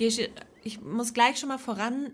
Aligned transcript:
Gesche, 0.00 0.30
ich 0.64 0.80
muss 0.80 1.12
gleich 1.12 1.38
schon 1.38 1.50
mal 1.50 1.58
voran 1.58 2.12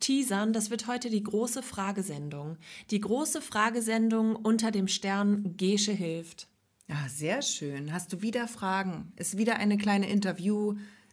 teasern, 0.00 0.54
das 0.54 0.70
wird 0.70 0.86
heute 0.86 1.10
die 1.10 1.22
große 1.22 1.62
Fragesendung. 1.62 2.56
Die 2.90 2.98
große 2.98 3.42
Fragesendung 3.42 4.36
unter 4.36 4.70
dem 4.70 4.88
Stern 4.88 5.54
Gesche 5.58 5.92
hilft. 5.92 6.48
Ja, 6.88 6.96
sehr 7.10 7.42
schön. 7.42 7.92
Hast 7.92 8.10
du 8.14 8.22
wieder 8.22 8.48
Fragen? 8.48 9.12
Ist 9.16 9.36
wieder 9.36 9.56
eine 9.56 9.76
kleine 9.76 10.08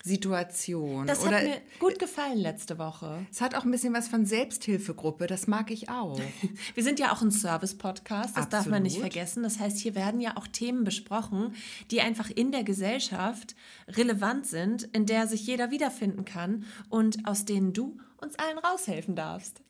Interview-Situation? 0.03 1.07
Das 1.07 1.23
Oder 1.25 1.37
hat 1.37 1.43
mir 1.43 1.61
gut 1.79 1.97
gefallen 1.99 2.37
letzte 2.37 2.77
Woche. 2.77 3.25
es 3.31 3.41
hat 3.41 3.55
auch 3.55 3.63
ein 3.63 3.71
bisschen 3.71 3.93
was 3.93 4.07
von 4.07 4.25
Selbsthilfegruppe. 4.25 5.27
Das 5.27 5.47
mag 5.47 5.71
ich 5.71 5.89
auch. 5.89 6.19
Wir 6.75 6.83
sind 6.83 6.99
ja 6.99 7.13
auch 7.13 7.21
ein 7.21 7.31
Service-Podcast, 7.31 8.37
das 8.37 8.49
darf 8.49 8.65
man 8.67 8.83
nicht 8.83 8.97
Absolut. 8.97 9.13
vergessen. 9.13 9.43
Das 9.43 9.59
heißt, 9.59 9.77
hier 9.79 9.95
werden 9.95 10.19
ja 10.19 10.35
auch 10.37 10.47
Themen 10.47 10.83
besprochen, 10.83 11.55
die 11.91 12.01
einfach 12.01 12.29
in 12.29 12.51
der 12.51 12.63
Gesellschaft 12.63 13.55
relevant 13.87 14.45
sind, 14.45 14.83
in 14.93 15.05
der 15.05 15.27
sich 15.27 15.45
jeder 15.47 15.71
wiederfinden 15.71 16.25
kann 16.25 16.65
und 16.89 17.25
aus 17.25 17.45
denen 17.45 17.73
du 17.73 17.97
uns 18.21 18.35
allen 18.35 18.57
raushelfen 18.57 19.15
darfst. 19.15 19.61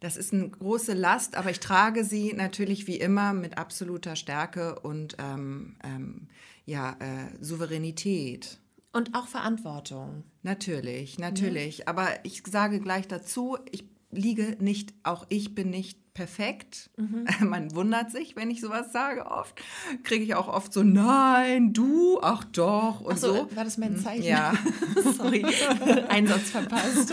Das 0.00 0.16
ist 0.16 0.32
eine 0.32 0.48
große 0.48 0.94
Last, 0.94 1.34
aber 1.34 1.50
ich 1.50 1.60
trage 1.60 2.04
sie 2.04 2.32
natürlich 2.32 2.86
wie 2.86 2.96
immer 2.96 3.34
mit 3.34 3.58
absoluter 3.58 4.16
Stärke 4.16 4.78
und 4.78 5.16
ähm, 5.18 5.76
ähm, 5.84 6.28
ja, 6.64 6.96
äh, 7.00 7.44
Souveränität. 7.44 8.58
Und 8.92 9.14
auch 9.14 9.28
Verantwortung. 9.28 10.24
Natürlich, 10.42 11.18
natürlich. 11.18 11.86
Aber 11.88 12.08
ich 12.24 12.42
sage 12.50 12.80
gleich 12.80 13.06
dazu, 13.06 13.56
ich 13.70 13.84
liege 14.10 14.56
nicht, 14.60 14.94
auch 15.04 15.26
ich 15.28 15.54
bin 15.54 15.70
nicht 15.70 16.12
perfekt. 16.12 16.90
Man 17.40 17.74
wundert 17.74 18.10
sich, 18.10 18.34
wenn 18.36 18.50
ich 18.50 18.60
sowas 18.60 18.92
sage 18.92 19.26
oft. 19.26 19.60
Kriege 20.02 20.24
ich 20.24 20.34
auch 20.34 20.48
oft 20.48 20.72
so, 20.72 20.82
nein, 20.82 21.72
du, 21.72 22.18
ach 22.20 22.44
doch 22.44 23.00
und 23.00 23.14
Ach 23.14 23.18
so, 23.18 23.34
so. 23.34 23.56
war 23.56 23.64
das 23.64 23.78
mein 23.78 23.96
Zeichen? 23.96 24.24
Ja. 24.24 24.54
Sorry, 25.16 25.44
Einsatz 26.08 26.50
verpasst. 26.50 27.12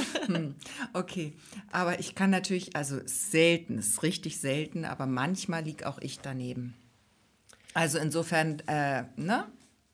Okay, 0.93 1.33
aber 1.71 1.99
ich 1.99 2.15
kann 2.15 2.31
natürlich, 2.31 2.75
also 2.75 2.99
selten, 3.05 3.77
ist 3.77 4.01
richtig 4.01 4.39
selten, 4.39 4.83
aber 4.83 5.05
manchmal 5.05 5.63
liege 5.63 5.87
auch 5.87 5.99
ich 5.99 6.19
daneben. 6.19 6.73
Also 7.73 7.99
insofern, 7.99 8.59
äh, 8.67 9.03
ne? 9.15 9.45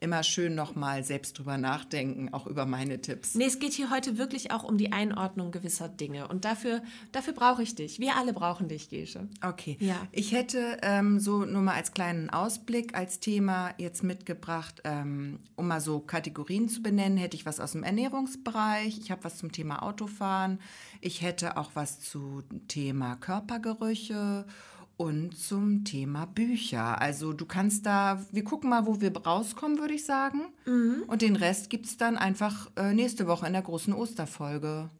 Immer 0.04 0.22
schön 0.22 0.54
nochmal 0.54 1.02
selbst 1.02 1.38
drüber 1.38 1.56
nachdenken, 1.56 2.28
auch 2.34 2.46
über 2.46 2.66
meine 2.66 3.00
Tipps. 3.00 3.34
Nee, 3.34 3.46
es 3.46 3.58
geht 3.58 3.72
hier 3.72 3.88
heute 3.88 4.18
wirklich 4.18 4.50
auch 4.50 4.62
um 4.62 4.76
die 4.76 4.92
Einordnung 4.92 5.50
gewisser 5.50 5.88
Dinge. 5.88 6.28
Und 6.28 6.44
dafür, 6.44 6.82
dafür 7.12 7.32
brauche 7.32 7.62
ich 7.62 7.74
dich. 7.74 7.98
Wir 7.98 8.16
alle 8.16 8.34
brauchen 8.34 8.68
dich, 8.68 8.90
Gesche. 8.90 9.26
Okay. 9.42 9.78
Ja. 9.80 9.96
Ich 10.12 10.32
hätte 10.32 10.76
ähm, 10.82 11.20
so 11.20 11.46
nur 11.46 11.62
mal 11.62 11.72
als 11.72 11.92
kleinen 11.94 12.28
Ausblick 12.28 12.94
als 12.94 13.18
Thema 13.18 13.72
jetzt 13.78 14.02
mitgebracht, 14.02 14.82
ähm, 14.84 15.38
um 15.56 15.68
mal 15.68 15.80
so 15.80 16.00
Kategorien 16.00 16.68
zu 16.68 16.82
benennen, 16.82 17.16
hätte 17.16 17.38
ich 17.38 17.46
was 17.46 17.58
aus 17.58 17.72
dem 17.72 17.82
Ernährungsbereich, 17.82 18.98
ich 18.98 19.10
habe 19.10 19.24
was 19.24 19.38
zum 19.38 19.52
Thema 19.52 19.82
Autofahren, 19.82 20.60
ich 21.00 21.22
hätte 21.22 21.56
auch 21.56 21.70
was 21.72 22.00
zu 22.00 22.42
Thema 22.68 23.16
Körpergerüche 23.16 24.44
und 24.96 25.36
zum 25.36 25.84
Thema 25.84 26.26
Bücher. 26.26 27.00
Also 27.00 27.32
du 27.32 27.46
kannst 27.46 27.86
da, 27.86 28.24
wir 28.30 28.44
gucken 28.44 28.70
mal, 28.70 28.86
wo 28.86 29.00
wir 29.00 29.16
rauskommen, 29.16 29.78
würde 29.78 29.94
ich 29.94 30.04
sagen. 30.04 30.42
Mhm. 30.66 31.04
Und 31.06 31.22
den 31.22 31.36
Rest 31.36 31.70
gibt 31.70 31.86
es 31.86 31.96
dann 31.96 32.16
einfach 32.16 32.70
äh, 32.76 32.94
nächste 32.94 33.26
Woche 33.26 33.46
in 33.46 33.52
der 33.52 33.62
großen 33.62 33.92
Osterfolge. 33.92 34.90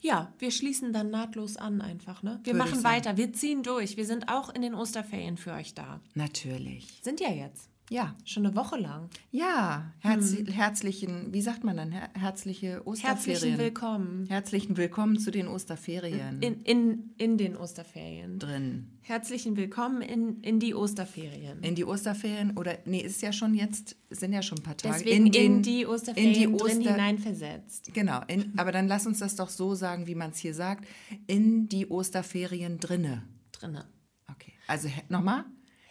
Ja, 0.00 0.34
wir 0.38 0.50
schließen 0.50 0.92
dann 0.92 1.10
nahtlos 1.10 1.56
an 1.56 1.80
einfach, 1.80 2.22
ne? 2.22 2.38
Wir 2.44 2.52
Würde 2.52 2.70
machen 2.70 2.84
weiter, 2.84 3.16
wir 3.16 3.32
ziehen 3.32 3.62
durch. 3.62 3.96
Wir 3.96 4.04
sind 4.04 4.28
auch 4.28 4.54
in 4.54 4.60
den 4.60 4.74
Osterferien 4.74 5.38
für 5.38 5.52
euch 5.52 5.74
da. 5.74 6.00
Natürlich. 6.14 7.00
Sind 7.02 7.20
ja 7.20 7.30
jetzt. 7.30 7.70
Ja. 7.90 8.14
Schon 8.24 8.46
eine 8.46 8.56
Woche 8.56 8.78
lang. 8.78 9.10
Ja, 9.30 9.92
herz, 9.98 10.34
herzlichen, 10.50 11.34
wie 11.34 11.42
sagt 11.42 11.64
man 11.64 11.76
dann, 11.76 11.92
her 11.92 12.08
herzliche 12.14 12.80
Osterferien. 12.86 13.16
Herzlichen 13.34 13.58
Willkommen 13.58 14.26
Herzlichen 14.26 14.76
Willkommen 14.78 15.18
zu 15.18 15.30
den 15.30 15.48
Osterferien 15.48 16.40
in, 16.40 16.62
in, 16.62 17.10
in 17.18 17.36
den 17.36 17.56
Osterferien. 17.58 18.38
drin. 18.38 18.86
Herzlichen 19.02 19.58
Willkommen 19.58 20.00
in, 20.00 20.40
in 20.40 20.60
die 20.60 20.74
Osterferien. 20.74 21.62
In 21.62 21.74
die 21.74 21.84
Osterferien 21.84 22.56
oder 22.56 22.78
nee, 22.86 23.00
ist 23.02 23.20
ja 23.20 23.32
schon 23.34 23.54
jetzt, 23.54 23.96
sind 24.08 24.32
ja 24.32 24.40
schon 24.40 24.58
ein 24.58 24.62
paar 24.64 24.78
Tage. 24.78 24.94
Deswegen 25.04 25.26
in, 25.26 25.32
den- 25.32 25.62
die 25.62 25.86
Osterferien 25.86 26.32
in 26.32 26.38
die 26.52 26.56
drin 26.56 26.78
Oster- 26.78 26.90
hineinversetzt. 26.92 27.92
Genau, 27.92 28.22
in, 28.28 28.58
aber 28.58 28.72
dann 28.72 28.88
lass 28.88 29.06
uns 29.06 29.18
das 29.18 29.36
doch 29.36 29.50
so 29.50 29.74
sagen, 29.74 30.06
wie 30.06 30.14
man 30.14 30.30
es 30.30 30.38
hier 30.38 30.54
sagt, 30.54 30.86
in 31.26 31.68
die 31.68 31.86
Osterferien 31.90 32.80
drinne. 32.80 33.24
Drinne. 33.52 33.84
Okay, 34.32 34.54
also 34.66 34.88
nochmal, 35.10 35.44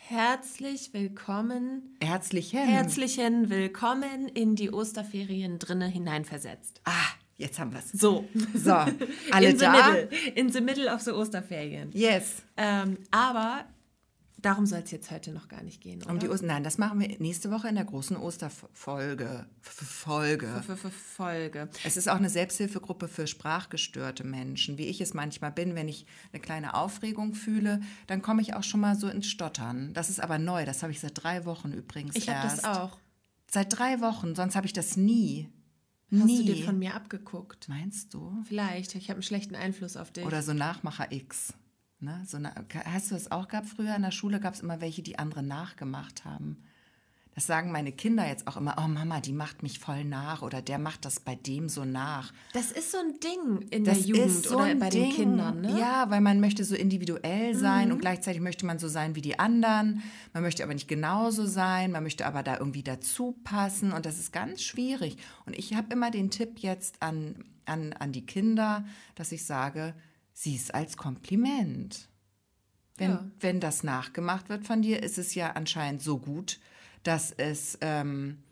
Herzlich 0.10 0.94
willkommen, 0.94 1.96
herzlichen. 2.04 2.60
herzlichen 2.60 3.50
Willkommen 3.50 4.28
in 4.28 4.58
die 4.58 4.70
Osterferien 4.70 5.60
drinne 5.60 5.88
hineinversetzt. 5.88 6.82
ah, 6.84 6.92
jetzt 7.38 7.58
haben 7.58 7.72
wir 7.72 7.80
es. 7.80 7.94
So. 7.94 8.26
So, 8.54 8.72
alle 9.32 9.48
in 9.50 9.58
the 9.58 9.64
da? 9.64 9.72
middle. 9.72 10.10
In 10.36 10.52
the 10.52 10.60
middle 10.60 10.94
of 10.94 11.00
the 11.02 11.12
Osterferien. 11.12 11.90
Yes. 11.94 12.44
Ähm, 12.58 12.98
aber 13.12 13.64
darum 14.44 14.66
soll 14.68 14.80
es 14.80 14.92
jetzt 14.92 15.10
heute 15.10 15.32
noch 15.32 15.48
gar 15.48 15.64
nicht 15.64 15.82
gehen, 15.82 16.04
oder? 16.04 16.12
Um 16.12 16.20
die 16.20 16.30
Oster 16.30 16.46
Nein, 16.46 16.64
das 16.64 16.78
machen 16.78 17.00
wir 17.00 17.08
nächste 17.20 17.50
Woche 17.50 17.68
in 17.68 17.76
der 17.76 17.86
großen 17.86 18.16
Osterfolge. 18.16 19.48
F- 19.62 19.72
Folge. 19.88 20.48
F- 20.60 20.70
F- 20.70 20.94
Folge. 20.94 21.70
Es 21.84 21.98
ist 21.98 22.08
auch 22.10 22.18
eine 22.18 22.30
Selbsthilfegruppe 22.30 23.08
für 23.08 23.26
sprachgestörte 23.28 24.24
Menschen, 24.24 24.78
wie 24.78 24.86
ich 24.86 25.02
es 25.02 25.14
manchmal 25.14 25.52
bin. 25.52 25.76
Wenn 25.76 25.88
ich 25.88 26.06
eine 26.32 26.42
kleine 26.42 26.76
Aufregung 26.76 27.34
fühle, 27.34 27.82
dann 28.08 28.22
komme 28.22 28.42
ich 28.42 28.54
auch 28.54 28.64
schon 28.64 28.80
mal 28.82 28.96
so 28.96 29.08
ins 29.08 29.28
Stottern. 29.28 29.94
Das 29.94 30.10
ist 30.10 30.20
aber 30.20 30.38
neu, 30.38 30.66
das 30.66 30.84
habe 30.84 30.92
ich 30.92 31.00
seit 31.00 31.24
drei 31.24 31.46
Wochen 31.46 31.72
übrigens 31.74 32.16
Ich 32.16 32.30
habe 32.30 32.48
das 32.48 32.64
auch. 32.64 33.00
Seit 33.50 33.78
drei 33.78 34.02
Wochen, 34.02 34.36
sonst 34.36 34.56
habe 34.56 34.66
ich 34.68 34.74
das 34.74 34.98
nie. 34.98 35.50
Hast 36.12 36.26
nie. 36.26 36.46
du 36.46 36.54
dir 36.54 36.64
von 36.66 36.78
mir 36.78 36.94
abgeguckt? 36.94 37.70
Meinst 37.70 38.14
du? 38.14 38.44
Vielleicht. 38.48 38.94
Ich 38.96 39.10
habe 39.10 39.16
einen 39.18 39.24
schlechten 39.24 39.56
Einfluss 39.56 39.98
auf 39.98 40.12
dich. 40.12 40.26
Oder 40.26 40.44
so 40.44 40.54
Nachmacher 40.54 41.12
X. 41.12 41.54
Ne? 42.04 42.22
So 42.28 42.38
na, 42.40 42.54
hast 42.86 43.12
du 43.12 43.16
das 43.16 43.32
auch 43.32 43.48
gehabt? 43.48 43.68
Früher 43.68 43.96
in 43.96 44.02
der 44.02 44.12
Schule 44.12 44.40
gab 44.40 44.54
es 44.54 44.60
immer 44.60 44.82
welche, 44.82 45.02
die 45.02 45.18
andere 45.18 45.42
nachgemacht 45.44 46.26
haben. 46.26 46.58
Das 47.36 47.48
sagen 47.48 47.72
meine 47.72 47.92
Kinder 47.92 48.28
jetzt 48.28 48.46
auch 48.46 48.58
immer, 48.58 48.76
oh 48.78 48.88
Mama, 48.88 49.20
die 49.20 49.34
macht 49.34 49.64
mich 49.64 49.80
voll 49.80 50.04
nach 50.04 50.44
oder 50.44 50.62
der 50.62 50.78
macht 50.78 51.04
das 51.04 51.20
bei 51.20 51.34
dem 51.34 51.68
so 51.68 51.84
nach. 51.84 52.32
das 52.54 52.72
ist 52.72 52.92
so 52.92 53.00
ein 53.00 53.20
Ding 53.20 53.68
in 53.70 53.84
Das 53.86 54.00
der 54.00 54.08
Jugend 54.08 54.26
ist 54.28 54.46
so 54.46 54.58
oder 54.58 54.76
bei 54.76 54.90
Ding. 54.90 55.10
den 55.10 55.12
Kindern, 55.16 55.62
ne? 55.62 55.72
Mhm. 55.72 55.78
Ja, 55.78 56.12
weil 56.12 56.22
man 56.22 56.40
möchte 56.40 56.64
so 56.64 56.76
individuell 56.76 57.56
sein 57.56 57.92
und 57.92 58.00
gleichzeitig 58.02 58.40
möchte 58.40 58.68
man 58.68 58.78
so 58.78 58.88
sein 58.88 59.16
wie 59.16 59.22
die 59.22 59.40
anderen. 59.40 60.04
Man 60.34 60.44
möchte 60.44 60.64
aber 60.64 60.76
nicht 60.76 60.88
genauso 60.88 61.48
sein, 61.48 61.92
man 61.92 62.04
möchte 62.04 62.28
aber 62.28 62.44
da 62.44 62.60
irgendwie 62.60 62.84
dazu 62.84 63.36
passen 63.44 63.94
und 63.94 64.06
das 64.06 64.20
ist 64.20 64.32
ganz 64.32 64.62
schwierig. 64.62 65.18
Und 65.48 65.58
ich 65.58 65.74
habe 65.74 65.92
immer 65.92 66.12
den 66.12 66.30
Tipp 66.30 66.60
jetzt 66.60 67.02
an, 67.02 67.46
an, 67.66 67.94
an 67.94 68.12
die 68.12 68.28
Kinder, 68.28 68.86
dass 69.16 69.32
ich 69.32 69.44
sage, 69.44 69.96
sieh 70.34 70.56
es 70.56 70.72
als 70.72 70.98
Kompliment. 70.98 72.10
Wenn, 72.98 73.12
Ja. 73.12 73.26
wenn 73.40 73.60
das 73.60 73.84
nachgemacht 73.84 74.50
wird 74.50 74.66
von 74.66 74.82
dir, 74.82 75.02
ist 75.02 75.18
es 75.18 75.34
ja 75.36 75.52
anscheinend 75.54 76.02
so 76.02 76.20
gut, 76.20 76.60
dass 77.04 77.32
es, 77.32 77.78
ähm, 77.82 78.44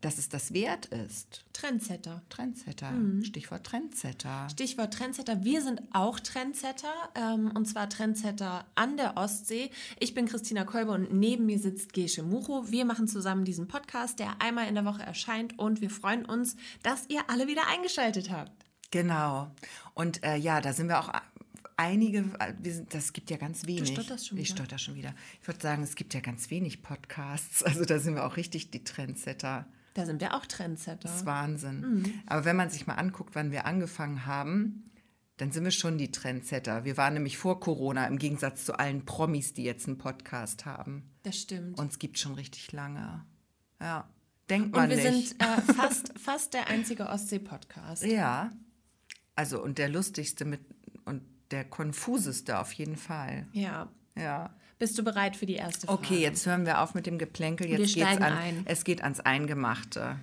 dass 0.00 0.16
es 0.18 0.28
das 0.30 0.54
wert 0.54 0.86
ist. 0.86 1.44
Trendsetter. 1.52 2.22
Trendsetter, 2.30 2.90
Mhm. 2.92 3.22
Stichwort 3.24 3.64
Trendsetter. 3.66 4.48
Stichwort 4.50 4.94
Trendsetter. 4.94 5.44
Wir 5.44 5.60
sind 5.62 5.82
auch 5.92 6.20
Trendsetter 6.20 6.92
ähm, 7.14 7.50
und 7.54 7.66
zwar 7.66 7.90
Trendsetter 7.90 8.64
an 8.76 8.96
der 8.96 9.16
Ostsee. 9.18 9.70
Ich 9.98 10.14
bin 10.14 10.26
Christina 10.26 10.64
Kolbe 10.64 10.92
und 10.92 11.12
neben 11.12 11.44
mir 11.44 11.58
sitzt 11.58 11.92
Gesche 11.92 12.22
Mucho. 12.22 12.70
Wir 12.70 12.84
machen 12.86 13.08
zusammen 13.08 13.44
diesen 13.44 13.68
Podcast, 13.68 14.20
der 14.20 14.40
einmal 14.40 14.68
in 14.68 14.74
der 14.74 14.86
Woche 14.86 15.02
erscheint 15.02 15.58
und 15.58 15.80
wir 15.82 15.90
freuen 15.90 16.24
uns, 16.24 16.56
dass 16.82 17.04
ihr 17.10 17.28
alle 17.28 17.46
wieder 17.46 17.66
eingeschaltet 17.66 18.30
habt. 18.30 18.52
Genau. 18.92 19.50
Und 20.00 20.24
äh, 20.24 20.36
ja, 20.36 20.60
da 20.62 20.72
sind 20.72 20.88
wir 20.88 20.98
auch 20.98 21.12
einige, 21.76 22.24
äh, 22.38 22.54
sind, 22.70 22.94
das 22.94 23.12
gibt 23.12 23.30
ja 23.30 23.36
ganz 23.36 23.66
wenig. 23.66 23.88
stotterst 23.92 24.28
schon 24.28 24.38
Ich 24.38 24.48
wieder. 24.48 24.56
stotter 24.56 24.78
schon 24.78 24.94
wieder. 24.94 25.14
Ich 25.42 25.46
würde 25.46 25.60
sagen, 25.60 25.82
es 25.82 25.94
gibt 25.94 26.14
ja 26.14 26.20
ganz 26.20 26.48
wenig 26.50 26.82
Podcasts. 26.82 27.62
Also 27.66 27.84
da 27.84 27.98
sind 27.98 28.14
wir 28.14 28.24
auch 28.24 28.36
richtig 28.38 28.70
die 28.70 28.82
Trendsetter. 28.82 29.66
Da 29.94 30.06
sind 30.06 30.20
wir 30.22 30.34
auch 30.34 30.46
Trendsetter. 30.46 31.00
Das 31.02 31.16
ist 31.16 31.26
Wahnsinn. 31.26 31.80
Mhm. 31.80 32.14
Aber 32.26 32.44
wenn 32.46 32.56
man 32.56 32.70
sich 32.70 32.86
mal 32.86 32.94
anguckt, 32.94 33.34
wann 33.34 33.50
wir 33.50 33.66
angefangen 33.66 34.24
haben, 34.24 34.84
dann 35.36 35.52
sind 35.52 35.64
wir 35.64 35.70
schon 35.70 35.98
die 35.98 36.10
Trendsetter. 36.10 36.84
Wir 36.84 36.96
waren 36.96 37.12
nämlich 37.14 37.36
vor 37.36 37.60
Corona 37.60 38.06
im 38.06 38.18
Gegensatz 38.18 38.64
zu 38.64 38.78
allen 38.78 39.04
Promis, 39.04 39.52
die 39.52 39.64
jetzt 39.64 39.86
einen 39.86 39.98
Podcast 39.98 40.64
haben. 40.64 41.10
Das 41.24 41.36
stimmt. 41.36 41.78
Uns 41.78 41.98
gibt 41.98 42.18
schon 42.18 42.34
richtig 42.34 42.72
lange. 42.72 43.26
Ja. 43.80 44.08
Denkt 44.48 44.72
man 44.72 44.90
Und 44.90 44.96
wir 44.96 45.10
nicht. 45.10 45.28
sind 45.28 45.42
äh, 45.42 45.60
fast, 45.74 46.18
fast 46.18 46.54
der 46.54 46.68
einzige 46.68 47.06
Ostsee-Podcast. 47.08 48.04
Ja. 48.04 48.50
Also 49.40 49.62
und 49.62 49.78
der 49.78 49.88
lustigste 49.88 50.44
mit 50.44 50.60
und 51.06 51.22
der 51.50 51.64
konfuseste 51.64 52.58
auf 52.58 52.72
jeden 52.74 52.96
Fall. 52.96 53.46
Ja. 53.54 53.88
Ja. 54.14 54.54
Bist 54.78 54.98
du 54.98 55.02
bereit 55.02 55.34
für 55.34 55.46
die 55.46 55.54
erste 55.54 55.86
Frage? 55.86 55.98
Okay, 55.98 56.18
jetzt 56.20 56.44
hören 56.44 56.66
wir 56.66 56.82
auf 56.82 56.92
mit 56.92 57.06
dem 57.06 57.16
Geplänkel. 57.18 57.66
Jetzt 57.66 57.78
Wir 57.78 57.86
geht's 57.86 58.00
steigen 58.06 58.22
an. 58.22 58.32
ein. 58.34 58.62
Es 58.66 58.84
geht 58.84 59.02
ans 59.02 59.20
Eingemachte. 59.20 60.18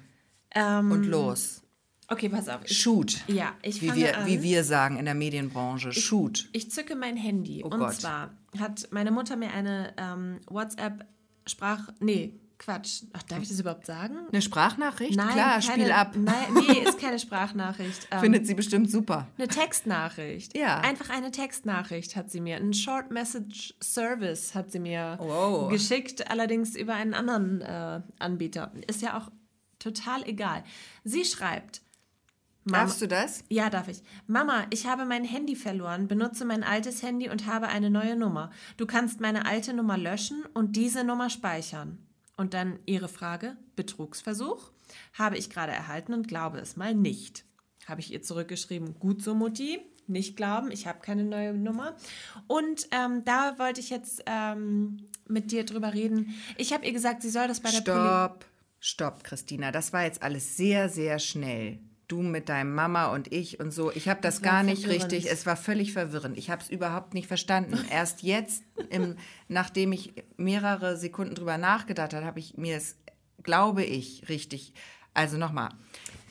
Ähm, 0.54 0.92
Und 0.92 1.06
los. 1.06 1.64
Okay, 2.10 2.30
pass 2.30 2.48
auf. 2.48 2.62
Ich, 2.64 2.80
Shoot. 2.80 3.24
ja, 3.28 3.56
ich 3.64 3.81
wie 3.81 3.88
fange 3.88 4.02
wir, 4.02 4.18
an. 4.19 4.28
wie 4.28 4.44
wir 4.44 4.64
sagen 4.64 4.98
in 4.98 5.06
der 5.06 5.16
Medienbranche. 5.16 5.94
Shoot. 5.94 6.48
Ich 6.54 6.70
zücke 6.70 6.96
mein 6.96 7.18
Handy. 7.18 7.63
Oh 7.63 7.70
und 7.70 7.80
Gott. 7.80 7.96
zwar 7.96 8.38
hat 8.60 8.88
meine 8.92 9.10
Mutter 9.10 9.36
mir 9.36 9.52
eine 9.52 9.94
ähm, 9.98 10.40
WhatsApp-Sprach... 10.48 11.90
Nee, 12.00 12.40
Quatsch. 12.59 13.04
Ach, 13.13 13.21
darf 13.24 13.42
ich 13.44 13.50
das 13.50 13.59
überhaupt 13.59 13.86
sagen? 13.86 14.18
Eine 14.31 14.42
Sprachnachricht? 14.42 15.15
Nein, 15.15 15.30
Klar, 15.30 15.59
keine, 15.59 15.62
Spiel 15.62 15.92
ab. 15.92 16.15
Nein, 16.15 16.36
nee, 16.56 16.80
ist 16.80 17.00
keine 17.00 17.19
Sprachnachricht. 17.19 18.07
Ähm, 18.12 18.19
Findet 18.21 18.48
sie 18.48 18.54
bestimmt 18.56 18.89
super. 18.89 19.27
Eine 19.38 19.48
Textnachricht. 19.48 20.57
Ja. 20.57 20.80
Einfach 20.80 21.09
eine 21.09 21.31
Textnachricht 21.31 22.15
hat 22.15 22.31
sie 22.31 22.42
mir. 22.42 22.57
Ein 22.57 22.74
Short 22.74 23.12
Message 23.12 23.75
Service 23.81 24.56
hat 24.56 24.71
sie 24.71 24.80
mir 24.80 25.18
Wow. 25.19 25.69
geschickt, 25.69 26.30
allerdings 26.31 26.75
über 26.75 26.94
einen 26.95 27.13
anderen 27.13 27.62
äh, 27.62 28.01
Anbieter. 28.19 28.71
Ist 28.88 29.01
ja 29.01 29.18
auch 29.18 29.30
total 29.80 30.27
egal. 30.27 30.63
Sie 31.03 31.25
schreibt. 31.25 31.81
Mama, 32.63 32.83
Darfst 32.83 33.01
du 33.01 33.07
das? 33.07 33.44
ja, 33.50 33.69
darf 33.69 33.88
ich. 33.88 34.01
Mama, 34.25 34.65
ich 34.71 34.86
habe 34.88 35.06
mein 35.06 35.24
Handy 35.24 35.56
verloren, 35.56 36.07
benutze 36.10 36.44
mein 36.44 36.63
altes 36.63 37.01
Handy 37.01 37.30
und 37.30 37.45
habe 37.45 37.68
eine 37.69 37.89
neue 37.89 38.15
Nummer. 38.18 38.51
Du 38.75 38.86
kannst 38.86 39.21
meine 39.21 39.45
alte 39.45 39.74
Nummer 39.74 39.98
löschen 39.98 40.44
und 40.53 40.75
diese 40.75 41.03
Nummer 41.06 41.30
speichern. 41.30 41.98
Und 42.38 42.54
dann 42.54 42.80
ihre 42.86 43.07
Frage, 43.10 43.57
Betrugsversuch, 43.75 44.72
habe 45.13 45.38
ich 45.38 45.50
gerade 45.50 45.74
erhalten 45.74 46.13
und 46.13 46.28
glaube 46.28 46.60
es 46.60 46.78
mal 46.78 46.94
nicht. 46.94 47.44
Habe 47.88 48.01
ich 48.01 48.13
ihr 48.13 48.22
zurückgeschrieben, 48.22 49.00
gut 49.00 49.22
so 49.22 49.34
Mutti, 49.34 49.80
nicht 50.07 50.38
glauben, 50.38 50.72
ich 50.72 50.88
habe 50.88 51.00
keine 51.00 51.24
neue 51.24 51.54
Nummer. 51.54 51.95
Und 52.48 52.88
ähm, 52.92 53.25
da 53.25 53.57
wollte 53.60 53.81
ich 53.81 53.89
jetzt 53.89 54.24
ähm, 54.25 55.07
mit 55.28 55.51
dir 55.51 55.66
drüber 55.66 55.94
reden. 55.94 56.36
Ich 56.57 56.74
habe 56.74 56.86
ihr 56.86 56.94
gesagt, 56.94 57.22
sie 57.22 57.30
soll 57.30 57.48
das 57.48 57.60
bei 57.60 57.72
der. 57.72 57.81
Stopp, 57.81 58.45
stopp, 58.80 59.24
Christina. 59.24 59.72
Das 59.72 59.92
war 59.92 60.04
jetzt 60.04 60.22
alles 60.22 60.56
sehr, 60.56 60.89
sehr 60.89 61.19
schnell. 61.19 61.80
Du 62.07 62.21
mit 62.21 62.48
deinem 62.48 62.74
Mama 62.74 63.07
und 63.07 63.33
ich 63.33 63.59
und 63.59 63.71
so. 63.71 63.92
Ich 63.92 64.07
habe 64.07 64.21
das, 64.21 64.36
Das 64.36 64.42
gar 64.42 64.63
nicht 64.63 64.83
verwirrend. 64.83 65.12
richtig. 65.12 65.31
Es 65.31 65.45
war 65.45 65.57
völlig 65.57 65.92
verwirrend. 65.92 66.38
Ich 66.38 66.50
habe 66.50 66.62
es 66.62 66.69
überhaupt 66.69 67.13
nicht 67.13 67.27
verstanden. 67.27 67.77
Erst 67.92 68.24
jetzt, 68.24 68.63
im, 68.89 69.15
nachdem 69.50 69.92
ich 69.92 70.13
mehrere 70.38 70.95
Sekunden 70.98 71.36
drüber 71.36 71.57
nachgedacht 71.57 72.13
habe, 72.13 72.25
habe 72.25 72.39
ich 72.39 72.57
mir 72.57 72.77
es, 72.77 72.95
glaube 73.44 73.83
ich, 73.83 74.30
richtig. 74.30 74.74
Also 75.13 75.38
nochmal. 75.38 75.69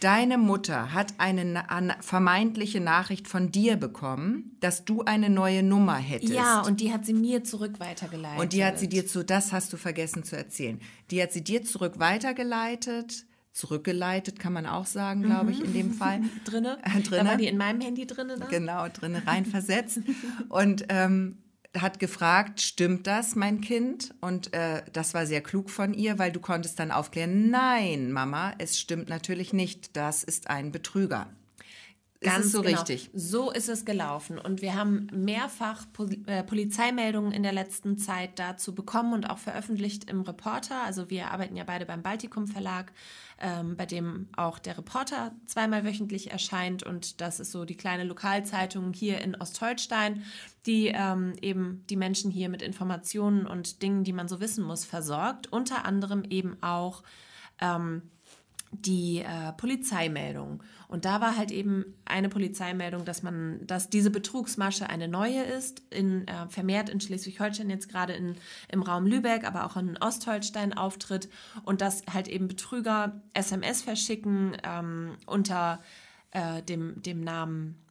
Deine 0.00 0.38
Mutter 0.38 0.92
hat 0.92 1.14
eine 1.18 1.64
vermeintliche 2.00 2.80
Nachricht 2.80 3.28
von 3.28 3.50
dir 3.50 3.76
bekommen, 3.76 4.56
dass 4.60 4.84
du 4.84 5.02
eine 5.02 5.28
neue 5.30 5.62
Nummer 5.62 5.96
hättest. 5.96 6.32
Ja, 6.32 6.60
und 6.60 6.80
die 6.80 6.92
hat 6.92 7.04
sie 7.06 7.14
mir 7.14 7.44
zurück 7.44 7.80
weitergeleitet. 7.80 8.38
Und 8.40 8.52
die 8.52 8.64
hat 8.64 8.78
sie 8.78 8.88
dir 8.88 9.06
zu, 9.06 9.24
das 9.24 9.52
hast 9.52 9.72
du 9.72 9.76
vergessen 9.76 10.22
zu 10.22 10.36
erzählen. 10.36 10.80
Die 11.10 11.22
hat 11.22 11.32
sie 11.32 11.42
dir 11.42 11.64
zurück 11.64 11.98
weitergeleitet, 11.98 13.24
zurückgeleitet 13.56 14.38
kann 14.38 14.52
man 14.52 14.66
auch 14.66 14.84
sagen, 14.84 15.22
glaube 15.22 15.50
ich, 15.50 15.64
in 15.64 15.72
dem 15.72 15.92
Fall. 15.92 16.20
drinne. 16.44 16.78
Äh, 16.82 17.00
drinne. 17.00 17.24
Da 17.24 17.30
war 17.30 17.36
die 17.36 17.46
in 17.46 17.56
meinem 17.56 17.80
Handy 17.80 18.06
drinne. 18.06 18.36
Dann? 18.38 18.48
Genau, 18.50 18.86
drin 18.88 19.16
reinversetzt. 19.16 20.00
und 20.50 20.84
ähm, 20.90 21.38
hat 21.74 21.98
gefragt, 21.98 22.60
stimmt 22.60 23.06
das, 23.06 23.34
mein 23.34 23.62
Kind? 23.62 24.14
Und 24.20 24.52
äh, 24.52 24.82
das 24.92 25.14
war 25.14 25.26
sehr 25.26 25.40
klug 25.40 25.70
von 25.70 25.94
ihr, 25.94 26.18
weil 26.18 26.32
du 26.32 26.40
konntest 26.40 26.78
dann 26.78 26.90
aufklären, 26.90 27.50
nein, 27.50 28.12
Mama, 28.12 28.54
es 28.58 28.78
stimmt 28.78 29.08
natürlich 29.08 29.52
nicht, 29.52 29.96
das 29.96 30.22
ist 30.22 30.50
ein 30.50 30.70
Betrüger. 30.70 31.26
Es 32.20 32.52
so 32.52 32.62
genau. 32.62 32.78
richtig? 32.78 33.10
So 33.14 33.50
ist 33.50 33.68
es 33.68 33.84
gelaufen. 33.84 34.38
Und 34.38 34.62
wir 34.62 34.74
haben 34.74 35.08
mehrfach 35.12 35.86
Pol 35.92 36.16
äh, 36.26 36.42
Polizeimeldungen 36.42 37.32
in 37.32 37.42
der 37.42 37.52
letzten 37.52 37.98
Zeit 37.98 38.38
dazu 38.38 38.74
bekommen 38.74 39.12
und 39.12 39.28
auch 39.30 39.38
veröffentlicht 39.38 40.08
im 40.10 40.22
Reporter. 40.22 40.82
Also 40.84 41.10
wir 41.10 41.30
arbeiten 41.30 41.56
ja 41.56 41.64
beide 41.64 41.86
beim 41.86 42.02
Baltikum 42.02 42.46
Verlag, 42.46 42.92
ähm, 43.38 43.76
bei 43.76 43.86
dem 43.86 44.28
auch 44.36 44.58
der 44.58 44.78
Reporter 44.78 45.32
zweimal 45.46 45.84
wöchentlich 45.84 46.30
erscheint. 46.30 46.82
Und 46.82 47.20
das 47.20 47.40
ist 47.40 47.52
so 47.52 47.64
die 47.64 47.76
kleine 47.76 48.04
Lokalzeitung 48.04 48.92
hier 48.92 49.20
in 49.20 49.34
Ostholstein, 49.34 50.24
die 50.64 50.88
ähm, 50.88 51.34
eben 51.42 51.84
die 51.90 51.96
Menschen 51.96 52.30
hier 52.30 52.48
mit 52.48 52.62
Informationen 52.62 53.46
und 53.46 53.82
Dingen, 53.82 54.04
die 54.04 54.12
man 54.12 54.28
so 54.28 54.40
wissen 54.40 54.64
muss, 54.64 54.84
versorgt. 54.84 55.52
Unter 55.52 55.84
anderem 55.84 56.24
eben 56.24 56.62
auch 56.62 57.02
ähm, 57.60 58.02
die 58.72 59.20
äh, 59.20 59.52
Polizeimeldung. 59.56 60.62
Und 60.88 61.04
da 61.04 61.20
war 61.20 61.36
halt 61.36 61.50
eben 61.50 61.94
eine 62.04 62.28
Polizeimeldung, 62.28 63.04
dass 63.04 63.22
man, 63.22 63.66
dass 63.66 63.90
diese 63.90 64.10
Betrugsmasche 64.10 64.88
eine 64.88 65.08
neue 65.08 65.42
ist, 65.42 65.82
in, 65.90 66.26
äh, 66.28 66.48
vermehrt 66.48 66.88
in 66.88 67.00
Schleswig-Holstein, 67.00 67.70
jetzt 67.70 67.88
gerade 67.88 68.12
in, 68.12 68.36
im 68.70 68.82
Raum 68.82 69.06
Lübeck, 69.06 69.44
aber 69.44 69.66
auch 69.66 69.76
in 69.76 69.96
Ostholstein 69.98 70.72
auftritt 70.72 71.28
und 71.64 71.80
dass 71.80 72.04
halt 72.12 72.28
eben 72.28 72.48
Betrüger 72.48 73.20
SMS 73.34 73.82
verschicken 73.82 74.56
ähm, 74.62 75.16
unter 75.26 75.80
äh, 76.30 76.62
dem, 76.62 77.02
dem 77.02 77.20
Namen, 77.20 77.82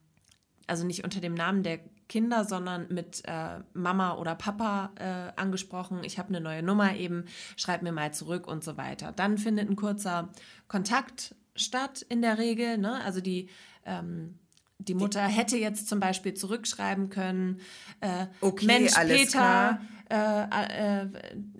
also 0.66 0.84
nicht 0.84 1.04
unter 1.04 1.20
dem 1.20 1.34
Namen 1.34 1.62
der 1.62 1.80
Kinder, 2.08 2.44
sondern 2.44 2.86
mit 2.88 3.22
äh, 3.26 3.60
Mama 3.74 4.14
oder 4.14 4.34
Papa 4.36 4.92
äh, 4.96 5.40
angesprochen. 5.40 6.04
Ich 6.04 6.18
habe 6.18 6.28
eine 6.28 6.40
neue 6.40 6.62
Nummer 6.62 6.94
eben, 6.94 7.24
schreib 7.56 7.82
mir 7.82 7.92
mal 7.92 8.14
zurück 8.14 8.46
und 8.46 8.62
so 8.62 8.76
weiter. 8.76 9.12
Dann 9.12 9.38
findet 9.38 9.68
ein 9.68 9.76
kurzer 9.76 10.28
Kontakt 10.68 11.34
statt 11.56 12.04
in 12.08 12.22
der 12.22 12.38
Regel. 12.38 12.78
Ne? 12.78 13.02
Also 13.04 13.20
die, 13.20 13.48
ähm, 13.84 14.38
die 14.78 14.94
Mutter 14.94 15.22
hätte 15.22 15.56
jetzt 15.56 15.88
zum 15.88 16.00
Beispiel 16.00 16.34
zurückschreiben 16.34 17.08
können, 17.08 17.60
äh, 18.00 18.26
Okay, 18.40 18.66
Mensch, 18.66 18.96
alles 18.96 19.32
Peter, 19.32 19.80
äh, 20.10 21.02
äh, 21.02 21.08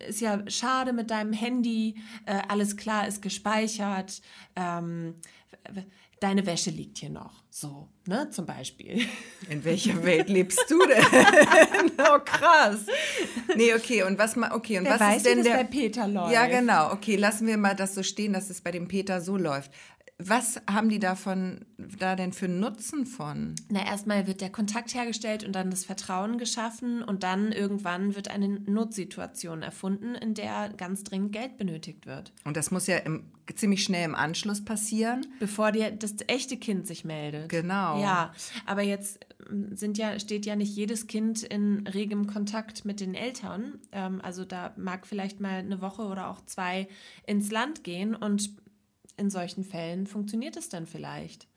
ist 0.06 0.20
ja 0.20 0.48
schade 0.48 0.92
mit 0.92 1.10
deinem 1.10 1.32
Handy, 1.32 1.96
äh, 2.26 2.40
alles 2.48 2.76
klar, 2.76 3.08
ist 3.08 3.22
gespeichert. 3.22 4.20
Ähm, 4.54 5.14
deine 6.20 6.46
Wäsche 6.46 6.70
liegt 6.70 6.98
hier 6.98 7.10
noch. 7.10 7.42
So, 7.50 7.88
ne, 8.06 8.30
zum 8.30 8.46
Beispiel. 8.46 9.06
In 9.50 9.64
welcher 9.64 10.02
Welt 10.04 10.28
lebst 10.28 10.64
du 10.68 10.78
denn? 10.86 11.02
oh, 11.98 12.18
krass. 12.24 12.86
Nee, 13.54 13.74
okay, 13.74 14.02
und 14.02 14.18
was 14.18 14.36
ma 14.36 14.52
okay, 14.54 14.78
und 14.78 14.84
Wer 14.84 14.92
was 14.92 15.00
weiß, 15.00 15.16
ist 15.18 15.26
denn 15.26 15.42
der 15.42 15.54
bei 15.54 15.64
Peter 15.64 16.06
läuft. 16.08 16.32
Ja, 16.32 16.46
genau. 16.46 16.92
Okay, 16.92 17.16
lassen 17.16 17.46
wir 17.46 17.56
mal 17.56 17.74
das 17.74 17.94
so 17.94 18.02
stehen, 18.02 18.32
dass 18.32 18.50
es 18.50 18.60
bei 18.60 18.70
dem 18.70 18.88
Peter 18.88 19.20
so 19.20 19.36
läuft. 19.36 19.70
Was 20.18 20.60
haben 20.70 20.88
die 20.88 20.98
davon 20.98 21.66
da 21.76 22.16
denn 22.16 22.32
für 22.32 22.48
Nutzen 22.48 23.04
von? 23.04 23.54
Na, 23.68 23.84
erstmal 23.84 24.26
wird 24.26 24.40
der 24.40 24.50
Kontakt 24.50 24.94
hergestellt 24.94 25.44
und 25.44 25.52
dann 25.52 25.70
das 25.70 25.84
Vertrauen 25.84 26.38
geschaffen 26.38 27.02
und 27.02 27.22
dann 27.22 27.52
irgendwann 27.52 28.16
wird 28.16 28.28
eine 28.30 28.48
Notsituation 28.48 29.60
erfunden, 29.60 30.14
in 30.14 30.32
der 30.32 30.70
ganz 30.70 31.04
dringend 31.04 31.32
Geld 31.32 31.58
benötigt 31.58 32.06
wird. 32.06 32.32
Und 32.44 32.56
das 32.56 32.70
muss 32.70 32.86
ja 32.86 32.96
im, 32.96 33.24
ziemlich 33.54 33.84
schnell 33.84 34.06
im 34.06 34.14
Anschluss 34.14 34.64
passieren. 34.64 35.26
Bevor 35.38 35.70
dir 35.70 35.90
das 35.90 36.14
echte 36.28 36.56
Kind 36.56 36.86
sich 36.86 37.04
meldet. 37.04 37.50
Genau. 37.50 38.00
Ja, 38.00 38.32
aber 38.64 38.82
jetzt 38.82 39.20
ähm, 39.50 39.76
sind 39.76 39.98
ja, 39.98 40.18
steht 40.18 40.46
ja 40.46 40.56
nicht 40.56 40.74
jedes 40.74 41.08
Kind 41.08 41.42
in 41.42 41.86
regem 41.86 42.26
Kontakt 42.26 42.86
mit 42.86 43.00
den 43.00 43.14
Eltern. 43.14 43.80
Ähm, 43.92 44.22
also 44.22 44.46
da 44.46 44.72
mag 44.78 45.06
vielleicht 45.06 45.40
mal 45.40 45.58
eine 45.58 45.82
Woche 45.82 46.02
oder 46.02 46.30
auch 46.30 46.42
zwei 46.46 46.88
ins 47.26 47.50
Land 47.50 47.84
gehen 47.84 48.14
und 48.14 48.50
in 49.16 49.30
solchen 49.30 49.64
Fällen 49.64 50.06
funktioniert 50.06 50.56
es 50.56 50.68
dann 50.68 50.86
vielleicht. 50.86 51.48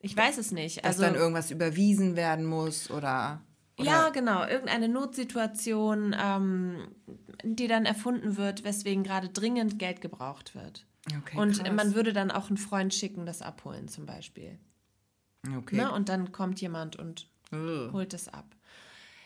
Ich 0.00 0.16
weiß 0.16 0.38
es 0.38 0.50
nicht. 0.50 0.78
Dass 0.78 0.84
Also 0.84 1.02
dann 1.02 1.14
irgendwas 1.14 1.50
überwiesen 1.50 2.16
werden 2.16 2.44
muss 2.44 2.90
oder. 2.90 3.40
oder 3.78 3.86
ja, 3.86 4.08
genau, 4.10 4.44
irgendeine 4.44 4.88
Notsituation, 4.88 6.14
ähm, 6.18 6.88
die 7.44 7.68
dann 7.68 7.86
erfunden 7.86 8.36
wird, 8.36 8.64
weswegen 8.64 9.04
gerade 9.04 9.28
dringend 9.28 9.78
Geld 9.78 10.00
gebraucht 10.00 10.54
wird. 10.54 10.86
Okay, 11.18 11.38
und 11.38 11.58
krass. 11.62 11.72
man 11.72 11.94
würde 11.94 12.12
dann 12.12 12.30
auch 12.30 12.48
einen 12.48 12.56
Freund 12.56 12.94
schicken, 12.94 13.26
das 13.26 13.42
abholen 13.42 13.88
zum 13.88 14.06
Beispiel. 14.06 14.58
Okay. 15.56 15.76
Ne? 15.76 15.92
Und 15.92 16.08
dann 16.08 16.30
kommt 16.32 16.60
jemand 16.60 16.96
und 16.96 17.28
Ugh. 17.52 17.90
holt 17.92 18.14
es 18.14 18.28
ab. 18.28 18.54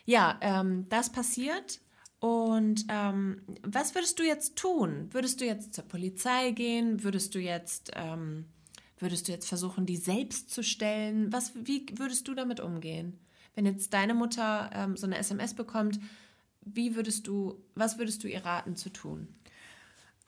Ja, 0.05 0.39
ähm, 0.41 0.87
das 0.89 1.11
passiert. 1.11 1.81
Und 2.19 2.87
ähm, 2.89 3.43
was 3.63 3.95
würdest 3.95 4.19
du 4.19 4.23
jetzt 4.23 4.57
tun? 4.57 5.09
Würdest 5.13 5.41
du 5.41 5.45
jetzt 5.45 5.75
zur 5.75 5.85
Polizei 5.85 6.51
gehen? 6.53 7.03
Würdest 7.03 7.35
du 7.35 7.39
jetzt, 7.39 7.91
ähm, 7.95 8.47
würdest 8.99 9.29
du 9.29 9.33
jetzt 9.33 9.49
versuchen, 9.49 9.87
die 9.87 9.97
selbst 9.97 10.51
zu 10.51 10.63
stellen? 10.63 11.33
Was, 11.33 11.53
wie 11.55 11.87
würdest 11.97 12.27
du 12.29 12.35
damit 12.35 12.61
umgehen? 12.61 13.19
Wenn 13.55 13.67
jetzt 13.67 13.93
deine 13.93 14.15
Mutter 14.15 14.71
ähm, 14.73 14.97
so 14.97 15.07
eine 15.07 15.19
SMS 15.19 15.55
bekommt, 15.55 16.01
wie 16.63 16.97
würdest 16.97 17.27
du, 17.27 17.63
was 17.75 17.99
würdest 17.99 18.25
du 18.25 18.29
ihr 18.29 18.45
raten 18.45 18.77
zu 18.77 18.91
tun? 18.91 19.29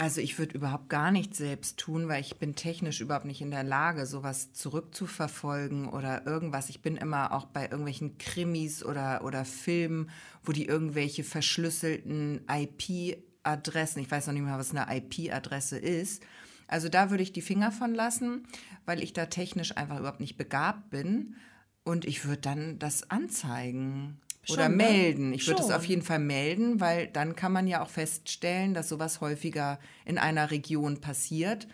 Also 0.01 0.21
ich 0.21 0.39
würde 0.39 0.55
überhaupt 0.55 0.89
gar 0.89 1.11
nichts 1.11 1.39
selbst 1.39 1.77
tun, 1.77 2.07
weil 2.07 2.21
ich 2.21 2.37
bin 2.37 2.55
technisch 2.55 3.01
überhaupt 3.01 3.25
nicht 3.25 3.41
in 3.41 3.51
der 3.51 3.65
Lage, 3.65 4.07
sowas 4.07 4.53
zurückzuverfolgen 4.53 5.89
oder 5.89 6.25
irgendwas. 6.25 6.69
Ich 6.69 6.83
bin 6.83 6.97
immer 6.97 7.33
auch 7.33 7.47
bei 7.47 7.65
irgendwelchen 7.65 8.17
Krimis 8.17 8.85
oder, 8.85 9.25
oder 9.25 9.45
Filmen, 9.45 10.09
wo 10.45 10.53
die 10.53 10.67
irgendwelche 10.67 11.25
verschlüsselten 11.25 12.47
IP-Adressen, 12.49 14.01
ich 14.01 14.09
weiß 14.09 14.29
noch 14.29 14.35
nicht 14.35 14.45
mal, 14.45 14.57
was 14.57 14.73
eine 14.73 14.87
IP-Adresse 14.97 15.79
ist. 15.79 16.23
Also 16.69 16.89
da 16.89 17.11
würde 17.11 17.25
ich 17.25 17.33
die 17.33 17.43
Finger 17.43 17.73
von 17.73 17.93
lassen, 17.93 18.47
weil 18.87 19.03
ich 19.03 19.15
da 19.15 19.27
technisch 19.27 19.77
einfach 19.77 19.99
überhaupt 19.99 20.21
nicht 20.21 20.37
begabt 20.37 20.91
bin. 20.91 21.35
Und 21.83 22.05
ich 22.05 22.25
würde 22.25 22.43
dann 22.43 22.79
das 22.79 23.11
anzeigen 23.11 24.21
oder 24.51 24.65
Schon, 24.65 24.77
ne? 24.77 24.85
melden. 24.85 25.33
Ich 25.33 25.47
würde 25.47 25.63
es 25.63 25.71
auf 25.71 25.85
jeden 25.85 26.03
Fall 26.03 26.19
melden, 26.19 26.81
weil 26.81 27.07
dann 27.09 27.37
kann 27.37 27.53
man 27.53 27.67
ja 27.67 27.83
auch 27.83 27.91
feststellen, 27.91 28.75
dass 28.75 28.89
sowas 28.89 29.21
häufiger 29.21 29.79
in 30.05 30.19
einer 30.19 30.51
Region 30.51 31.01
passiert. 31.01 31.69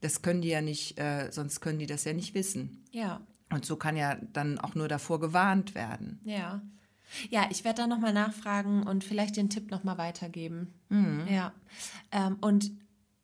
Das 0.00 0.22
können 0.22 0.40
die 0.40 0.48
ja 0.48 0.62
nicht, 0.62 0.98
äh, 0.98 1.30
sonst 1.30 1.60
können 1.60 1.78
die 1.78 1.86
das 1.86 2.04
ja 2.04 2.12
nicht 2.12 2.34
wissen. 2.34 2.84
Ja, 2.90 3.20
Und 3.52 3.64
so 3.64 3.76
kann 3.76 3.96
ja 3.96 4.16
dann 4.32 4.58
auch 4.58 4.74
nur 4.74 4.88
davor 4.88 5.20
gewarnt 5.20 5.74
werden. 5.74 6.20
Ja. 6.24 6.62
Ja, 7.28 7.48
ich 7.50 7.64
werde 7.64 7.82
da 7.82 7.86
nochmal 7.88 8.12
nachfragen 8.12 8.84
und 8.84 9.02
vielleicht 9.02 9.36
den 9.36 9.50
Tipp 9.50 9.70
nochmal 9.72 9.98
weitergeben. 9.98 10.72
Ja. 11.28 11.52
Ähm, 12.12 12.36
und 12.40 12.70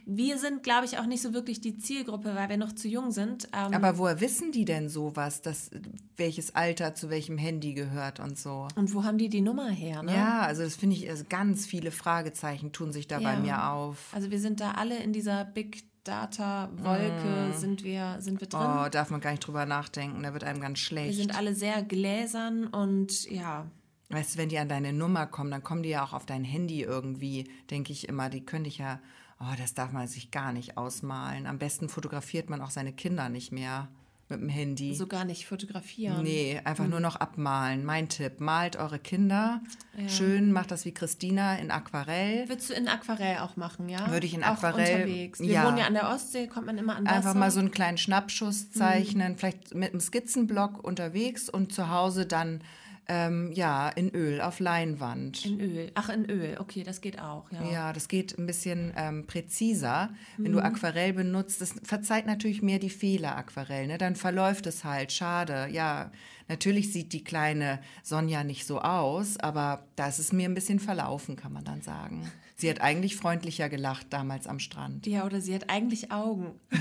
Wir 0.06 0.38
sind, 0.38 0.62
glaube 0.62 0.84
ich, 0.86 0.98
auch 0.98 1.06
nicht 1.06 1.22
so 1.22 1.32
wirklich 1.32 1.60
die 1.60 1.76
Zielgruppe, 1.78 2.34
weil 2.34 2.48
wir 2.48 2.56
noch 2.56 2.72
zu 2.72 2.88
jung 2.88 3.10
sind. 3.10 3.46
Ähm, 3.52 3.72
Aber 3.74 3.98
woher 3.98 4.20
wissen 4.20 4.52
die 4.52 4.64
denn 4.64 4.88
sowas, 4.88 5.42
dass 5.42 5.70
welches 6.16 6.54
Alter 6.54 6.94
zu 6.94 7.10
welchem 7.10 7.38
Handy 7.38 7.74
gehört 7.74 8.20
und 8.20 8.38
so? 8.38 8.68
und 8.76 8.94
wo 8.94 9.04
haben 9.04 9.18
die 9.18 9.28
die 9.28 9.40
Nummer 9.40 9.68
her? 9.70 10.02
Ne? 10.02 10.14
Ja, 10.14 10.40
also 10.42 10.62
das 10.62 10.76
finde 10.76 10.96
ich, 10.96 11.08
also 11.08 11.24
ganz 11.28 11.66
viele 11.66 11.90
Fragezeichen 11.90 12.72
tun 12.72 12.92
sich 12.92 13.06
da 13.06 13.18
bei 13.18 13.34
Ja. 13.34 13.40
mir 13.40 13.70
auf. 13.70 14.10
Also 14.14 14.30
wir 14.30 14.40
sind 14.40 14.60
da 14.60 14.72
alle 14.72 14.98
in 15.02 15.12
dieser 15.12 15.44
Big 15.44 15.84
Data 16.04 16.70
Wolke, 16.76 17.52
sind 17.58 17.84
wir 17.84 18.16
sind 18.20 18.40
wir 18.40 18.48
drin. 18.48 18.62
Oh, 18.62 18.88
darf 18.88 19.10
man 19.10 19.20
gar 19.20 19.30
nicht 19.32 19.46
drüber 19.46 19.66
nachdenken, 19.66 20.22
da 20.22 20.32
wird 20.32 20.42
einem 20.42 20.60
ganz 20.60 20.78
wir 20.78 20.84
schlecht. 20.84 21.18
sind 21.18 21.36
alle 21.36 21.54
sehr 21.54 21.82
gläsern 21.82 22.66
und 22.66 23.30
ja, 23.30 23.70
Weißt 24.10 24.34
du, 24.34 24.38
wenn 24.38 24.48
die 24.48 24.56
an 24.56 24.70
deine 24.70 24.94
Nummer 24.94 25.26
kommen, 25.26 25.50
dann 25.50 25.62
kommen 25.62 25.82
die 25.82 25.90
ja 25.90 26.02
auch 26.02 26.14
auf 26.14 26.24
dein 26.24 26.42
Handy 26.42 26.80
irgendwie, 26.80 27.50
denke 27.70 27.92
ich 27.92 28.08
immer, 28.08 28.30
die 28.30 28.40
können 28.42 28.64
dich 28.64 28.78
ja, 28.78 29.00
oh, 29.40 29.54
das 29.58 29.74
darf 29.74 29.92
man 29.92 30.06
sich 30.08 30.30
gar 30.30 30.52
nicht 30.52 30.76
ausmalen. 30.76 31.46
Am 31.46 31.58
besten 31.58 31.88
fotografiert 31.88 32.50
man 32.50 32.60
auch 32.60 32.70
seine 32.70 32.92
Kinder 32.92 33.28
nicht 33.28 33.52
mehr 33.52 33.88
mit 34.30 34.40
dem 34.42 34.48
Handy. 34.50 34.94
so 34.94 35.06
gar 35.06 35.24
nicht 35.24 35.46
fotografieren. 35.46 36.22
Nee, 36.22 36.60
einfach 36.62 36.84
Hm. 36.84 36.90
nur 36.90 37.00
noch 37.00 37.16
abmalen. 37.16 37.82
Mein 37.86 38.10
Tipp, 38.10 38.40
malt 38.40 38.76
eure 38.76 38.98
Kinder 38.98 39.62
schön, 40.06 40.52
macht 40.52 40.70
das 40.70 40.84
wie 40.84 40.92
Christina 40.92 41.56
in 41.56 41.70
Aquarell. 41.70 42.46
Würdest 42.46 42.68
du 42.68 42.74
in 42.74 42.88
Aquarell 42.88 43.38
auch 43.38 43.56
machen, 43.56 43.88
ja? 43.88 44.10
Würde 44.10 44.26
ich 44.26 44.34
in 44.34 44.44
auch 44.44 44.62
Aquarell- 44.62 44.96
unterwegs. 44.96 45.40
Wir 45.40 45.46
ja. 45.48 45.64
wohnen 45.66 45.78
ja 45.78 45.86
an 45.86 45.94
der 45.94 46.10
Ostsee, 46.10 46.46
kommt 46.46 46.66
man 46.66 46.76
immer 46.76 46.96
an 46.96 47.06
Wasser. 47.06 47.16
Einfach 47.16 47.34
mal 47.34 47.50
so 47.50 47.60
einen 47.60 47.70
kleinen 47.70 47.96
Hm. 47.96 48.02
Schnappschuss 48.02 48.70
zeichnen, 48.70 49.38
vielleicht 49.38 49.74
mit 49.74 49.92
einem 49.92 50.00
Skizzenblock 50.00 50.84
unterwegs 50.84 51.48
und 51.48 51.72
zu 51.72 51.88
Hause 51.88 52.26
dann 52.26 52.60
ähm, 53.08 53.50
ja 53.52 53.88
in 53.88 54.10
Öl 54.14 54.40
auf 54.40 54.60
Leinwand. 54.60 55.44
in 55.46 55.60
Öl. 55.60 55.90
Ach, 55.94 56.08
in 56.10 56.26
Öl. 56.30 56.56
Okay, 56.60 56.82
das 56.82 57.00
geht 57.00 57.18
auch, 57.20 57.50
ja. 57.50 57.70
Ja, 57.70 57.92
das 57.92 58.08
geht 58.08 58.38
ein 58.38 58.46
bisschen 58.46 58.92
ähm, 58.96 59.26
präziser. 59.26 60.10
Wenn 60.36 60.52
Mhm. 60.52 60.56
du 60.56 60.62
Aquarell 60.64 61.12
benutzt, 61.14 61.60
das 61.60 61.74
verzeiht 61.82 62.26
natürlich 62.26 62.60
mehr 62.62 62.78
die 62.78 62.90
Fehler 62.90 63.36
Aquarell, 63.36 63.86
ne? 63.86 63.98
Dann 63.98 64.14
verläuft 64.16 64.66
es 64.66 64.84
halt, 64.84 65.10
schade. 65.12 65.68
Ja, 65.72 66.12
natürlich 66.48 66.92
sieht 66.92 67.12
die 67.12 67.24
kleine 67.24 67.80
Sonja 68.02 68.44
nicht 68.44 68.66
so 68.66 68.80
aus, 68.80 69.38
aber 69.38 69.84
da 69.96 70.08
ist 70.08 70.18
es 70.18 70.32
mir 70.32 70.48
ein 70.48 70.54
bisschen 70.54 70.78
verlaufen, 70.78 71.36
kann 71.36 71.52
man 71.52 71.64
dann 71.64 71.80
sagen. 71.82 72.30
Sie 72.60 72.68
hat 72.68 72.80
eigentlich 72.80 73.14
freundlicher 73.16 73.68
gelacht 73.68 74.08
damals 74.10 74.48
am 74.48 74.58
Strand. 74.58 75.06
Ja, 75.06 75.24
oder 75.24 75.40
sie 75.40 75.54
hat 75.54 75.70
eigentlich 75.70 76.10
Augen. 76.10 76.58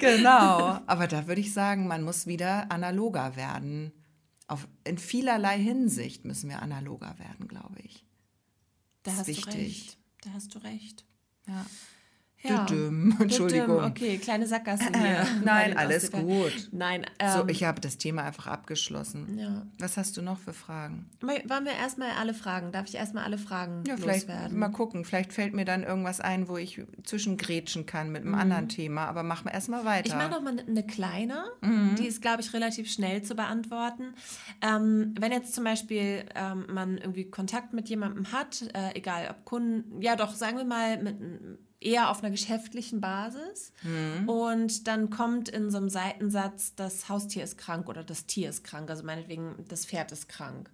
Genau, 0.00 0.78
aber 0.86 1.06
da 1.06 1.26
würde 1.26 1.40
ich 1.40 1.52
sagen, 1.52 1.86
man 1.86 2.02
muss 2.02 2.26
wieder 2.26 2.70
analoger 2.70 3.36
werden. 3.36 3.92
Auf, 4.46 4.66
in 4.84 4.98
vielerlei 4.98 5.58
Hinsicht 5.58 6.24
müssen 6.24 6.48
wir 6.48 6.62
analoger 6.62 7.18
werden, 7.18 7.48
glaube 7.48 7.76
ich. 7.82 8.04
Da 9.02 9.10
Das 9.10 9.20
hast 9.20 9.28
ist 9.28 9.42
du 9.42 9.46
wichtig. 9.48 9.66
recht. 9.66 9.98
Da 10.22 10.30
hast 10.34 10.54
du 10.54 10.58
recht. 10.60 11.04
Ja. 11.46 11.66
Ja. 12.42 12.64
Düdüm, 12.66 13.16
Entschuldigung. 13.20 13.82
Okay, 13.84 14.16
kleine 14.18 14.46
Sackgasse 14.46 14.84
hier. 14.96 15.26
Nein, 15.44 15.76
alles 15.76 16.12
gut. 16.12 16.68
Nein, 16.70 17.04
ähm, 17.18 17.30
So, 17.32 17.48
ich 17.48 17.64
habe 17.64 17.80
das 17.80 17.98
Thema 17.98 18.22
einfach 18.22 18.46
abgeschlossen. 18.46 19.36
ja. 19.38 19.66
Was 19.80 19.96
hast 19.96 20.16
du 20.16 20.22
noch 20.22 20.38
für 20.38 20.52
Fragen? 20.52 21.10
Wollen 21.20 21.64
wir 21.64 21.72
erstmal 21.72 22.10
alle 22.12 22.34
Fragen? 22.34 22.70
Darf 22.70 22.86
ich 22.86 22.94
erstmal 22.94 23.24
alle 23.24 23.38
Fragen 23.38 23.82
Ja, 23.88 23.96
vielleicht 23.96 24.28
loswerden? 24.28 24.56
mal 24.58 24.68
gucken. 24.68 25.04
Vielleicht 25.04 25.32
fällt 25.32 25.52
mir 25.52 25.64
dann 25.64 25.82
irgendwas 25.82 26.20
ein, 26.20 26.48
wo 26.48 26.56
ich 26.56 26.80
zwischengrätschen 27.04 27.86
kann 27.86 28.12
mit 28.12 28.22
einem 28.22 28.34
anderen 28.36 28.68
Thema. 28.68 29.06
Aber 29.06 29.24
machen 29.24 29.46
wir 29.46 29.52
erstmal 29.52 29.84
weiter. 29.84 30.14
Mhm. 30.14 30.20
Ich 30.20 30.28
mache 30.28 30.30
noch 30.30 30.42
mal 30.42 30.60
eine 30.64 30.86
kleine. 30.86 31.44
Mhm. 31.60 31.96
Die 31.98 32.06
ist, 32.06 32.22
glaube 32.22 32.40
ich, 32.42 32.52
relativ 32.52 32.88
schnell 32.90 33.22
zu 33.22 33.34
beantworten. 33.34 34.14
Ähm, 34.62 35.14
wenn 35.18 35.32
jetzt 35.32 35.54
zum 35.54 35.64
Beispiel 35.64 36.24
ähm, 36.36 36.66
man 36.72 36.98
irgendwie 36.98 37.28
Kontakt 37.30 37.72
mit 37.72 37.88
jemandem 37.88 38.30
hat, 38.32 38.62
äh, 38.74 38.94
egal 38.96 39.26
ob 39.30 39.44
Kunden, 39.44 40.00
ja 40.00 40.14
doch, 40.14 40.34
sagen 40.34 40.56
wir 40.56 40.64
mal, 40.64 41.02
mit, 41.02 41.16
eher 41.80 42.10
auf 42.10 42.20
einer 42.20 42.30
geschäftlichen 42.30 43.00
Basis. 43.00 43.72
Mhm. 43.82 44.28
Und 44.28 44.86
dann 44.86 45.10
kommt 45.10 45.48
in 45.48 45.70
so 45.70 45.78
einem 45.78 45.88
Seitensatz, 45.88 46.74
das 46.74 47.08
Haustier 47.08 47.44
ist 47.44 47.58
krank 47.58 47.88
oder 47.88 48.04
das 48.04 48.26
Tier 48.26 48.50
ist 48.50 48.64
krank, 48.64 48.90
also 48.90 49.04
meinetwegen 49.04 49.64
das 49.68 49.86
Pferd 49.86 50.12
ist 50.12 50.28
krank. 50.28 50.70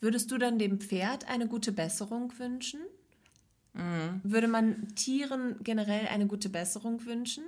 Würdest 0.00 0.30
du 0.30 0.38
dann 0.38 0.58
dem 0.58 0.80
Pferd 0.80 1.28
eine 1.28 1.46
gute 1.46 1.72
Besserung 1.72 2.32
wünschen? 2.38 2.80
Mhm. 3.74 4.20
Würde 4.24 4.48
man 4.48 4.94
Tieren 4.94 5.56
generell 5.62 6.08
eine 6.08 6.26
gute 6.26 6.48
Besserung 6.48 7.04
wünschen? 7.06 7.44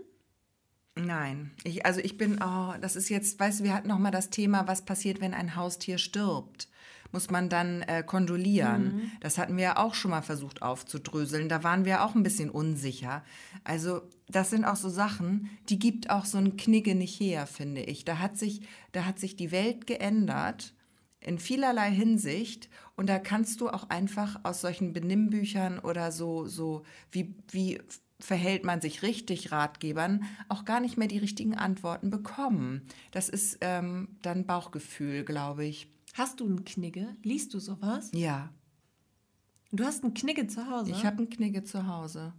Nein, 0.96 1.50
ich, 1.64 1.84
also 1.84 2.00
ich 2.00 2.16
bin, 2.16 2.38
oh, 2.40 2.74
das 2.80 2.94
ist 2.94 3.08
jetzt, 3.08 3.40
weißt 3.40 3.60
du, 3.60 3.64
wir 3.64 3.74
hatten 3.74 3.88
noch 3.88 3.98
mal 3.98 4.12
das 4.12 4.30
Thema, 4.30 4.68
was 4.68 4.84
passiert, 4.84 5.20
wenn 5.20 5.34
ein 5.34 5.56
Haustier 5.56 5.98
stirbt. 5.98 6.68
Muss 7.14 7.30
man 7.30 7.48
dann 7.48 7.82
äh, 7.82 8.02
kondolieren. 8.02 9.12
Das 9.20 9.38
hatten 9.38 9.56
wir 9.56 9.62
ja 9.62 9.76
auch 9.76 9.94
schon 9.94 10.10
mal 10.10 10.22
versucht 10.22 10.62
aufzudröseln. 10.62 11.48
Da 11.48 11.62
waren 11.62 11.84
wir 11.84 12.04
auch 12.04 12.16
ein 12.16 12.24
bisschen 12.24 12.50
unsicher. 12.50 13.22
Also 13.62 14.02
das 14.28 14.50
sind 14.50 14.64
auch 14.64 14.74
so 14.74 14.88
Sachen, 14.88 15.48
die 15.68 15.78
gibt 15.78 16.10
auch 16.10 16.24
so 16.24 16.38
ein 16.38 16.56
Knigge 16.56 16.96
nicht 16.96 17.20
her, 17.20 17.46
finde 17.46 17.82
ich. 17.82 18.04
Da 18.04 18.18
hat 18.18 18.36
sich, 18.36 18.62
da 18.90 19.04
hat 19.04 19.20
sich 19.20 19.36
die 19.36 19.52
Welt 19.52 19.86
geändert 19.86 20.74
in 21.20 21.38
vielerlei 21.38 21.92
Hinsicht 21.92 22.68
und 22.96 23.08
da 23.08 23.20
kannst 23.20 23.60
du 23.60 23.68
auch 23.68 23.90
einfach 23.90 24.40
aus 24.42 24.60
solchen 24.60 24.92
Benimmbüchern 24.92 25.78
oder 25.78 26.10
so 26.10 26.46
so 26.46 26.82
wie 27.12 27.36
wie 27.52 27.80
verhält 28.18 28.64
man 28.64 28.80
sich 28.80 29.02
richtig 29.02 29.52
Ratgebern 29.52 30.24
auch 30.48 30.64
gar 30.64 30.80
nicht 30.80 30.96
mehr 30.96 31.08
die 31.08 31.18
richtigen 31.18 31.54
Antworten 31.54 32.10
bekommen. 32.10 32.82
Das 33.12 33.28
ist 33.28 33.58
ähm, 33.60 34.08
dann 34.22 34.46
Bauchgefühl, 34.46 35.24
glaube 35.24 35.64
ich. 35.64 35.93
Hast 36.14 36.40
du 36.40 36.46
einen 36.46 36.64
Knigge? 36.64 37.16
Liest 37.22 37.52
du 37.54 37.58
sowas? 37.58 38.10
Ja, 38.14 38.50
Du 39.74 39.84
hast 39.84 40.04
einen 40.04 40.14
Knigge 40.14 40.46
zu 40.46 40.70
Hause? 40.70 40.92
ich 40.92 41.04
habe 41.04 41.18
einen 41.18 41.30
Knigge 41.30 41.64
zu 41.64 41.88
Hause. 41.88 42.32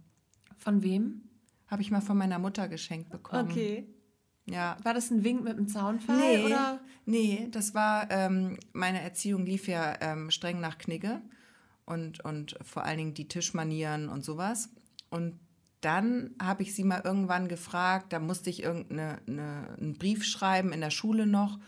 Von 0.56 0.82
wem? 0.82 1.20
Habe 1.66 1.82
ich 1.82 1.90
mal 1.90 2.00
von 2.00 2.16
meiner 2.16 2.38
Mutter 2.38 2.66
geschenkt 2.66 3.10
bekommen. 3.10 3.50
Okay. 3.50 3.86
Ja. 4.46 4.78
War 4.82 4.94
das 4.94 5.10
ein 5.10 5.22
Wink 5.22 5.44
mit 5.44 5.58
dem 5.58 5.68
Zaunfall? 5.68 6.16
Nee, 6.16 6.46
Oder? 6.46 6.80
nee, 7.04 7.48
das 7.50 7.74
war, 7.74 8.10
ähm, 8.10 8.58
meine 8.72 9.02
Erziehung 9.02 9.44
lief 9.44 9.68
ja 9.68 9.96
ähm, 10.00 10.30
streng 10.30 10.60
nach 10.60 10.78
Knigge 10.78 11.20
und, 11.84 12.24
und 12.24 12.56
vor 12.62 12.84
allen 12.84 12.96
Dingen 12.98 13.14
die 13.14 13.28
Tischmanieren 13.28 14.08
und 14.08 14.24
sowas. 14.24 14.70
Und 15.10 15.38
dann 15.82 16.34
habe 16.40 16.62
ich 16.62 16.74
sie 16.74 16.84
mal 16.84 17.02
irgendwann 17.04 17.48
gefragt, 17.48 18.14
da 18.14 18.18
musste 18.18 18.48
ich 18.48 18.62
irgendeinen 18.62 19.18
eine, 19.26 19.76
einen 19.78 19.94
Brief 19.98 20.24
schreiben 20.24 20.72
in 20.72 20.80
der 20.80 20.90
Schule 20.90 21.26
noch 21.26 21.58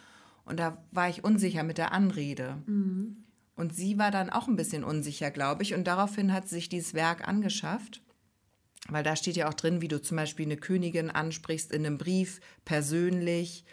und 0.49 0.59
da 0.59 0.79
war 0.91 1.09
ich 1.09 1.25
unsicher 1.25 1.63
mit 1.63 1.79
der 1.79 1.93
Anrede. 1.93 2.57
Und 3.55 3.75
sie 3.75 3.99
war 3.99 4.11
dann 4.11 4.31
auch 4.31 4.49
ein 4.49 4.57
bisschen 4.57 4.85
unsicher, 4.85 5.31
glaube 5.31 5.63
ich, 5.63 5.75
und 5.75 5.85
daraufhin 5.85 6.33
hat 6.33 6.49
sie 6.49 6.57
sich 6.57 6.69
dieses 6.69 6.95
Werk 6.95 7.27
angeschafft. 7.27 8.03
Weil 8.89 9.03
da 9.03 9.17
steht 9.17 9.37
ja 9.37 9.49
auch 9.49 9.55
drin, 9.55 9.83
wie 9.83 9.89
du 9.89 10.01
zum 10.01 10.17
Beispiel 10.17 10.47
eine 10.47 10.57
Königin 10.57 11.11
ansprichst 11.11 11.73
in 11.73 11.85
einem 11.85 11.99
Brief 11.99 12.41
persönlich, 12.65 13.65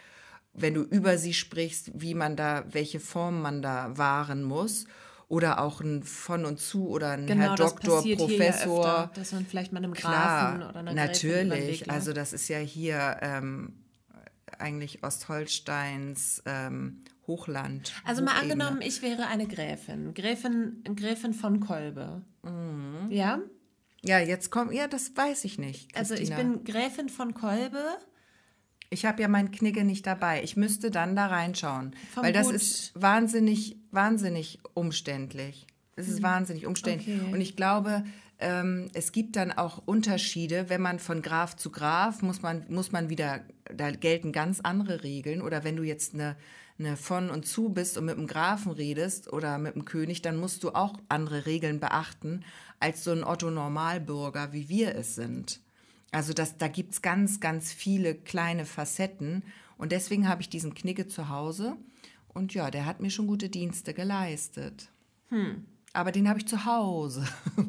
wenn 0.52 0.74
du 0.74 0.82
über 0.82 1.18
sie 1.18 1.32
sprichst, 1.34 1.90
wie 1.94 2.14
man 2.14 2.36
da, 2.36 2.64
welche 2.70 3.00
Form 3.00 3.40
man 3.40 3.62
da 3.62 3.96
wahren 3.96 4.42
muss. 4.42 4.86
Oder 5.28 5.60
auch 5.60 5.80
ein 5.80 6.04
von 6.04 6.44
und 6.44 6.60
zu 6.60 6.88
oder 6.88 7.12
ein 7.12 7.26
Genau, 7.26 7.42
Herr 7.42 7.54
das 7.56 7.70
Doktor, 7.72 7.96
passiert 7.96 8.20
hier 8.20 8.28
ja 8.28 8.50
Professor. 8.52 8.78
öfter, 8.78 9.10
dass 9.14 9.32
man 9.32 9.46
vielleicht 9.46 9.72
mal 9.72 9.78
einem 9.78 9.92
Grafen 9.92 10.58
Klar, 10.58 10.70
oder 10.70 10.78
einer 10.80 10.94
natürlich. 10.94 11.90
Also 11.90 12.12
das 12.12 12.32
ist 12.32 12.48
ja 12.48 12.58
hier 12.58 13.16
ähm, 13.22 13.72
eigentlich 14.58 15.02
Ostholsteins 15.02 16.42
ähm, 16.46 17.00
Hochland. 17.26 17.92
Also 18.04 18.22
mal 18.22 18.32
Hochebene. 18.36 18.52
angenommen, 18.64 18.82
ich 18.82 19.02
wäre 19.02 19.26
eine 19.26 19.46
Gräfin. 19.46 20.14
Gräfin, 20.14 20.82
Gräfin 20.94 21.34
von 21.34 21.60
Kolbe. 21.60 22.22
Ja? 23.10 23.40
Ja, 24.02 24.20
jetzt 24.20 24.50
kommt, 24.50 24.72
ja, 24.72 24.86
das 24.86 25.16
weiß 25.16 25.44
ich 25.44 25.58
nicht. 25.58 25.94
Also 25.96 26.14
ich 26.14 26.30
Christina. 26.30 26.36
bin 26.36 26.64
Gräfin 26.64 27.08
von 27.08 27.34
Kolbe. 27.34 27.82
Ich 28.88 29.04
habe 29.04 29.20
ja 29.20 29.26
meinen 29.26 29.50
Knigge 29.50 29.82
nicht 29.82 30.06
dabei. 30.06 30.42
Ich 30.44 30.56
müsste 30.56 30.92
dann 30.92 31.16
da 31.16 31.26
reinschauen. 31.26 31.96
Vom 32.14 32.22
weil 32.22 32.32
das 32.32 32.46
Gut- 32.46 32.54
ist 32.54 32.92
wahnsinnig, 32.94 33.76
wahnsinnig 33.90 34.60
umständlich. 34.74 35.66
Es 35.96 36.06
ist 36.08 36.22
wahnsinnig 36.22 36.66
umständlich. 36.66 37.20
Okay. 37.20 37.32
Und 37.32 37.40
ich 37.40 37.56
glaube, 37.56 38.04
ähm, 38.38 38.88
es 38.92 39.10
gibt 39.10 39.34
dann 39.34 39.50
auch 39.50 39.82
Unterschiede, 39.86 40.68
wenn 40.68 40.82
man 40.82 41.00
von 41.00 41.20
Graf 41.22 41.56
zu 41.56 41.70
Graf 41.70 42.22
muss 42.22 42.42
man, 42.42 42.64
muss 42.68 42.92
man 42.92 43.08
wieder, 43.08 43.40
da 43.74 43.90
gelten 43.90 44.32
ganz 44.32 44.60
andere 44.60 45.02
Regeln. 45.02 45.42
Oder 45.42 45.64
wenn 45.64 45.76
du 45.76 45.82
jetzt 45.82 46.14
eine, 46.14 46.36
eine 46.78 46.96
von 46.96 47.30
und 47.30 47.46
zu 47.46 47.70
bist 47.70 47.98
und 47.98 48.04
mit 48.04 48.16
dem 48.16 48.26
Grafen 48.26 48.72
redest 48.72 49.32
oder 49.32 49.58
mit 49.58 49.74
dem 49.74 49.84
König, 49.84 50.22
dann 50.22 50.36
musst 50.36 50.62
du 50.62 50.70
auch 50.70 50.94
andere 51.08 51.46
Regeln 51.46 51.80
beachten 51.80 52.44
als 52.80 53.04
so 53.04 53.12
ein 53.12 53.24
Otto-Normalbürger, 53.24 54.52
wie 54.52 54.68
wir 54.68 54.94
es 54.94 55.14
sind. 55.14 55.60
Also 56.12 56.32
das, 56.32 56.56
da 56.58 56.68
gibt 56.68 56.92
es 56.92 57.02
ganz, 57.02 57.40
ganz 57.40 57.72
viele 57.72 58.14
kleine 58.14 58.64
Facetten. 58.64 59.42
Und 59.78 59.92
deswegen 59.92 60.28
habe 60.28 60.42
ich 60.42 60.48
diesen 60.48 60.74
Knigge 60.74 61.08
zu 61.08 61.28
Hause. 61.28 61.76
Und 62.28 62.54
ja, 62.54 62.70
der 62.70 62.86
hat 62.86 63.00
mir 63.00 63.10
schon 63.10 63.26
gute 63.26 63.48
Dienste 63.48 63.94
geleistet. 63.94 64.90
Aber 65.92 66.12
den 66.12 66.28
habe 66.28 66.38
ich 66.38 66.46
zu 66.46 66.64
Hause. 66.66 67.26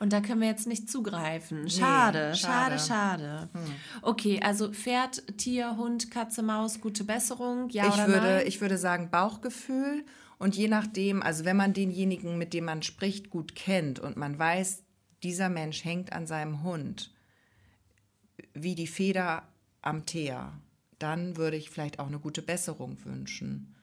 Und 0.00 0.14
da 0.14 0.22
können 0.22 0.40
wir 0.40 0.48
jetzt 0.48 0.66
nicht 0.66 0.90
zugreifen. 0.90 1.68
Schade, 1.68 2.34
schade, 2.34 2.78
schade. 2.78 3.48
schade. 3.52 3.70
Okay, 4.00 4.40
also 4.42 4.72
Pferd, 4.72 5.22
Tier, 5.36 5.76
Hund, 5.76 6.10
Katze, 6.10 6.42
Maus, 6.42 6.80
gute 6.80 7.04
Besserung, 7.04 7.68
ja 7.68 7.86
ich, 7.86 7.94
oder 7.94 8.08
würde, 8.08 8.20
nein? 8.20 8.46
ich 8.46 8.60
würde 8.62 8.78
sagen 8.78 9.10
Bauchgefühl. 9.10 10.06
Und 10.38 10.56
je 10.56 10.68
nachdem, 10.68 11.22
also 11.22 11.44
wenn 11.44 11.58
man 11.58 11.74
denjenigen, 11.74 12.38
mit 12.38 12.54
dem 12.54 12.64
man 12.64 12.82
spricht, 12.82 13.28
gut 13.28 13.54
kennt 13.54 13.98
und 13.98 14.16
man 14.16 14.38
weiß, 14.38 14.82
dieser 15.22 15.50
Mensch 15.50 15.84
hängt 15.84 16.14
an 16.14 16.26
seinem 16.26 16.62
Hund 16.62 17.12
wie 18.54 18.74
die 18.74 18.86
Feder 18.86 19.42
am 19.82 20.06
Teer, 20.06 20.54
dann 20.98 21.36
würde 21.36 21.58
ich 21.58 21.68
vielleicht 21.68 21.98
auch 21.98 22.06
eine 22.06 22.18
gute 22.18 22.40
Besserung 22.40 22.96
wünschen. 23.04 23.76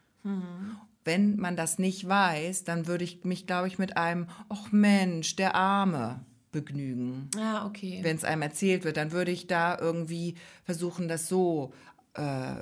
Wenn 1.08 1.38
man 1.38 1.56
das 1.56 1.80
nicht 1.80 2.08
weiß, 2.08 2.66
dann 2.66 2.86
würde 2.86 3.06
ich 3.06 3.24
mich, 3.24 3.48
glaube 3.48 3.70
ich, 3.70 3.80
mit 3.80 3.96
einem, 3.96 4.28
ach 4.50 4.72
Mensch, 4.74 5.38
der 5.38 5.56
Arme 5.56 6.26
begnügen. 6.52 7.30
ah, 7.40 7.66
okay. 7.66 8.00
Wenn 8.02 8.18
es 8.18 8.26
einem 8.26 8.42
erzählt 8.42 8.84
wird, 8.84 8.98
dann 8.98 9.14
würde 9.14 9.32
ich 9.32 9.48
da 9.48 9.78
irgendwie 9.80 10.36
versuchen, 10.66 11.08
das 11.08 11.30
so 11.30 11.74
äh, 12.14 12.56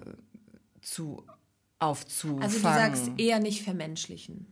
zu 0.81 1.25
aufzufangen. 1.79 2.43
Also 2.43 2.57
du 2.57 2.63
sagst 2.63 3.11
eher 3.17 3.39
nicht 3.39 3.63
vermenschlichen. 3.63 4.45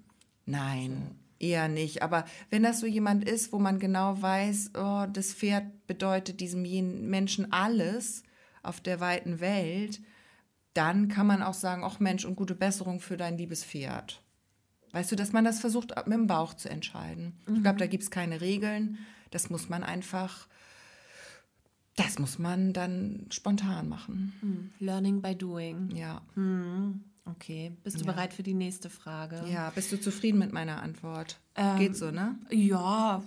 Nein, 0.46 1.16
eher 1.40 1.68
nicht. 1.68 2.02
Aber 2.02 2.26
wenn 2.50 2.64
das 2.64 2.80
so 2.80 2.88
jemand 2.88 3.30
ist, 3.30 3.54
wo 3.54 3.60
man 3.60 3.78
genau 3.78 4.22
weiß, 4.22 4.72
oh, 4.76 5.06
das 5.12 5.34
Pferd 5.34 5.86
bedeutet 5.88 6.40
diesem 6.40 6.66
jenen 6.66 7.10
Menschen 7.10 7.52
alles 7.52 8.24
auf 8.64 8.82
der 8.82 9.00
weiten 9.00 9.40
Welt, 9.40 10.02
dann 10.74 11.08
kann 11.08 11.28
man 11.28 11.44
auch 11.44 11.54
sagen, 11.54 11.84
ach 11.84 12.00
Mensch, 12.00 12.26
und 12.26 12.36
gute 12.36 12.56
Besserung 12.56 13.00
für 13.00 13.18
dein 13.18 13.38
liebes 13.38 13.64
Pferd. 13.64 14.22
Weißt 14.92 15.12
du, 15.12 15.16
dass 15.16 15.34
man 15.34 15.44
das 15.44 15.60
versucht, 15.60 15.96
mit 16.06 16.18
dem 16.18 16.28
Bauch 16.28 16.54
zu 16.54 16.70
entscheiden. 16.70 17.34
Ich 17.52 17.62
glaube, 17.62 17.80
da 17.80 17.88
gibt 17.88 18.04
es 18.04 18.12
keine 18.12 18.42
Regeln. 18.42 19.00
Das 19.32 19.50
muss 19.50 19.68
man 19.68 19.84
einfach, 19.84 20.48
das 21.96 22.20
muss 22.20 22.38
man 22.38 22.74
dann 22.74 23.26
spontan 23.32 23.90
machen. 23.90 24.72
Learning 24.80 25.22
by 25.22 25.36
doing. 25.36 25.90
Ja. 25.96 26.22
Okay. 27.26 27.72
Bist 27.84 28.02
du 28.02 28.06
bereit 28.06 28.34
für 28.34 28.44
die 28.44 28.54
nächste 28.54 28.90
Frage? 28.90 29.44
Ja, 29.50 29.70
bist 29.74 29.92
du 29.92 30.00
zufrieden 30.00 30.40
mit 30.40 30.52
meiner 30.52 30.82
Antwort? 30.82 31.40
Geht 31.78 31.96
so, 31.96 32.12
ne? 32.12 32.38
Ja, 32.50 33.24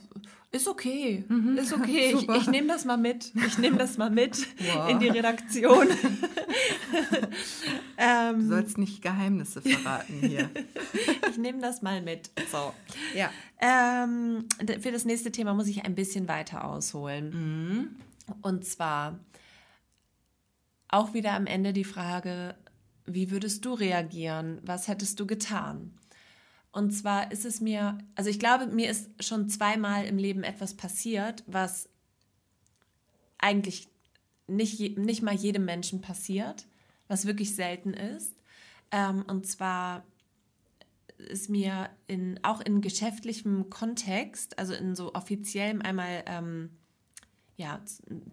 ist 0.52 0.68
okay. 0.68 1.24
Ist 1.56 1.72
okay. 1.72 2.14
Ich, 2.14 2.28
ich 2.28 2.46
nehme 2.48 2.68
das 2.68 2.84
mal 2.84 2.98
mit. 2.98 3.32
Ich 3.46 3.56
nehme 3.58 3.78
das 3.78 3.96
mal 3.96 4.10
mit 4.10 4.36
Wow. 4.74 4.90
in 4.90 5.00
die 5.00 5.08
Redaktion. 5.08 5.88
Du 7.98 8.46
sollst 8.46 8.78
nicht 8.78 9.02
Geheimnisse 9.02 9.62
verraten 9.62 10.20
hier. 10.20 10.50
Ich 11.30 11.38
nehme 11.38 11.60
das 11.60 11.82
mal 11.82 12.00
mit. 12.02 12.30
So. 12.50 12.72
ja. 13.14 13.30
Ähm, 13.60 14.46
für 14.80 14.92
das 14.92 15.04
nächste 15.04 15.32
Thema 15.32 15.54
muss 15.54 15.66
ich 15.66 15.84
ein 15.84 15.94
bisschen 15.94 16.28
weiter 16.28 16.64
ausholen. 16.64 17.30
Mhm. 17.30 17.88
Und 18.42 18.64
zwar 18.64 19.18
auch 20.88 21.14
wieder 21.14 21.32
am 21.32 21.46
Ende 21.46 21.72
die 21.72 21.84
Frage, 21.84 22.54
wie 23.06 23.30
würdest 23.30 23.64
du 23.64 23.74
reagieren? 23.74 24.60
Was 24.62 24.88
hättest 24.88 25.18
du 25.20 25.26
getan? 25.26 25.92
Und 26.72 26.90
zwar 26.90 27.32
ist 27.32 27.44
es 27.44 27.60
mir, 27.60 27.96
also 28.14 28.28
ich 28.28 28.38
glaube, 28.38 28.66
mir 28.66 28.90
ist 28.90 29.08
schon 29.24 29.48
zweimal 29.48 30.04
im 30.04 30.18
Leben 30.18 30.42
etwas 30.42 30.74
passiert, 30.74 31.42
was 31.46 31.88
eigentlich 33.38 33.88
nicht, 34.46 34.98
nicht 34.98 35.22
mal 35.22 35.34
jedem 35.34 35.64
Menschen 35.64 36.00
passiert, 36.00 36.66
was 37.08 37.26
wirklich 37.26 37.54
selten 37.54 37.94
ist. 37.94 38.34
Ähm, 38.90 39.24
und 39.26 39.46
zwar 39.46 40.04
ist 41.16 41.48
mir 41.48 41.88
in, 42.06 42.38
auch 42.42 42.60
in 42.60 42.80
geschäftlichem 42.80 43.70
Kontext, 43.70 44.58
also 44.58 44.74
in 44.74 44.94
so 44.94 45.14
offiziellem 45.14 45.80
einmal, 45.80 46.24
ähm, 46.26 46.70
ja, 47.56 47.80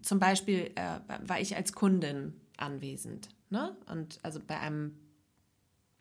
zum 0.01 0.19
Beispiel 0.19 0.71
äh, 0.75 0.99
war 1.25 1.39
ich 1.39 1.55
als 1.55 1.73
Kundin 1.73 2.33
anwesend, 2.57 3.29
ne? 3.53 3.77
Und 3.89 4.19
also 4.23 4.39
bei 4.45 4.59
einem 4.59 4.97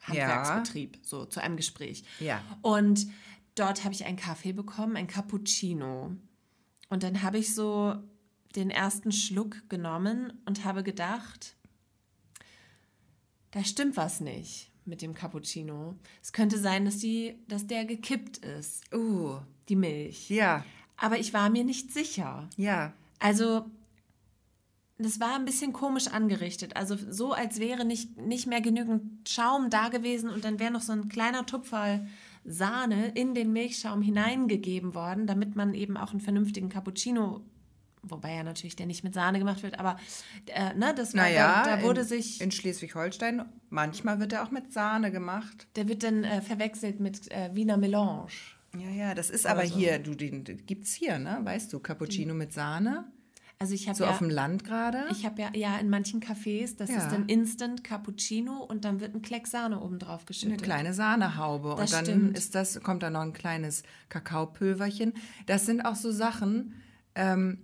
Handwerksbetrieb, 0.01 0.99
so 1.03 1.25
zu 1.27 1.41
einem 1.41 1.57
Gespräch. 1.57 2.03
Ja. 2.19 2.43
Und 2.63 3.07
dort 3.55 3.85
habe 3.85 3.95
ich 3.95 4.05
einen 4.05 4.17
Kaffee 4.17 4.53
bekommen, 4.53 4.97
ein 4.97 5.07
Cappuccino. 5.07 6.17
Und 6.89 7.03
dann 7.05 7.23
habe 7.23 7.39
ich 7.39 7.55
so 7.55 7.95
den 8.57 8.71
ersten 8.71 9.13
Schluck 9.13 9.69
genommen 9.69 10.33
und 10.47 10.65
habe 10.65 10.83
gedacht, 10.83 11.57
da 13.53 13.63
stimmt 13.65 13.97
was 13.97 14.21
nicht 14.21 14.71
mit 14.85 15.01
dem 15.03 15.15
Cappuccino. 15.15 15.95
Es 16.23 16.33
könnte 16.33 16.59
sein, 16.59 16.85
dass, 16.85 16.99
die, 16.99 17.39
dass 17.49 17.67
der 17.67 17.85
gekippt 17.85 18.39
ist, 18.39 18.93
Uh, 18.93 19.39
die 19.69 19.77
Milch. 19.77 20.29
ja, 20.31 20.65
Aber 20.97 21.19
ich 21.19 21.33
war 21.33 21.49
mir 21.51 21.65
nicht 21.65 21.93
sicher. 21.93 22.49
ja. 22.57 22.93
Also, 23.21 23.67
das 25.03 25.21
war 25.21 25.35
ein 25.37 25.45
bisschen 25.45 25.73
komisch 25.73 26.09
angerichtet. 26.09 26.77
Also, 26.77 26.97
so 26.97 27.33
als 27.33 27.59
wäre 27.61 27.85
nicht, 27.85 28.17
nicht 28.19 28.47
mehr 28.47 28.61
genügend 28.61 29.29
Schaum 29.29 29.71
da 29.71 29.89
gewesen 29.89 30.31
und 30.31 30.45
dann 30.45 30.59
wäre 30.59 30.73
noch 30.73 30.83
so 30.83 30.93
ein 30.93 31.09
kleiner 31.09 31.47
Tupferl 31.47 32.07
Sahne 32.45 33.09
in 33.15 33.35
den 33.35 33.53
Milchschaum 33.53 34.03
hineingegeben 34.03 34.95
worden, 34.95 35.27
damit 35.27 35.55
man 35.55 35.75
eben 35.75 35.97
auch 35.97 36.11
einen 36.11 36.21
vernünftigen 36.21 36.69
Cappuccino, 36.69 37.43
wobei 38.03 38.35
ja 38.35 38.43
natürlich 38.43 38.75
der 38.75 38.87
nicht 38.87 39.05
mit 39.05 39.15
Sahne 39.15 39.39
gemacht 39.39 39.63
wird, 39.63 39.79
aber 39.79 39.97
äh, 40.47 40.75
ne, 40.75 40.93
das 40.95 41.15
war, 41.15 41.23
Naja, 41.23 41.63
da, 41.65 41.77
da 41.77 41.83
wurde 41.83 42.01
in, 42.01 42.07
sich, 42.09 42.41
in 42.41 42.51
Schleswig-Holstein, 42.51 43.45
manchmal 43.71 44.19
wird 44.19 44.33
er 44.33 44.43
auch 44.43 44.51
mit 44.51 44.73
Sahne 44.73 45.13
gemacht. 45.13 45.69
der 45.77 45.89
wird 45.89 46.03
dann 46.03 46.25
äh, 46.25 46.43
verwechselt 46.43 46.99
mit 46.99 47.31
äh, 47.31 47.55
Wiener 47.55 47.77
Melange. 47.77 48.27
Ja, 48.77 48.91
ja, 48.91 49.15
das 49.15 49.31
ist 49.31 49.47
aber 49.47 49.67
so. 49.67 49.77
hier, 49.77 49.99
du, 49.99 50.15
den 50.15 50.45
den 50.45 50.67
gibt's 50.67 50.95
hier, 50.95 51.19
ne? 51.19 51.41
Weißt 51.43 51.73
du, 51.73 51.79
Cappuccino 51.79 52.35
mit 52.35 52.53
Sahne? 52.53 53.05
Also 53.63 53.75
ich 53.75 53.87
habe 53.87 53.97
So 53.97 54.03
ja, 54.03 54.11
auf 54.11 54.19
dem 54.19 54.29
Land 54.29 54.65
gerade? 54.65 55.05
Ich 55.13 55.25
habe 55.25 55.41
ja, 55.41 55.51
ja 55.55 55.79
in 55.79 55.89
manchen 55.89 56.21
Cafés, 56.21 56.77
das 56.77 56.91
Ja. 56.91 56.97
ist 56.97 57.13
dann 57.13 57.27
Instant 57.27 57.85
Cappuccino 57.85 58.57
und 58.65 58.85
dann 58.85 58.99
wird 58.99 59.15
ein 59.15 59.23
Kleck 59.23 59.47
Sahne 59.47 59.81
oben 59.81 60.01
drauf 60.01 60.23
Eine 60.23 60.27
geschüttet. 60.27 60.63
kleine 60.63 60.93
Sahnehaube. 60.95 61.77
Das 61.79 61.93
und 61.93 61.97
dann 61.97 62.05
stimmt. 62.05 62.37
ist 62.37 62.57
das, 62.57 62.81
kommt 62.83 63.05
da 63.05 63.11
noch 63.11 63.21
ein 63.21 63.33
kleines 63.33 63.85
Kakaopülverchen. 64.09 65.13
Das 65.47 65.65
sind 65.65 65.83
auch 65.83 65.95
so 65.95 66.11
Sachen, 66.11 66.75
ähm, 67.15 67.59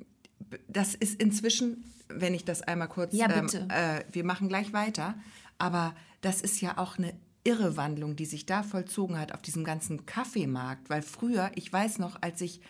das 0.69 0.95
ist 0.95 1.21
inzwischen, 1.21 1.83
wenn 2.09 2.33
ich 2.33 2.45
das 2.45 2.63
einmal 2.63 2.87
kurz. 2.89 3.13
Ja, 3.13 3.29
ähm, 3.29 3.47
bitte. 3.47 3.67
äh, 3.69 4.05
wir 4.13 4.23
machen 4.23 4.47
gleich 4.49 4.73
weiter. 4.73 5.17
Aber 5.59 5.97
das 6.21 6.41
ist 6.43 6.61
ja 6.61 6.79
auch 6.79 6.97
eine 6.99 7.13
irre 7.43 7.77
Wandlung, 7.77 8.15
die 8.15 8.27
sich 8.27 8.47
da 8.47 8.63
vollzogen 8.63 9.19
hat 9.19 9.33
auf 9.35 9.43
diesem 9.43 9.65
ganzen 9.65 10.07
Kaffeemarkt. 10.07 10.91
Weil 10.91 11.03
früher, 11.03 11.51
ich 11.57 11.73
weiß 11.73 11.99
noch, 11.99 12.23
als 12.23 12.41
ich 12.41 12.61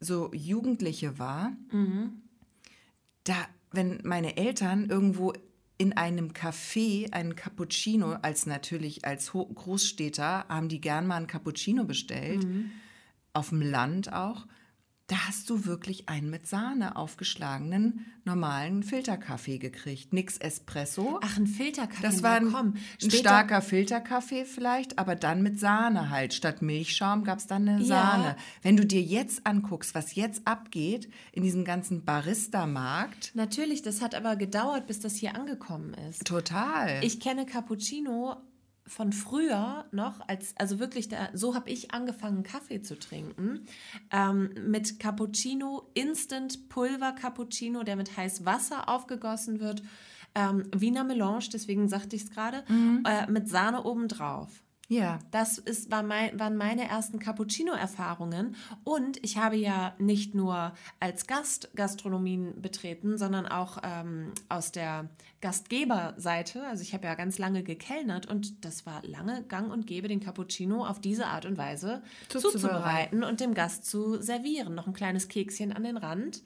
so 0.00 0.32
Jugendliche 0.34 1.20
war, 1.20 1.52
da, 3.28 3.34
wenn 3.72 4.00
meine 4.04 4.36
Eltern 4.36 4.88
irgendwo 4.88 5.32
in 5.76 5.96
einem 5.96 6.32
Café 6.32 7.12
einen 7.12 7.36
Cappuccino, 7.36 8.16
als 8.22 8.46
natürlich 8.46 9.04
als 9.04 9.32
Ho 9.32 9.46
Großstädter, 9.46 10.46
haben 10.48 10.68
die 10.68 10.80
gern 10.80 11.06
mal 11.06 11.16
einen 11.16 11.26
Cappuccino 11.28 11.84
bestellt, 11.84 12.46
auf 13.32 13.50
dem 13.50 13.62
Land 13.62 14.12
auch, 14.12 14.46
da 15.08 15.16
hast 15.26 15.48
du 15.50 15.64
wirklich 15.64 16.08
einen 16.08 16.30
mit 16.30 16.46
Sahne 16.46 16.94
aufgeschlagenen 16.96 18.06
normalen 18.24 18.82
Filterkaffee 18.82 19.56
gekriegt. 19.56 20.12
Nix 20.12 20.36
Espresso. 20.36 21.18
Ach, 21.22 21.38
ein 21.38 21.46
Filterkaffee. 21.46 22.02
Das 22.02 22.22
war 22.22 22.32
ein, 22.34 22.52
komm. 22.52 22.74
ein 23.02 23.10
starker 23.10 23.62
Filterkaffee 23.62 24.44
vielleicht, 24.44 24.98
aber 24.98 25.14
dann 25.16 25.42
mit 25.42 25.58
Sahne 25.58 26.10
halt. 26.10 26.34
Statt 26.34 26.60
Milchschaum 26.60 27.24
gab 27.24 27.38
es 27.38 27.46
dann 27.46 27.66
eine 27.66 27.80
Ja. 27.80 27.86
Sahne. 27.86 28.36
Wenn 28.60 28.76
du 28.76 28.84
dir 28.84 29.00
jetzt 29.00 29.46
anguckst, 29.46 29.94
was 29.94 30.14
jetzt 30.14 30.46
abgeht 30.46 31.08
in 31.32 31.42
diesem 31.42 31.64
ganzen 31.64 32.04
Barista-Markt, 32.04 33.30
Natürlich, 33.34 33.80
das 33.82 34.02
hat 34.02 34.14
aber 34.14 34.36
gedauert, 34.36 34.86
bis 34.86 35.00
das 35.00 35.14
hier 35.16 35.34
angekommen 35.34 35.94
ist. 36.10 36.26
total. 36.26 37.02
Ich 37.02 37.18
kenne 37.20 37.46
Cappuccino 37.46 38.36
von 38.88 39.12
früher 39.12 39.84
noch, 39.92 40.26
als, 40.28 40.54
also 40.56 40.78
wirklich, 40.78 41.08
da, 41.08 41.28
so 41.34 41.54
habe 41.54 41.70
ich 41.70 41.92
angefangen, 41.92 42.42
Kaffee 42.42 42.80
zu 42.82 42.98
trinken. 42.98 43.66
Ähm, 44.10 44.50
mit 44.66 44.98
Cappuccino, 44.98 45.90
Instant 45.94 46.68
Pulver 46.68 47.12
Cappuccino, 47.12 47.82
der 47.84 47.96
mit 47.96 48.16
heiß 48.16 48.44
Wasser 48.44 48.88
aufgegossen 48.88 49.60
wird. 49.60 49.82
Ähm, 50.34 50.64
Wiener 50.74 51.04
Melange, 51.04 51.48
deswegen 51.52 51.88
sagte 51.88 52.16
ich 52.16 52.22
es 52.24 52.30
gerade, 52.30 52.64
Mhm. 52.68 53.02
äh, 53.06 53.30
mit 53.30 53.48
Sahne 53.48 53.84
obendrauf. 53.84 54.48
Ja. 54.90 55.18
Das 55.30 55.58
ist, 55.58 55.90
war 55.90 56.02
mein, 56.02 56.38
waren 56.40 56.56
meine 56.56 56.88
ersten 56.88 57.18
Cappuccino-Erfahrungen. 57.18 58.56
Und 58.84 59.22
ich 59.22 59.36
habe 59.36 59.56
ja 59.56 59.94
nicht 59.98 60.34
nur 60.34 60.72
als 60.98 61.26
Gast 61.26 61.68
Gastronomien 61.76 62.60
betreten, 62.62 63.18
sondern 63.18 63.46
auch 63.46 63.78
ähm, 63.82 64.32
aus 64.48 64.72
der 64.72 65.10
Gastgeberseite. 65.42 66.66
Also 66.66 66.82
ich 66.82 66.94
habe 66.94 67.06
ja 67.06 67.14
ganz 67.14 67.36
lange 67.38 67.62
gekellnert 67.62 68.26
und 68.26 68.64
das 68.64 68.86
war 68.86 69.02
lange 69.04 69.42
gang 69.44 69.70
und 69.70 69.86
gäbe, 69.86 70.08
den 70.08 70.20
Cappuccino 70.20 70.86
auf 70.86 71.00
diese 71.00 71.26
Art 71.26 71.44
und 71.44 71.58
Weise 71.58 72.02
Zuzubereiten. 72.30 73.22
und 73.24 73.40
dem 73.40 73.52
Gast 73.54 73.84
zu 73.84 74.20
servieren. 74.22 74.74
Noch 74.74 74.86
ein 74.86 74.94
kleines 74.94 75.28
Kekschen 75.28 75.72
an 75.72 75.84
den 75.84 75.98
Rand. 75.98 76.42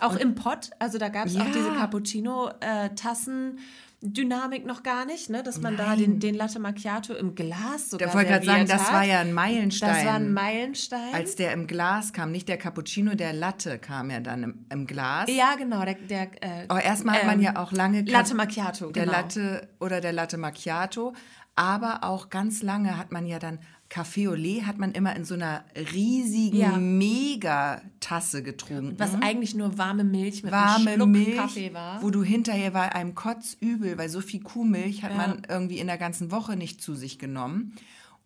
Auch 0.00 0.16
im 0.16 0.36
Pott, 0.36 0.70
also 0.78 0.96
da 0.96 1.08
gab 1.08 1.26
es 1.26 1.34
auch 1.36 1.40
Ja. 1.40 1.52
diese 1.52 1.72
Cappuccino-Tassen. 1.72 3.58
Dynamik 4.00 4.64
noch 4.64 4.84
gar 4.84 5.04
nicht, 5.06 5.28
ne? 5.28 5.42
dass 5.42 5.60
man 5.60 5.76
da 5.76 5.88
Nein. 5.88 5.98
den, 5.98 6.20
den 6.20 6.34
Latte 6.36 6.60
Macchiato 6.60 7.14
im 7.14 7.34
Glas 7.34 7.90
sogar 7.90 8.08
Da 8.08 8.14
wollte 8.14 8.30
gerade 8.30 8.46
sagen, 8.46 8.66
das 8.66 8.86
hat. 8.86 8.92
war 8.92 9.02
ja 9.04 9.20
ein 9.20 9.32
Meilenstein. 9.32 9.92
Das 9.92 10.04
war 10.04 10.14
ein 10.14 10.32
Meilenstein. 10.32 11.14
Als 11.14 11.34
der 11.34 11.52
im 11.52 11.66
Glas 11.66 12.12
kam, 12.12 12.30
nicht 12.30 12.48
der 12.48 12.58
Cappuccino, 12.58 13.14
der 13.16 13.32
Latte 13.32 13.78
kam 13.78 14.10
ja 14.10 14.20
dann 14.20 14.42
im, 14.44 14.66
im 14.70 14.86
Glas. 14.86 15.28
ja, 15.28 15.56
genau. 15.56 15.84
Der, 15.84 15.94
der, 15.94 16.22
äh, 16.42 16.66
Aber 16.68 16.82
erstmal 16.82 17.16
hat 17.16 17.26
man 17.26 17.38
ähm, 17.38 17.44
ja 17.44 17.56
auch 17.56 17.72
lange 17.72 18.02
Latte 18.02 18.36
Macchiato, 18.36 18.92
der 18.92 19.04
genau. 19.04 19.16
Latte 19.16 19.68
oder 19.80 20.00
der 20.00 20.12
Latte 20.12 20.38
Macchiato, 20.38 21.14
aber 21.56 22.04
auch 22.04 22.30
ganz 22.30 22.62
lange 22.62 22.96
hat 22.96 23.10
man 23.10 23.26
ja 23.26 23.40
dann 23.40 23.58
Café 23.90 24.28
au 24.28 24.34
lait 24.34 24.66
hat 24.66 24.78
man 24.78 24.92
immer 24.92 25.16
in 25.16 25.24
so 25.24 25.32
einer 25.34 25.64
riesigen 25.94 26.58
Ja. 26.58 26.76
Megatasse 26.76 28.42
getrunken. 28.42 28.98
was 28.98 29.14
eigentlich 29.20 29.54
nur 29.54 29.78
warme 29.78 30.04
Milch 30.04 30.42
mit 30.42 30.52
warme 30.52 30.90
einem 30.90 30.96
Schluck 31.00 31.08
Milch, 31.08 31.36
Kaffee 31.36 31.72
war. 31.74 32.02
wo 32.02 32.10
du 32.10 32.22
hinterher 32.22 32.74
war 32.74 32.94
einem 32.94 33.14
kotzübel, 33.14 33.96
weil 33.98 34.08
so 34.08 34.20
viel 34.20 34.40
Kuhmilch 34.40 35.02
hat 35.02 35.12
Ja. 35.12 35.16
man 35.16 35.42
irgendwie 35.48 35.78
in 35.78 35.86
der 35.86 35.98
ganzen 35.98 36.30
Woche 36.30 36.56
nicht 36.56 36.82
zu 36.82 36.94
sich 36.94 37.18
genommen. 37.18 37.74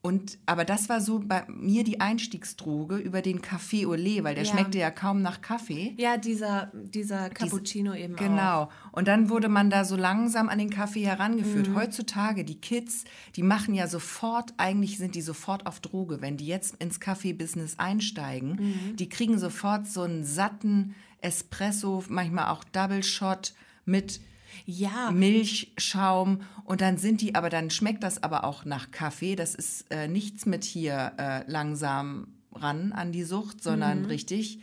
Und, 0.05 0.39
aber 0.47 0.65
das 0.65 0.89
war 0.89 1.01
so 1.01 1.21
bei 1.25 1.45
mir 1.49 1.85
die 1.85 2.01
Einstiegsdroge 2.01 2.97
über 2.97 3.23
den 3.23 3.41
Café 3.41 3.87
lait, 3.97 4.25
weil 4.25 4.35
der 4.35 4.43
Ja. 4.43 4.51
schmeckte 4.51 4.77
ja 4.79 4.91
kaum 4.91 5.23
nach 5.23 5.41
Kaffee. 5.43 5.95
ja, 5.97 6.17
dieser, 6.17 6.73
dieser 6.75 7.31
Cappuccino 7.31 7.95
eben 7.95 8.15
auch. 8.15 8.19
Genau. 8.19 8.69
Und 8.91 9.07
dann 9.07 9.29
wurde 9.31 9.49
man 9.49 9.71
da 9.71 9.85
so 9.85 9.95
langsam 9.95 10.49
an 10.49 10.59
den 10.59 10.71
Kaffee 10.71 11.07
herangeführt. 11.07 11.69
Mhm. 11.69 11.77
Heutzutage, 11.77 12.45
die 12.45 12.61
Kids, 12.61 13.05
die 13.37 13.45
machen 13.45 13.75
ja 13.75 13.87
sofort, 13.87 14.55
eigentlich 14.57 14.99
sind 14.99 15.15
die 15.15 15.23
sofort 15.23 15.67
auf 15.67 15.79
Droge. 15.79 16.21
Wenn 16.21 16.37
die 16.37 16.47
jetzt 16.49 16.75
ins 16.83 16.99
Kaffee-Business 16.99 17.79
einsteigen, 17.79 18.57
Mhm. 18.91 18.97
die 18.97 19.09
kriegen 19.09 19.39
sofort 19.39 19.87
so 19.87 20.03
einen 20.03 20.25
satten 20.25 20.97
Espresso, 21.21 22.03
manchmal 22.09 22.49
auch 22.49 22.65
Double 22.65 23.05
Shot 23.05 23.55
mit 23.85 24.21
Ja, 24.65 25.11
Milchschaum 25.11 26.41
und 26.65 26.81
dann 26.81 26.97
sind 26.99 27.21
die, 27.21 27.35
aber 27.35 27.51
dann 27.51 27.71
schmeckt 27.71 28.03
das 28.03 28.23
aber 28.23 28.45
auch 28.45 28.65
nach 28.65 28.91
Kaffee. 28.91 29.37
Das 29.37 29.55
ist 29.55 29.87
äh, 29.91 30.09
nichts 30.09 30.47
mit 30.47 30.65
hier 30.65 31.13
äh, 31.19 31.51
langsam 31.51 32.29
ran 32.53 32.93
an 32.93 33.13
die 33.13 33.25
Sucht, 33.25 33.63
sondern 33.63 34.01
Mhm. 34.01 34.07
richtig, 34.07 34.61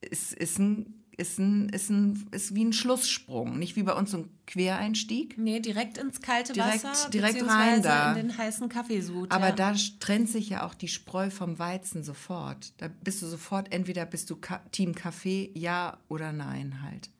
ist, 0.00 0.32
ist 0.32 0.58
ein 0.58 0.94
ist, 1.20 1.36
ein, 1.40 1.68
ist, 1.70 1.90
ein, 1.90 2.28
ist 2.30 2.54
wie 2.54 2.64
ein 2.64 2.72
Schlusssprung, 2.72 3.58
nicht 3.58 3.74
wie 3.74 3.82
bei 3.82 3.92
uns 3.92 4.12
so 4.12 4.18
ein 4.18 4.28
Quereinstieg. 4.46 5.36
nee, 5.36 5.58
direkt 5.58 5.98
ins 5.98 6.20
kalte 6.20 6.52
Direkt- 6.52 6.84
Wasser, 6.84 7.10
direkt 7.10 7.44
rein 7.44 7.82
da. 7.82 8.12
in 8.12 8.28
den 8.28 8.38
heißen 8.38 8.68
Kaffeesud. 8.68 9.32
Aber 9.32 9.48
ja. 9.48 9.52
da 9.52 9.74
trennt 9.98 10.28
sich 10.28 10.48
ja 10.50 10.64
auch 10.64 10.74
die 10.74 10.86
Spreu 10.86 11.28
vom 11.30 11.58
Weizen 11.58 12.04
sofort. 12.04 12.72
Da 12.76 12.86
bist 13.02 13.20
du 13.20 13.26
sofort, 13.26 13.72
entweder 13.72 14.06
bist 14.06 14.30
du 14.30 14.36
Ka 14.36 14.60
Team 14.70 14.94
Kaffee, 14.94 15.50
ja 15.54 15.98
oder 16.06 16.32
nein 16.32 16.82
halt. 16.84 17.10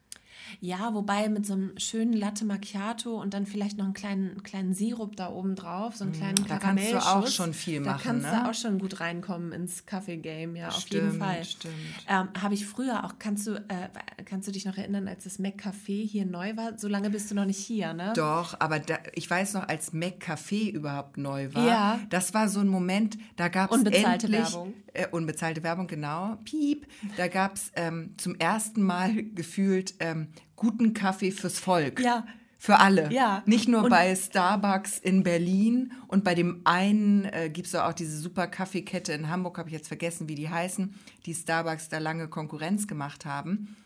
Ja, 0.60 0.94
wobei 0.94 1.28
mit 1.28 1.46
so 1.46 1.54
einem 1.54 1.72
schönen 1.78 2.12
Latte 2.12 2.44
Macchiato 2.44 3.20
und 3.20 3.34
dann 3.34 3.46
vielleicht 3.46 3.78
noch 3.78 3.84
einen 3.84 3.94
kleinen, 3.94 4.42
kleinen 4.42 4.74
Sirup 4.74 5.16
da 5.16 5.30
oben 5.30 5.54
drauf, 5.54 5.96
so 5.96 6.04
einen 6.04 6.12
kleinen 6.12 6.36
da 6.48 6.58
kannst 6.58 6.92
du 6.92 6.98
auch 6.98 7.26
schon 7.26 7.54
viel 7.54 7.82
Da 7.82 7.92
machen, 7.92 8.02
kannst 8.04 8.26
ne? 8.26 8.40
du 8.44 8.50
auch 8.50 8.54
schon 8.54 8.78
gut 8.78 9.00
reinkommen 9.00 9.52
ins 9.52 9.86
Kaffee-Game, 9.86 10.56
ja, 10.56 10.68
auf 10.68 10.88
jeden 10.88 11.08
Stimmt, 11.10 11.22
Fall. 11.22 11.44
stimmt. 11.44 11.74
Ähm, 12.08 12.28
Habe 12.40 12.54
ich 12.54 12.66
früher 12.66 13.04
auch, 13.04 13.14
kannst 13.18 13.46
du, 13.46 13.54
äh, 13.56 13.88
kannst 14.24 14.48
du 14.48 14.52
dich 14.52 14.64
noch 14.64 14.76
erinnern, 14.76 15.08
als 15.08 15.24
das 15.24 15.38
McCafé 15.38 16.06
hier 16.06 16.24
neu 16.26 16.56
war? 16.56 16.78
So 16.78 16.88
lange 16.88 17.10
bist 17.10 17.30
du 17.30 17.34
noch 17.34 17.44
nicht 17.44 17.58
hier, 17.58 17.92
ne? 17.94 18.12
Doch, 18.16 18.56
aber 18.60 18.78
da, 18.78 18.98
ich 19.14 19.28
weiß 19.28 19.54
noch, 19.54 19.68
als 19.68 19.92
McCafé 19.92 20.70
überhaupt 20.70 21.16
neu 21.18 21.52
war, 21.54 21.66
Ja. 21.66 22.00
das 22.10 22.34
war 22.34 22.48
so 22.48 22.60
ein 22.60 22.68
Moment, 22.68 23.18
da 23.36 23.48
gab 23.48 23.70
es 23.72 23.82
endlich, 23.82 24.32
Werbung. 24.32 24.74
Äh, 24.98 25.06
unbezahlte 25.12 25.62
Werbung, 25.62 25.86
genau, 25.86 26.36
piep, 26.44 26.86
da 27.16 27.28
gab 27.28 27.54
es 27.54 27.70
ähm, 27.76 28.14
zum 28.16 28.34
ersten 28.34 28.82
Mal 28.82 29.22
gefühlt 29.34 29.94
ähm, 30.00 30.28
guten 30.56 30.92
Kaffee 30.92 31.30
fürs 31.30 31.58
Volk. 31.60 32.00
Ja. 32.00 32.26
Für 32.60 32.80
alle. 32.80 33.12
Ja. 33.12 33.44
Nicht 33.46 33.68
nur 33.68 33.84
Und- 33.84 33.90
bei 33.90 34.12
Starbucks 34.16 34.98
in 34.98 35.22
Berlin 35.22 35.92
und 36.08 36.24
bei 36.24 36.34
dem 36.34 36.62
einen 36.64 37.24
äh, 37.26 37.48
gibt 37.52 37.68
es 37.68 37.74
auch 37.76 37.92
diese 37.92 38.18
super 38.18 38.48
Kaffeekette 38.48 39.12
in 39.12 39.28
Hamburg, 39.30 39.58
habe 39.58 39.68
ich 39.68 39.74
jetzt 39.74 39.86
vergessen, 39.86 40.28
wie 40.28 40.34
die 40.34 40.48
heißen, 40.48 40.92
die 41.26 41.34
Starbucks 41.34 41.88
da 41.88 41.98
lange 41.98 42.26
Konkurrenz 42.26 42.88
gemacht 42.88 43.24
haben. 43.24 43.76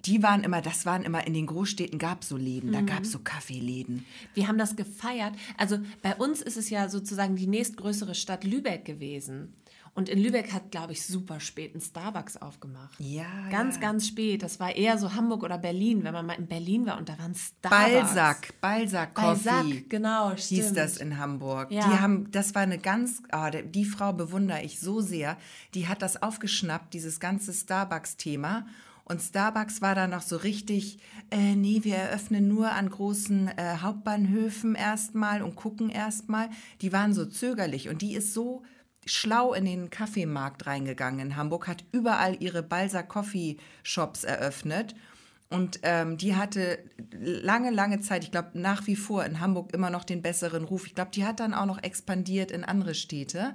Die 0.00 0.22
waren 0.24 0.42
immer, 0.42 0.60
das 0.60 0.84
waren 0.84 1.02
immer 1.04 1.24
in 1.26 1.32
den 1.34 1.46
Großstädten 1.46 1.98
gab 2.00 2.22
es 2.22 2.28
so 2.28 2.36
Läden, 2.36 2.72
da 2.72 2.80
gab 2.82 3.04
es 3.04 3.12
so 3.12 3.20
Kaffeeläden. 3.20 4.04
Wir 4.34 4.48
haben 4.48 4.58
das 4.58 4.74
gefeiert. 4.76 5.34
Also 5.56 5.78
bei 6.02 6.14
uns 6.16 6.42
ist 6.42 6.56
es 6.56 6.68
ja 6.68 6.88
sozusagen 6.88 7.36
die 7.36 7.46
nächstgrößere 7.46 8.14
Stadt 8.16 8.42
Lübeck 8.44 8.84
gewesen. 8.84 9.54
Und 9.96 10.08
in 10.08 10.20
Lübeck 10.20 10.52
hat, 10.52 10.72
glaube 10.72 10.92
ich, 10.92 11.06
super 11.06 11.38
spät 11.38 11.72
ein 11.74 11.80
Starbucks 11.80 12.36
aufgemacht. 12.38 12.98
Ja, 12.98 13.26
Ganz, 13.52 13.76
ja. 13.76 13.80
ganz 13.80 14.08
spät. 14.08 14.42
Das 14.42 14.58
war 14.58 14.74
eher 14.74 14.98
so 14.98 15.14
Hamburg 15.14 15.44
oder 15.44 15.56
Berlin, 15.56 16.02
wenn 16.02 16.12
man 16.12 16.26
mal 16.26 16.32
in 16.32 16.48
Berlin 16.48 16.84
war 16.84 16.98
und 16.98 17.08
da 17.08 17.16
waren 17.16 17.34
Starbucks. 17.36 17.92
Balzac, 18.14 18.60
Balzac 18.60 19.14
Coffee. 19.14 19.44
Balzac, 19.48 19.90
genau, 19.90 20.32
Hieß 20.34 20.44
stimmt. 20.46 20.76
das 20.76 20.96
in 20.96 21.16
Hamburg. 21.18 21.70
Ja. 21.70 21.88
Die 21.88 22.00
haben, 22.00 22.28
das 22.32 22.56
war 22.56 22.62
eine 22.62 22.78
ganz, 22.78 23.22
der- 23.32 23.62
die 23.62 23.84
Frau 23.84 24.12
bewundere 24.12 24.62
ich 24.62 24.80
so 24.80 25.00
sehr. 25.00 25.36
Die 25.74 25.86
hat 25.86 26.02
das 26.02 26.20
aufgeschnappt, 26.20 26.92
dieses 26.92 27.20
ganze 27.20 27.52
Starbucks-Thema. 27.52 28.66
Und 29.04 29.20
Starbucks 29.20 29.80
war 29.82 29.94
da 29.94 30.06
noch 30.08 30.22
so 30.22 30.36
richtig, 30.38 30.98
äh, 31.30 31.54
nee, 31.54 31.80
wir 31.84 31.96
eröffnen 31.96 32.48
nur 32.48 32.72
an 32.72 32.88
großen 32.88 33.48
äh, 33.48 33.76
Hauptbahnhöfen 33.82 34.74
erstmal 34.74 35.42
und 35.42 35.56
gucken 35.56 35.90
erstmal. 35.90 36.48
Die 36.80 36.92
waren 36.92 37.12
so 37.14 37.26
zögerlich 37.26 37.88
und 37.90 38.02
die 38.02 38.14
ist 38.14 38.32
so 38.34 38.62
schlau 39.06 39.52
in 39.52 39.64
den 39.64 39.90
Kaffeemarkt 39.90 40.66
reingegangen 40.66 41.20
in 41.20 41.36
Hamburg, 41.36 41.68
hat 41.68 41.84
überall 41.92 42.36
ihre 42.40 42.62
Balzac 42.62 43.08
Coffee 43.08 43.58
Shops 43.82 44.24
eröffnet. 44.24 44.94
Und 45.50 45.80
ähm, 45.82 46.16
die 46.16 46.34
hatte 46.34 46.78
lange, 47.12 47.70
lange 47.70 48.00
Zeit, 48.00 48.24
ich 48.24 48.32
glaube 48.32 48.50
nach 48.54 48.86
wie 48.86 48.96
vor 48.96 49.24
in 49.24 49.40
Hamburg 49.40 49.72
immer 49.72 49.90
noch 49.90 50.04
den 50.04 50.22
besseren 50.22 50.64
Ruf. 50.64 50.86
Ich 50.86 50.94
glaube, 50.94 51.12
die 51.12 51.24
hat 51.24 51.38
dann 51.38 51.54
auch 51.54 51.66
noch 51.66 51.82
expandiert 51.82 52.50
in 52.50 52.64
andere 52.64 52.94
Städte. 52.94 53.54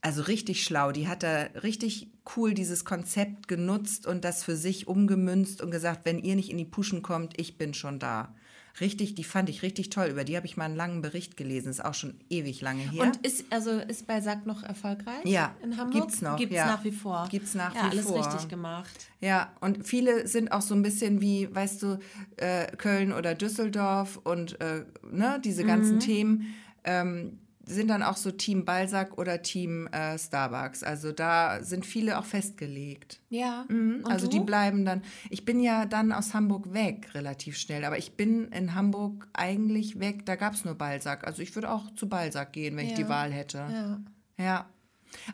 Also 0.00 0.22
richtig 0.22 0.64
schlau. 0.64 0.90
Die 0.90 1.06
hat 1.06 1.22
da 1.22 1.42
richtig 1.62 2.10
cool 2.36 2.54
dieses 2.54 2.84
Konzept 2.84 3.46
genutzt 3.46 4.06
und 4.06 4.24
das 4.24 4.42
für 4.42 4.56
sich 4.56 4.88
umgemünzt 4.88 5.60
und 5.60 5.70
gesagt, 5.70 6.04
wenn 6.04 6.18
ihr 6.18 6.34
nicht 6.34 6.50
in 6.50 6.58
die 6.58 6.64
Puschen 6.64 7.02
kommt, 7.02 7.38
ich 7.38 7.56
bin 7.56 7.72
schon 7.72 8.00
da. 8.00 8.34
Richtig, 8.80 9.14
die 9.14 9.24
fand 9.24 9.48
ich 9.48 9.62
richtig 9.62 9.90
toll. 9.90 10.06
Über 10.06 10.24
die 10.24 10.36
habe 10.36 10.46
ich 10.46 10.56
mal 10.56 10.64
einen 10.64 10.76
langen 10.76 11.02
Bericht 11.02 11.36
gelesen. 11.36 11.68
Ist 11.68 11.84
auch 11.84 11.94
schon 11.94 12.14
ewig 12.30 12.60
lange 12.62 12.80
her. 12.82 13.02
Und 13.02 13.18
ist, 13.18 13.44
also 13.50 13.70
ist 13.72 14.06
Balzac 14.06 14.46
noch 14.46 14.62
erfolgreich 14.62 15.24
Ja, 15.24 15.54
in 15.62 15.76
Hamburg? 15.76 16.02
gibt's 16.02 16.22
noch, 16.22 16.36
Gibt's 16.36 16.56
ja. 16.56 16.66
nach 16.66 16.84
wie 16.84 16.92
vor. 16.92 17.28
Gibt's 17.30 17.54
nach 17.54 17.74
ja, 17.74 17.82
wie 17.86 17.90
alles 17.90 18.06
vor. 18.06 18.16
richtig 18.18 18.48
gemacht. 18.48 18.90
Ja, 19.20 19.52
und 19.60 19.86
viele 19.86 20.26
sind 20.26 20.52
auch 20.52 20.62
so 20.62 20.74
ein 20.74 20.82
bisschen 20.82 21.20
wie, 21.20 21.54
weißt 21.54 21.82
du, 21.82 21.98
äh, 22.36 22.66
Köln 22.76 23.12
oder 23.12 23.34
Düsseldorf 23.34 24.18
und 24.24 24.60
äh, 24.60 24.84
ne, 25.10 25.40
diese 25.44 25.64
ganzen 25.64 26.00
Themen 26.00 26.54
ähm, 26.84 27.38
sind 27.64 27.88
dann 27.88 28.02
auch 28.02 28.16
so 28.16 28.30
Team 28.30 28.64
Balzac 28.64 29.18
oder 29.18 29.42
Team 29.42 29.86
äh, 29.88 30.18
Starbucks. 30.18 30.82
Also 30.82 31.12
da 31.12 31.62
sind 31.62 31.86
viele 31.86 32.18
auch 32.18 32.24
festgelegt. 32.24 33.20
Ja. 33.28 33.64
Mhm, 33.68 34.04
also 34.04 34.26
du? 34.26 34.38
die 34.38 34.44
bleiben 34.44 34.84
dann. 34.84 35.02
Ich 35.30 35.44
bin 35.44 35.60
ja 35.60 35.86
dann 35.86 36.12
aus 36.12 36.34
Hamburg 36.34 36.72
weg 36.72 37.10
relativ 37.14 37.56
schnell, 37.56 37.84
aber 37.84 37.98
ich 37.98 38.12
bin 38.16 38.48
in 38.48 38.74
Hamburg 38.74 39.28
eigentlich 39.32 40.00
weg. 40.00 40.26
Da 40.26 40.36
gab 40.36 40.54
es 40.54 40.64
nur 40.64 40.74
Balzac. 40.74 41.24
Also 41.26 41.42
ich 41.42 41.54
würde 41.54 41.70
auch 41.70 41.94
zu 41.94 42.08
Balzac 42.08 42.52
gehen, 42.52 42.76
wenn 42.76 42.86
ich 42.86 42.92
Ja. 42.92 42.96
die 42.98 43.08
Wahl 43.08 43.32
hätte. 43.32 43.58
Ja. 43.58 44.00
Ja. 44.44 44.66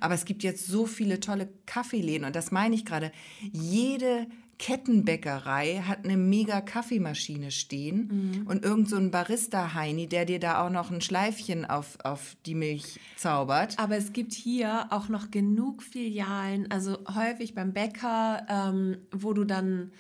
Aber 0.01 0.15
es 0.15 0.25
gibt 0.25 0.43
jetzt 0.43 0.67
so 0.67 0.87
viele 0.87 1.21
tolle 1.21 1.49
Kaffeeläden 1.65 2.27
und 2.27 2.35
das 2.37 2.51
meine 2.51 2.75
ich 2.75 2.85
gerade. 2.85 3.13
Jede 3.53 4.27
Kettenbäckerei 4.59 5.83
hat 5.87 6.05
eine 6.05 6.17
mega 6.17 6.61
Kaffeemaschine 6.61 7.51
stehen 7.51 8.45
und 8.47 8.65
irgend 8.65 8.89
so 8.89 8.97
ein 8.97 9.11
Barista-Heini, 9.11 10.09
der 10.09 10.25
dir 10.25 10.41
da 10.41 10.65
auch 10.65 10.71
noch 10.71 10.91
ein 10.91 11.01
Schleifchen 11.01 11.65
auf, 11.65 11.99
auf 12.03 12.37
die 12.45 12.55
Milch 12.55 12.99
zaubert. 13.17 13.79
Aber 13.79 13.97
es 13.97 14.13
gibt 14.13 14.33
hier 14.33 14.87
auch 14.91 15.09
noch 15.09 15.31
genug 15.31 15.83
Filialen, 15.83 16.71
also 16.71 16.99
häufig 17.15 17.55
beim 17.55 17.73
Bäcker, 17.73 18.47
ähm, 18.49 18.99
wo 19.13 19.33
du 19.33 19.45
dann 19.45 19.93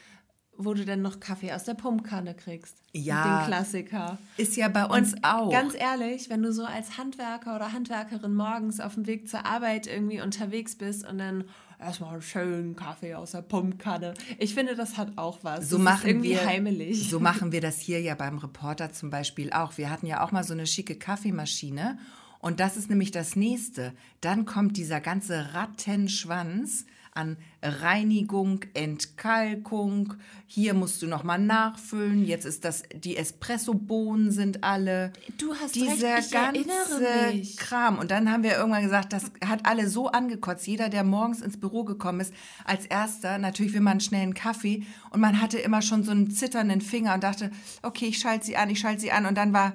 wo 0.60 0.74
du 0.74 0.84
dann 0.84 1.02
noch 1.02 1.20
Kaffee 1.20 1.52
aus 1.52 1.62
der 1.62 1.74
Pumpkanne 1.74 2.34
kriegst. 2.34 2.82
Ja. 2.92 3.42
Den 3.42 3.46
Klassiker. 3.46 4.18
Ist 4.36 4.56
ja 4.56 4.66
bei 4.66 4.86
uns 4.86 5.14
Und 5.14 5.24
auch. 5.24 5.52
Ganz 5.52 5.74
ehrlich, 5.78 6.28
wenn 6.30 6.42
du 6.42 6.52
so 6.52 6.64
als 6.64 6.98
Handwerker 6.98 7.54
oder 7.54 7.72
Handwerkerin 7.72 8.34
morgens 8.34 8.80
auf 8.80 8.94
dem 8.94 9.06
Weg 9.06 9.28
zur 9.28 9.46
Arbeit 9.46 9.86
irgendwie 9.86 10.20
unterwegs 10.20 10.74
bist 10.74 11.06
und 11.06 11.18
dann 11.18 11.44
erstmal 11.78 12.14
einen 12.14 12.22
schönen 12.22 12.76
Kaffee 12.76 13.14
aus 13.14 13.32
der 13.32 13.42
Pumpkanne. 13.42 14.14
Ich 14.38 14.54
finde, 14.54 14.74
das 14.74 14.96
hat 14.96 15.16
auch 15.16 15.38
was. 15.42 15.68
so 15.68 15.76
das 15.76 15.84
machen 15.84 16.08
irgendwie 16.08 16.30
wir 16.30 16.44
heimelig. 16.44 17.08
So 17.08 17.20
machen 17.20 17.52
wir 17.52 17.60
das 17.60 17.78
hier 17.78 18.00
ja 18.00 18.14
beim 18.14 18.38
Reporter 18.38 18.92
zum 18.92 19.10
Beispiel 19.10 19.52
auch. 19.52 19.78
Wir 19.78 19.90
hatten 19.90 20.06
ja 20.06 20.22
auch 20.22 20.32
mal 20.32 20.44
so 20.44 20.52
eine 20.52 20.66
schicke 20.66 20.96
Kaffeemaschine 20.96 21.98
und 22.40 22.60
das 22.60 22.76
ist 22.76 22.90
nämlich 22.90 23.10
das 23.10 23.36
nächste. 23.36 23.94
Dann 24.20 24.44
kommt 24.44 24.76
dieser 24.76 25.00
ganze 25.00 25.54
Rattenschwanz 25.54 26.86
an 27.12 27.36
Reinigung, 27.62 28.60
Entkalkung. 28.74 30.14
Hier 30.46 30.74
musst 30.74 31.02
du 31.02 31.06
noch 31.06 31.24
mal 31.24 31.38
nachfüllen. 31.38 32.24
Jetzt 32.24 32.44
ist 32.44 32.64
das 32.64 32.84
die 32.94 33.16
Espresso-Bohnen 33.16 34.30
sind 34.30 34.62
alle. 34.62 35.12
Du 35.38 35.54
hast 35.54 35.74
dieser 35.74 36.16
recht, 36.16 36.26
ich 36.26 36.32
ganze 36.32 37.32
mich. 37.32 37.56
Kram. 37.56 37.98
Und 37.98 38.10
dann 38.10 38.30
haben 38.30 38.44
wir 38.44 38.56
irgendwann 38.56 38.84
gesagt, 38.84 39.12
das 39.12 39.32
hat 39.44 39.66
alle 39.66 39.88
so 39.88 40.08
angekotzt. 40.08 40.66
Jeder, 40.66 40.88
der 40.88 41.02
morgens 41.02 41.40
ins 41.40 41.58
Büro 41.58 41.84
gekommen 41.84 42.20
ist, 42.20 42.32
als 42.64 42.86
erster, 42.86 43.38
natürlich 43.38 43.72
will 43.72 43.80
man 43.80 43.92
einen 43.92 44.00
schnellen 44.00 44.34
Kaffee. 44.34 44.84
Und 45.10 45.20
man 45.20 45.40
hatte 45.40 45.58
immer 45.58 45.82
schon 45.82 46.04
so 46.04 46.12
einen 46.12 46.30
zitternden 46.30 46.80
Finger 46.80 47.14
und 47.14 47.24
dachte, 47.24 47.50
okay, 47.82 48.06
ich 48.06 48.18
schalte 48.18 48.46
sie 48.46 48.56
an, 48.56 48.70
ich 48.70 48.78
schalte 48.78 49.00
sie 49.00 49.12
an. 49.12 49.26
Und 49.26 49.36
dann 49.36 49.52
war, 49.52 49.72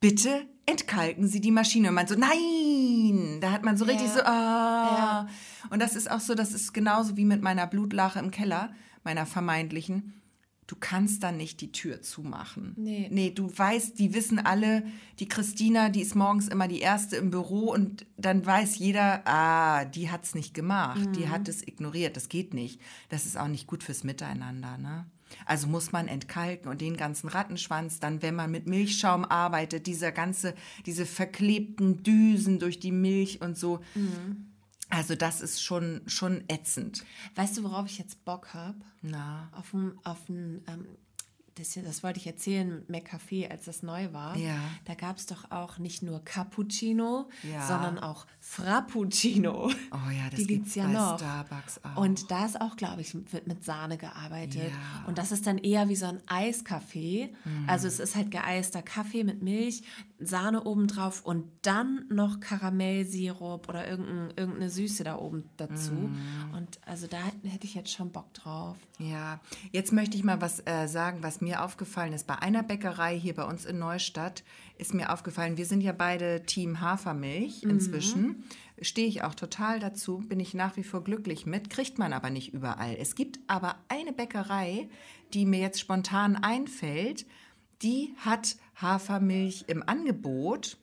bitte 0.00 0.46
entkalken 0.66 1.28
Sie 1.28 1.40
die 1.40 1.50
Maschine. 1.50 1.88
Und 1.88 1.94
man 1.94 2.06
so, 2.06 2.14
nein! 2.14 3.40
Da 3.40 3.52
hat 3.52 3.64
man 3.64 3.76
so 3.76 3.84
richtig 3.84 4.08
Ja. 4.08 4.14
so, 4.14 4.20
ah. 4.22 4.26
Ja. 4.96 5.28
Und 5.70 5.80
das 5.80 5.96
ist 5.96 6.10
auch 6.10 6.20
so, 6.20 6.34
das 6.34 6.52
ist 6.52 6.72
genauso 6.72 7.16
wie 7.16 7.24
mit 7.24 7.42
meiner 7.42 7.66
Blutlache 7.66 8.18
im 8.18 8.30
Keller, 8.30 8.72
meiner 9.02 9.26
vermeintlichen. 9.26 10.14
Du 10.66 10.76
kannst 10.80 11.22
dann 11.22 11.36
nicht 11.36 11.60
die 11.60 11.72
Tür 11.72 12.00
zumachen. 12.00 12.72
Nee. 12.76 13.08
Nee, 13.12 13.30
du 13.30 13.50
weißt, 13.54 13.98
die 13.98 14.14
wissen 14.14 14.38
alle, 14.38 14.84
die 15.18 15.28
Christina, 15.28 15.90
die 15.90 16.00
ist 16.00 16.14
morgens 16.14 16.48
immer 16.48 16.68
die 16.68 16.80
Erste 16.80 17.16
im 17.16 17.28
Büro 17.30 17.70
und 17.70 18.06
dann 18.16 18.46
weiß 18.46 18.78
jeder, 18.78 19.20
ah, 19.26 19.84
die 19.84 20.10
hat's 20.10 20.34
nicht 20.34 20.54
gemacht, 20.54 21.06
die 21.16 21.28
hat 21.28 21.48
es 21.48 21.66
ignoriert, 21.66 22.16
das 22.16 22.30
geht 22.30 22.54
nicht. 22.54 22.80
Das 23.10 23.26
ist 23.26 23.36
auch 23.36 23.48
nicht 23.48 23.66
gut 23.66 23.82
fürs 23.82 24.04
Miteinander, 24.04 24.78
ne? 24.78 25.04
Also 25.46 25.66
muss 25.66 25.92
man 25.92 26.08
entkalken 26.08 26.70
und 26.70 26.80
den 26.80 26.96
ganzen 26.96 27.28
Rattenschwanz, 27.28 28.00
dann 28.00 28.22
wenn 28.22 28.34
man 28.34 28.50
mit 28.50 28.66
Milchschaum 28.66 29.24
arbeitet, 29.24 29.86
dieser 29.86 30.12
ganze, 30.12 30.54
diese 30.86 31.06
verklebten 31.06 32.02
Düsen 32.02 32.58
durch 32.58 32.80
die 32.80 32.92
Milch 32.92 33.40
und 33.40 33.58
so. 33.58 33.80
Also 34.90 35.14
das 35.14 35.40
ist 35.40 35.62
schon, 35.62 36.02
schon 36.06 36.44
ätzend. 36.48 37.04
Weißt 37.34 37.56
du, 37.56 37.64
worauf 37.64 37.86
ich 37.86 37.98
jetzt 37.98 38.24
Bock 38.24 38.54
habe? 38.54 38.78
Na, 39.02 39.50
Auf 39.52 39.74
ein, 39.74 39.92
auf 40.04 40.28
ein 40.28 40.62
ähm, 40.68 40.86
das, 41.56 41.74
das 41.74 42.02
wollte 42.02 42.18
ich 42.18 42.26
erzählen 42.26 42.84
mit 42.88 43.04
McCafé, 43.06 43.48
als 43.50 43.64
das 43.66 43.82
neu 43.82 44.12
war. 44.12 44.36
Ja. 44.36 44.56
Da 44.86 44.94
gab 44.94 45.18
es 45.18 45.26
doch 45.26 45.50
auch 45.50 45.78
nicht 45.78 46.02
nur 46.02 46.24
Cappuccino, 46.24 47.28
Ja. 47.48 47.66
sondern 47.66 47.98
auch 47.98 48.26
Frappuccino. 48.40 49.70
Oh 49.92 50.10
ja, 50.10 50.28
das 50.30 50.38
gibt's 50.40 50.46
gibt's 50.48 50.74
ja 50.74 50.86
bei 50.86 50.92
noch. 50.92 51.18
Starbucks 51.18 51.80
auch. 51.84 51.96
Und 51.96 52.30
da 52.30 52.44
ist 52.46 52.60
auch, 52.60 52.76
glaube 52.76 53.00
ich, 53.02 53.14
wird 53.32 53.46
mit 53.46 53.64
Sahne 53.64 53.96
gearbeitet. 53.98 54.70
Ja. 54.70 55.04
Und 55.06 55.18
das 55.18 55.30
ist 55.32 55.46
dann 55.46 55.58
eher 55.58 55.88
wie 55.88 55.96
so 55.96 56.06
ein 56.06 56.20
Eiskaffee. 56.26 57.32
Mhm. 57.44 57.68
Also 57.68 57.86
es 57.86 58.00
ist 58.00 58.16
halt 58.16 58.30
geeister 58.30 58.82
Kaffee 58.82 59.24
mit 59.24 59.42
Milch, 59.42 59.82
Sahne 60.18 60.64
obendrauf 60.64 61.24
und 61.24 61.44
dann 61.62 62.06
noch 62.08 62.40
Karamellsirup 62.40 63.68
oder 63.68 63.86
irgendein, 63.88 64.36
irgendeine 64.36 64.70
Süße 64.70 65.04
da 65.04 65.16
oben 65.18 65.44
dazu. 65.56 65.92
Mhm. 65.92 66.54
Und 66.54 66.78
also 66.86 67.06
da 67.06 67.18
hätte 67.44 67.66
ich 67.66 67.74
jetzt 67.74 67.92
schon 67.92 68.10
Bock 68.10 68.32
drauf. 68.34 68.76
Ja, 68.98 69.40
jetzt 69.72 69.92
möchte 69.92 70.16
ich 70.16 70.24
mal 70.24 70.40
was 70.40 70.60
äh, 70.66 70.86
sagen, 70.86 71.18
was 71.22 71.40
mir 71.44 71.62
aufgefallen 71.62 72.12
ist. 72.12 72.26
Bei 72.26 72.40
einer 72.40 72.62
Bäckerei 72.62 73.18
hier 73.18 73.34
bei 73.34 73.44
uns 73.44 73.64
in 73.64 73.78
Neustadt 73.78 74.42
ist 74.76 74.94
mir 74.94 75.12
aufgefallen, 75.12 75.56
wir 75.56 75.66
sind 75.66 75.82
ja 75.82 75.92
beide 75.92 76.44
Team 76.44 76.80
Hafermilch 76.80 77.62
inzwischen. 77.62 78.44
Stehe 78.80 79.06
ich 79.06 79.22
auch 79.22 79.34
total 79.34 79.78
dazu, 79.78 80.18
bin 80.18 80.40
ich 80.40 80.54
nach 80.54 80.76
wie 80.76 80.82
vor 80.82 81.04
glücklich 81.04 81.46
mit, 81.46 81.70
kriegt 81.70 81.98
man 81.98 82.12
aber 82.12 82.30
nicht 82.30 82.52
überall. 82.52 82.96
Es 82.98 83.14
gibt 83.14 83.38
aber 83.46 83.76
eine 83.88 84.12
Bäckerei, 84.12 84.88
die 85.32 85.46
mir 85.46 85.60
jetzt 85.60 85.78
spontan 85.78 86.36
einfällt, 86.36 87.26
die 87.82 88.14
hat 88.18 88.56
Hafermilch 88.76 89.66
im 89.68 89.88
Angebot. 89.88 90.78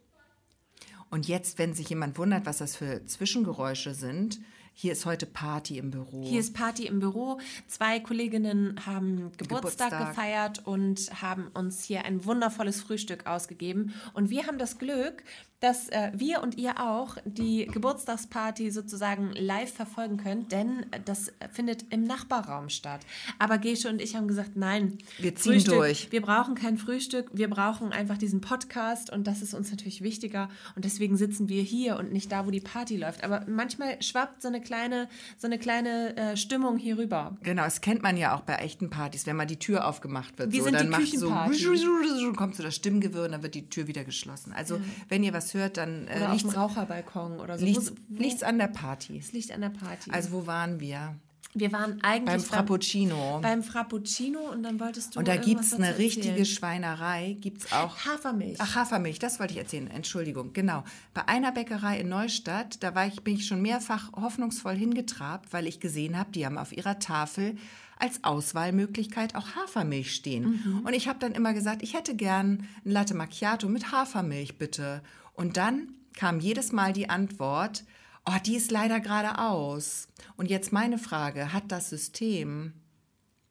Und 1.10 1.28
jetzt, 1.28 1.58
wenn 1.58 1.74
sich 1.74 1.90
jemand 1.90 2.18
wundert, 2.18 2.46
was 2.46 2.60
das 2.60 2.78
für 2.78 3.04
Zwischengeräusche 3.06 3.94
sind, 3.94 4.40
hier 4.74 4.94
ist 4.94 5.06
heute 5.06 5.26
Party 5.26 5.78
im 5.78 5.92
Büro. 5.92 6.24
Hier 6.24 6.40
ist 6.40 6.54
Party 6.54 6.88
im 6.88 7.00
Büro. 7.00 7.40
Zwei 7.68 8.00
Kolleginnen 8.00 8.86
haben 8.86 9.32
Geburtstag, 9.38 9.92
Geburtstag. 9.92 10.10
gefeiert 10.10 10.66
und 10.66 11.22
haben 11.22 11.48
uns 11.54 11.84
hier 11.84 12.06
ein 12.06 12.26
wundervolles 12.26 12.82
Frühstück 12.82 13.28
ausgegeben. 13.28 13.94
Und 14.14 14.30
wir 14.30 14.48
haben 14.48 14.58
das 14.58 14.78
Glück, 14.78 15.24
dass 15.62 15.90
äh, 15.90 16.12
wir 16.14 16.42
und 16.42 16.58
ihr 16.58 16.80
auch 16.80 17.18
die 17.24 17.68
Geburtstagsparty 17.68 18.72
sozusagen 18.72 19.32
live 19.34 19.72
verfolgen 19.72 20.18
könnt, 20.18 20.52
denn 20.52 20.88
das 21.06 21.32
findet 21.54 21.86
im 21.92 22.04
Nachbarraum 22.04 22.70
statt. 22.70 23.02
Aber 23.38 23.60
Gesche 23.60 23.88
und 23.88 24.02
ich 24.02 24.16
haben 24.16 24.28
gesagt, 24.28 24.56
nein, 24.56 24.98
Wir 25.20 25.36
ziehen 25.36 25.54
Frühstück, 25.54 25.74
durch. 25.76 26.12
Wir 26.12 26.22
brauchen 26.22 26.56
kein 26.56 26.78
Frühstück, 26.78 27.28
wir 27.32 27.48
brauchen 27.48 27.92
einfach 27.92 28.18
diesen 28.18 28.42
Podcast 28.42 29.12
und 29.12 29.28
das 29.28 29.44
ist 29.44 29.54
uns 29.54 29.70
natürlich 29.70 30.02
wichtiger 30.02 30.50
und 30.76 30.84
deswegen 30.84 31.16
sitzen 31.16 31.48
wir 31.48 31.62
hier 31.62 31.98
und 31.98 32.12
nicht 32.12 32.32
da, 32.32 32.48
wo 32.48 32.52
die 32.52 32.60
Party 32.60 32.98
läuft. 32.98 33.24
Aber 33.24 33.46
manchmal 33.48 34.02
schwappt 34.02 34.42
so 34.42 34.48
eine 34.48 34.62
kleine, 34.62 35.10
so 35.38 35.46
eine 35.46 35.60
kleine 35.60 36.18
äh, 36.18 36.38
Stimmung 36.38 36.78
hier 36.78 36.98
rüber. 36.98 37.38
Genau, 37.44 37.64
das 37.66 37.82
kennt 37.82 38.02
man 38.02 38.18
ja 38.18 38.36
auch 38.36 38.42
bei 38.42 38.56
echten 38.56 38.90
Partys, 38.90 39.28
wenn 39.28 39.36
mal 39.36 39.46
die 39.46 39.60
Tür 39.60 39.88
aufgemacht 39.88 40.40
wird. 40.40 40.52
Wir 40.52 40.60
so, 40.60 40.66
sind 40.66 40.74
dann 40.74 40.88
die 40.88 40.90
macht 40.90 41.20
so, 41.20 42.34
kommt 42.34 42.56
so 42.56 42.64
das 42.64 42.76
Stimmgewirr 42.76 43.26
und 43.26 43.34
dann 43.34 43.44
wird 43.44 43.54
die 43.54 43.70
Tür 43.70 43.86
wieder 43.86 44.04
geschlossen. 44.04 44.54
Also 44.54 44.82
wenn 45.08 45.24
ihr 45.24 45.34
was 45.34 45.51
hört, 45.54 45.78
dann 45.78 46.08
äh, 46.08 46.18
Oder 46.18 46.34
liegt's, 46.34 46.56
Raucherbalkon 46.56 47.40
oder 47.40 47.58
so. 47.58 47.66
Wo- 47.66 47.96
liegt's 48.18 48.44
an 48.44 48.58
der 48.58 48.68
Party. 48.68 49.18
Es 49.18 49.32
liegt 49.32 49.52
an 49.52 49.62
der 49.62 49.70
Party. 49.70 50.12
Also 50.12 50.32
wo 50.32 50.48
waren 50.48 50.80
wir? 50.80 51.16
wir 51.54 51.72
waren 51.74 52.02
eigentlich 52.02 52.26
Beim 52.26 52.40
Frappuccino. 52.40 53.40
Beim 53.42 53.64
Frappuccino 53.64 54.40
und 54.40 54.64
dann 54.64 54.80
wolltest 54.80 55.16
du 55.16 55.20
und 55.20 55.28
da 55.28 55.34
irgendwas 55.34 55.72
gibt's 55.72 55.74
eine 55.74 55.98
richtige. 55.98 56.46
Schweinerei, 56.46 57.36
gibt's 57.40 57.72
auch 57.74 58.06
Hafermilch. 58.06 58.58
Ach, 58.60 58.76
Hafermilch, 58.76 59.20
das 59.20 59.40
wollte 59.40 59.54
ich 59.54 59.60
erzählen. 59.60 59.88
Entschuldigung, 59.88 60.54
genau. 60.54 60.84
Bei 61.14 61.28
einer 61.28 61.52
Bäckerei 61.52 62.00
in 62.00 62.10
Neustadt, 62.10 62.82
da 62.84 62.96
war 62.96 63.06
ich, 63.08 63.22
bin 63.22 63.36
ich 63.36 63.48
schon 63.48 63.62
mehrfach 63.62 64.12
hoffnungsvoll 64.14 64.76
hingetrabt, 64.76 65.52
weil 65.52 65.68
ich 65.68 65.80
gesehen 65.80 66.18
habe, 66.18 66.32
die 66.32 66.46
haben 66.46 66.58
auf 66.58 66.72
ihrer 66.72 67.00
Tafel 67.00 67.56
als 68.00 68.24
Auswahlmöglichkeit 68.24 69.36
auch 69.36 69.56
Hafermilch 69.56 70.16
stehen. 70.16 70.82
Und 70.86 70.94
ich 70.94 71.08
habe 71.08 71.20
dann 71.20 71.34
immer 71.34 71.54
gesagt, 71.54 71.84
ich 71.84 71.94
hätte 71.94 72.16
gern 72.16 72.66
ein 72.86 72.92
Latte 72.92 73.14
Macchiato 73.14 73.68
mit 73.68 73.92
Hafermilch, 73.92 74.58
bitte. 74.58 75.04
Und 75.42 75.58
dann 75.58 75.88
kam 76.14 76.40
jedes 76.40 76.72
Mal 76.72 76.94
die 76.94 77.10
Antwort, 77.10 77.84
oh, 78.28 78.38
die 78.46 78.56
ist 78.56 78.70
leider 78.70 79.00
gerade 79.00 79.40
aus. 79.40 80.08
Und 80.38 80.52
jetzt 80.52 80.72
meine 80.72 81.00
Frage, 81.00 81.52
hat 81.52 81.64
das 81.70 81.90
System 81.90 82.74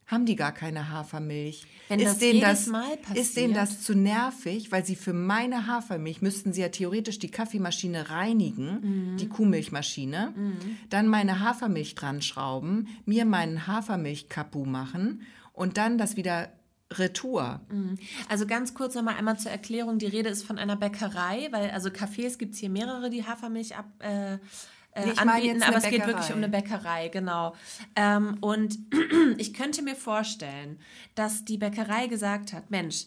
haben 0.07 0.25
die 0.25 0.37
gar 0.37 0.53
keine 0.53 0.91
Hafermilch? 0.91 1.67
Wenn 1.89 2.01
das 2.01 2.19
denen 2.19 2.41
jedes 2.41 2.67
Mal 2.67 2.85
ist 3.15 3.37
denen 3.37 3.55
passiert? 3.55 3.57
das 3.57 3.83
zu 3.83 3.95
nervig, 3.95 4.71
weil 4.71 4.85
sie 4.85 4.95
für 4.95 5.13
meine 5.13 5.67
Hafermilch 5.67 6.23
müssten 6.23 6.53
sie 6.53 6.61
ja 6.61 6.69
theoretisch 6.69 7.19
die 7.19 7.31
Kaffeemaschine 7.31 8.11
reinigen, 8.11 9.17
die 9.19 9.29
Kuhmilchmaschine, 9.29 10.33
dann 10.91 11.09
meine 11.09 11.41
Hafermilch 11.41 11.97
dran 11.97 12.23
schrauben, 12.23 12.89
mir 13.05 13.25
meinen 13.25 13.67
Hafermilch-Kapu 13.67 14.65
machen 14.65 15.23
und 15.53 15.77
dann 15.77 15.99
das 15.99 16.17
wieder 16.17 16.53
retour. 16.93 17.61
Also 18.29 18.47
ganz 18.47 18.75
kurz 18.75 18.95
nochmal 18.95 19.17
einmal 19.17 19.39
zur 19.39 19.51
Erklärung. 19.51 19.99
Die 19.99 20.07
Rede 20.07 20.29
ist 20.29 20.45
von 20.45 20.59
einer 20.59 20.77
Bäckerei, 20.77 21.49
weil 21.53 21.71
also 21.71 21.89
Cafés 21.89 22.39
gibt 22.39 22.55
es 22.55 22.61
hier 22.61 22.71
mehrere, 22.71 23.11
die 23.11 23.25
Hafermilch 23.25 23.77
ab, 23.77 23.87
äh, 24.01 24.39
äh, 24.93 25.07
Nee, 25.07 25.13
anbieten, 25.17 25.63
aber 25.63 25.77
es 25.77 25.85
geht 25.85 26.05
wirklich 26.07 26.31
um 26.31 26.39
eine 26.39 26.49
Bäckerei, 26.49 27.09
genau. 27.09 27.55
Ähm, 27.95 28.39
und 28.41 28.77
ich 29.39 29.55
könnte 29.55 29.83
mir 29.83 29.95
vorstellen, 29.95 30.81
dass 31.15 31.45
die 31.45 31.59
Bäckerei 31.59 32.09
gesagt 32.09 32.53
hat, 32.53 32.71
Mensch, 32.71 33.07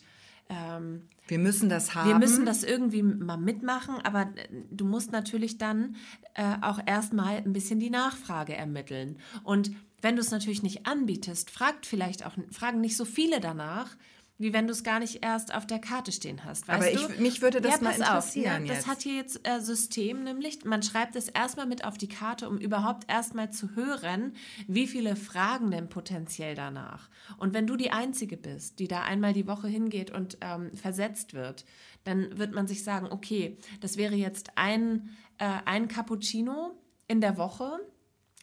ähm, 0.50 1.10
Wir 1.28 1.40
müssen 1.40 1.68
das 1.68 1.94
haben. 1.94 2.08
wir 2.08 2.18
müssen 2.18 2.46
das 2.46 2.64
irgendwie 2.64 3.04
mal 3.04 3.38
mitmachen, 3.38 3.96
aber 4.04 4.22
äh, 4.22 4.48
du 4.72 4.86
musst 4.86 5.12
natürlich 5.12 5.58
dann 5.58 5.98
äh, 6.36 6.56
auch 6.62 6.80
erstmal 6.86 7.38
ein 7.38 7.52
bisschen 7.52 7.82
die 7.82 7.90
Nachfrage 7.90 8.56
ermitteln. 8.56 9.18
Und 9.44 9.72
wenn 10.04 10.16
du 10.16 10.22
es 10.22 10.30
natürlich 10.32 10.62
nicht 10.62 10.86
anbietest, 10.86 11.50
fragt 11.50 11.86
vielleicht 11.88 12.26
auch, 12.26 12.34
fragen 12.52 12.80
nicht 12.82 12.96
so 12.98 13.06
viele 13.06 13.40
danach, 13.40 13.96
wie 14.40 14.52
wenn 14.52 14.66
du 14.66 14.74
es 14.74 14.84
gar 14.84 15.00
nicht 15.00 15.24
erst 15.24 15.54
auf 15.54 15.66
der 15.68 15.80
Karte 15.80 16.12
stehen 16.12 16.44
hast. 16.44 16.68
Weißt 16.68 16.82
Aber 16.98 17.08
du? 17.08 17.14
ich- 17.14 17.20
mich 17.20 17.42
würde 17.42 17.62
das 17.62 17.80
mal 17.82 17.92
pass 17.94 18.02
auf, 18.02 18.08
interessieren 18.36 18.64
ne? 18.64 18.70
Das 18.70 18.88
hat 18.88 19.02
hier 19.04 19.14
jetzt 19.16 19.48
äh, 19.48 19.62
System, 19.62 20.24
nämlich 20.24 20.66
man 20.66 20.82
schreibt 20.84 21.16
es 21.16 21.30
erstmal 21.30 21.68
mit 21.68 21.86
auf 21.86 21.98
die 21.98 22.08
Karte, 22.10 22.50
um 22.50 22.58
überhaupt 22.58 23.10
erstmal 23.10 23.52
zu 23.52 23.76
hören, 23.76 24.34
wie 24.68 24.88
viele 24.88 25.16
Fragen 25.16 25.70
denn 25.72 25.88
potenziell 25.88 26.56
danach. 26.56 27.10
Und 27.38 27.54
wenn 27.54 27.68
du 27.68 27.78
die 27.78 27.92
Einzige 27.92 28.36
bist, 28.36 28.80
die 28.80 28.88
da 28.88 29.04
einmal 29.04 29.34
die 29.34 29.48
Woche 29.48 29.68
hingeht 29.68 30.10
und 30.12 30.38
ähm, 30.42 30.76
versetzt 30.76 31.34
wird, 31.36 31.64
dann 32.04 32.38
wird 32.38 32.54
man 32.54 32.68
sich 32.68 32.84
sagen, 32.84 33.08
okay, 33.12 33.56
das 33.82 33.98
wäre 33.98 34.16
jetzt 34.16 34.58
ein, 34.58 35.12
äh, 35.38 35.46
ein 35.66 35.88
Cappuccino 35.88 36.72
in 37.08 37.22
der 37.22 37.38
Woche. 37.38 37.80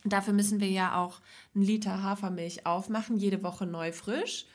Dafür 0.05 0.33
müssen 0.33 0.61
wir 0.61 0.71
ja 0.71 0.97
auch 0.97 1.21
einen 1.55 1.65
Liter 1.65 2.03
Hafermilch 2.03 2.67
aufmachen, 2.67 3.17
jede 3.17 3.43
Woche 3.43 3.67
neu 3.67 3.93
frisch, 3.93 4.47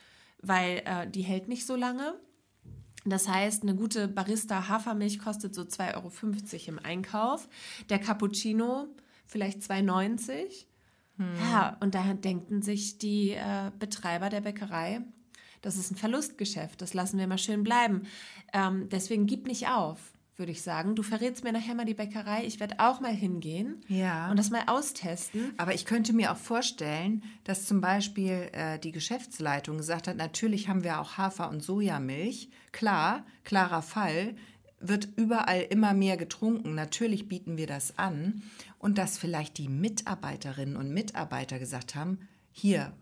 weil 0.42 0.82
äh, 0.84 1.08
die 1.08 1.22
hält 1.22 1.48
nicht 1.48 1.66
so 1.66 1.76
lange. 1.76 2.14
Das 3.04 3.28
heißt, 3.28 3.62
eine 3.62 3.76
gute 3.76 4.08
Barista 4.08 4.68
Hafermilch 4.68 5.20
kostet 5.20 5.54
so 5.54 5.62
2,50 5.62 5.94
Euro 5.94 6.10
im 6.66 6.78
Einkauf. 6.80 7.48
Der 7.88 8.00
Cappuccino 8.00 8.88
vielleicht 9.26 9.60
2,90 9.60 10.30
Euro. 10.30 10.48
Hm. 11.18 11.34
Ja, 11.50 11.76
und 11.80 11.94
da 11.94 12.12
denken 12.14 12.62
sich 12.62 12.98
die 12.98 13.30
äh, 13.30 13.70
Betreiber 13.78 14.28
der 14.28 14.42
Bäckerei, 14.42 15.00
das 15.62 15.76
ist 15.76 15.90
ein 15.90 15.96
Verlustgeschäft, 15.96 16.82
das 16.82 16.94
lassen 16.94 17.18
wir 17.18 17.26
mal 17.26 17.38
schön 17.38 17.62
bleiben. 17.62 18.02
Ähm, 18.52 18.88
deswegen 18.90 19.26
gib 19.26 19.46
nicht 19.46 19.68
auf 19.68 19.98
würde 20.38 20.52
ich 20.52 20.62
sagen. 20.62 20.94
Du 20.94 21.02
verrätst 21.02 21.44
mir 21.44 21.52
nachher 21.52 21.74
mal 21.74 21.86
die 21.86 21.94
Bäckerei. 21.94 22.44
Ich 22.44 22.60
werde 22.60 22.76
auch 22.78 23.00
mal 23.00 23.12
hingehen 23.12 23.80
ja. 23.88 24.30
und 24.30 24.38
das 24.38 24.50
mal 24.50 24.64
austesten. 24.66 25.54
Aber 25.56 25.74
ich 25.74 25.86
könnte 25.86 26.12
mir 26.12 26.32
auch 26.32 26.36
vorstellen, 26.36 27.22
dass 27.44 27.64
zum 27.64 27.80
Beispiel 27.80 28.50
äh, 28.52 28.78
die 28.78 28.92
Geschäftsleitung 28.92 29.78
gesagt 29.78 30.08
hat, 30.08 30.16
natürlich 30.16 30.68
haben 30.68 30.84
wir 30.84 31.00
auch 31.00 31.16
Hafer- 31.16 31.48
und 31.48 31.62
Sojamilch. 31.62 32.50
Klar, 32.72 33.24
klarer 33.44 33.82
Fall, 33.82 34.34
wird 34.78 35.08
überall 35.16 35.62
immer 35.62 35.94
mehr 35.94 36.18
getrunken. 36.18 36.74
Natürlich 36.74 37.28
bieten 37.28 37.56
wir 37.56 37.66
das 37.66 37.98
an. 37.98 38.42
Und 38.78 38.98
dass 38.98 39.16
vielleicht 39.16 39.56
die 39.56 39.68
Mitarbeiterinnen 39.68 40.76
und 40.76 40.92
Mitarbeiter 40.92 41.58
gesagt 41.58 41.94
haben, 41.94 42.18
hier, 42.52 42.92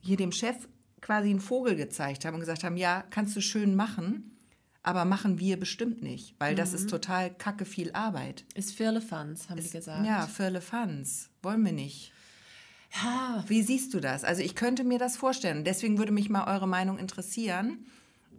hier 0.00 0.18
dem 0.18 0.32
Chef 0.32 0.68
quasi 1.00 1.30
einen 1.30 1.40
Vogel 1.40 1.74
gezeigt 1.74 2.24
haben 2.24 2.34
und 2.34 2.40
gesagt 2.40 2.64
haben, 2.64 2.76
ja, 2.76 3.02
kannst 3.10 3.34
du 3.34 3.40
schön 3.40 3.74
machen 3.74 4.33
aber 4.84 5.04
machen 5.06 5.40
wir 5.40 5.58
bestimmt 5.58 6.02
nicht, 6.02 6.36
weil 6.38 6.52
mhm. 6.52 6.56
das 6.56 6.74
ist 6.74 6.84
mhm. 6.84 6.88
total 6.88 7.34
kacke 7.34 7.64
viel 7.64 7.90
Arbeit. 7.92 8.44
Ist 8.54 8.74
Firlefanz, 8.74 9.48
haben 9.48 9.58
ist, 9.58 9.72
die 9.72 9.78
gesagt. 9.78 10.06
Ja, 10.06 10.26
Firlefanz. 10.26 11.30
Wollen 11.42 11.64
wir 11.64 11.72
nicht. 11.72 12.12
Ja. 13.02 13.42
Wie 13.48 13.62
siehst 13.62 13.92
du 13.94 14.00
das? 14.00 14.22
Also 14.22 14.42
ich 14.42 14.54
könnte 14.54 14.84
mir 14.84 14.98
das 14.98 15.16
vorstellen. 15.16 15.64
Deswegen 15.64 15.98
würde 15.98 16.12
mich 16.12 16.30
mal 16.30 16.46
eure 16.46 16.68
Meinung 16.68 16.98
interessieren. 16.98 17.86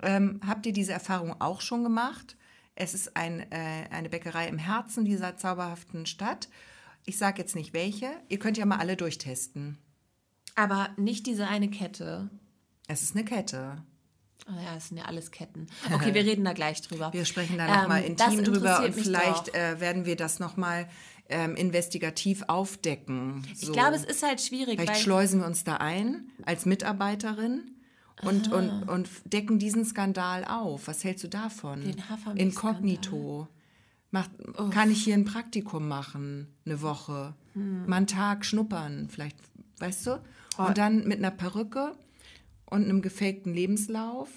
Ähm, 0.02 0.40
habt 0.46 0.66
ihr 0.66 0.74
diese 0.74 0.94
Erfahrung 0.94 1.42
auch 1.42 1.62
schon 1.62 1.84
gemacht? 1.84 2.38
Es 2.76 2.94
ist 2.94 3.18
ein, 3.18 3.40
äh, 3.52 3.88
eine 3.90 4.10
Bäckerei 4.10 4.48
im 4.48 4.58
Herzen 4.58 5.04
dieser 5.04 5.38
zauberhaften 5.38 6.06
Stadt. 6.06 6.48
Ich 7.06 7.18
sage 7.18 7.42
jetzt 7.42 7.56
nicht 7.56 7.74
welche. 7.74 8.12
Ihr 8.30 8.40
könnt 8.40 8.58
ja 8.58 8.66
mal 8.66 8.78
alle 8.78 8.96
durchtesten. 8.96 9.78
Aber 10.56 10.90
nicht 10.96 11.26
diese 11.26 11.48
eine 11.48 11.70
Kette. 11.70 12.30
Es 12.88 13.02
ist 13.02 13.16
eine 13.16 13.26
Kette. 13.26 13.84
Oh 14.48 14.64
ja, 14.64 14.76
das 14.76 14.90
sind 14.90 14.98
ja 14.98 15.06
alles 15.06 15.32
Ketten. 15.32 15.68
Okay, 15.92 16.14
wir 16.14 16.24
reden 16.24 16.46
da 16.46 16.54
gleich 16.54 16.82
drüber. 16.82 17.12
Wir 17.12 17.26
sprechen 17.26 17.58
da 17.58 17.82
nochmal 17.82 18.02
ähm, 18.02 18.12
intim 18.12 18.44
drüber 18.44 18.84
und 18.84 18.94
vielleicht 18.94 19.56
äh, 19.56 19.80
werden 19.80 20.06
wir 20.06 20.16
das 20.16 20.40
nochmal 20.40 20.88
ähm, 21.30 21.56
investigativ 21.56 22.44
aufdecken. 22.48 23.44
So. 23.56 23.68
Ich 23.68 23.74
glaube, 23.74 23.96
es 23.96 24.04
ist 24.04 24.22
halt 24.22 24.42
schwierig. 24.42 24.80
Vielleicht 24.80 25.02
schleusen 25.02 25.40
wir 25.40 25.48
uns 25.48 25.64
da 25.64 25.78
ein 25.78 26.30
als 26.46 26.66
Mitarbeiterin 26.68 27.72
und, 28.22 28.52
und, 28.52 28.84
und 28.84 29.10
decken 29.26 29.58
diesen 29.58 29.84
Skandal 29.84 30.46
auf. 30.46 30.88
Was 30.88 31.04
hältst 31.04 31.24
du 31.24 31.28
davon? 31.28 31.82
Den 31.82 32.38
Inkognito. 32.38 33.48
Macht, 34.12 34.30
kann 34.72 34.92
ich 34.92 35.04
hier 35.04 35.16
ein 35.16 35.26
Praktikum 35.26 35.88
machen, 35.88 36.56
eine 36.66 36.82
Woche? 36.82 37.34
Hm. 37.54 37.86
Mal 37.86 37.98
einen 37.98 38.08
Tag 38.08 38.46
schnuppern, 38.46 39.10
vielleicht, 39.10 39.38
weißt 39.80 40.08
du? 40.08 40.20
Oh. 40.58 40.68
Und 40.68 40.78
dann 40.78 41.06
mit 41.06 41.18
einer 41.18 41.32
Perücke 41.32 41.98
und 42.66 42.84
einem 42.84 43.02
gefakten 43.02 43.54
Lebenslauf. 43.54 44.30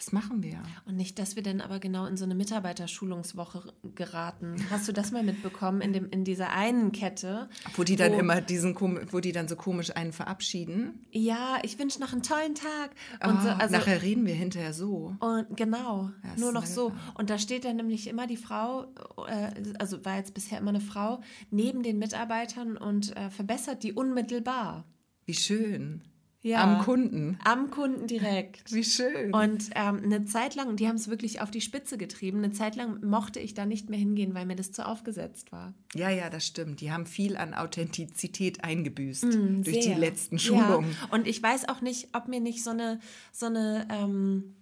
Das 0.00 0.12
machen 0.12 0.42
wir. 0.42 0.62
Und 0.86 0.96
nicht, 0.96 1.18
dass 1.18 1.36
wir 1.36 1.42
dann 1.42 1.60
aber 1.60 1.78
genau 1.78 2.06
in 2.06 2.16
so 2.16 2.24
eine 2.24 2.34
Mitarbeiterschulungswoche 2.34 3.74
geraten. 3.94 4.56
Hast 4.70 4.88
du 4.88 4.92
das 4.92 5.12
mal 5.12 5.22
mitbekommen 5.22 5.82
in, 5.82 5.92
dem, 5.92 6.08
in 6.08 6.24
dieser 6.24 6.54
einen 6.54 6.90
Kette? 6.90 7.50
Wo 7.76 7.84
die 7.84 7.96
dann 7.96 8.14
wo, 8.14 8.18
immer 8.18 8.40
diesen, 8.40 8.74
wo 8.80 9.20
die 9.20 9.32
dann 9.32 9.46
so 9.46 9.56
komisch 9.56 9.94
einen 9.94 10.12
verabschieden? 10.12 11.04
Ja, 11.10 11.58
ich 11.64 11.78
wünsche 11.78 12.00
noch 12.00 12.14
einen 12.14 12.22
tollen 12.22 12.54
Tag. 12.54 12.92
Und 13.22 13.40
oh, 13.40 13.42
so, 13.42 13.48
also, 13.50 13.76
nachher 13.76 14.00
reden 14.00 14.24
wir 14.24 14.32
hinterher 14.32 14.72
so. 14.72 15.14
Und 15.20 15.54
genau, 15.54 16.10
ja, 16.24 16.30
nur 16.38 16.52
noch 16.52 16.64
so. 16.64 16.94
Und 17.18 17.28
da 17.28 17.36
steht 17.38 17.66
dann 17.66 17.76
nämlich 17.76 18.06
immer 18.06 18.26
die 18.26 18.38
Frau, 18.38 18.84
äh, 19.28 19.52
also 19.78 20.02
war 20.06 20.16
jetzt 20.16 20.32
bisher 20.32 20.60
immer 20.60 20.70
eine 20.70 20.80
Frau, 20.80 21.20
neben 21.50 21.82
den 21.82 21.98
Mitarbeitern 21.98 22.78
und 22.78 23.14
äh, 23.18 23.28
verbessert 23.28 23.82
die 23.82 23.92
unmittelbar. 23.92 24.86
Wie 25.26 25.34
schön. 25.34 26.04
Ja, 26.42 26.62
am 26.62 26.82
Kunden. 26.82 27.38
Am 27.44 27.70
Kunden 27.70 28.06
direkt. 28.06 28.72
Wie 28.72 28.82
schön. 28.82 29.34
Und 29.34 29.70
ähm, 29.74 30.00
eine 30.02 30.24
Zeit 30.24 30.54
lang, 30.54 30.76
die 30.76 30.88
haben 30.88 30.96
es 30.96 31.08
wirklich 31.08 31.42
auf 31.42 31.50
die 31.50 31.60
Spitze 31.60 31.98
getrieben, 31.98 32.38
eine 32.38 32.50
Zeit 32.50 32.76
lang 32.76 33.04
mochte 33.04 33.40
ich 33.40 33.52
da 33.52 33.66
nicht 33.66 33.90
mehr 33.90 33.98
hingehen, 33.98 34.32
weil 34.34 34.46
mir 34.46 34.56
das 34.56 34.72
zu 34.72 34.86
aufgesetzt 34.86 35.52
war. 35.52 35.74
Ja, 35.94 36.08
ja, 36.08 36.30
das 36.30 36.46
stimmt. 36.46 36.80
Die 36.80 36.90
haben 36.90 37.04
viel 37.04 37.36
an 37.36 37.52
Authentizität 37.52 38.64
eingebüßt 38.64 39.24
mm, 39.24 39.62
durch 39.64 39.84
sehr. 39.84 39.94
die 39.94 40.00
letzten 40.00 40.38
Schulungen. 40.38 40.92
Ja. 40.92 41.08
Und 41.14 41.26
ich 41.26 41.42
weiß 41.42 41.68
auch 41.68 41.82
nicht, 41.82 42.08
ob 42.14 42.26
mir 42.26 42.40
nicht 42.40 42.64
so 42.64 42.70
eine, 42.70 43.00
so 43.32 43.46
eine 43.46 43.86
ähm, 43.90 44.56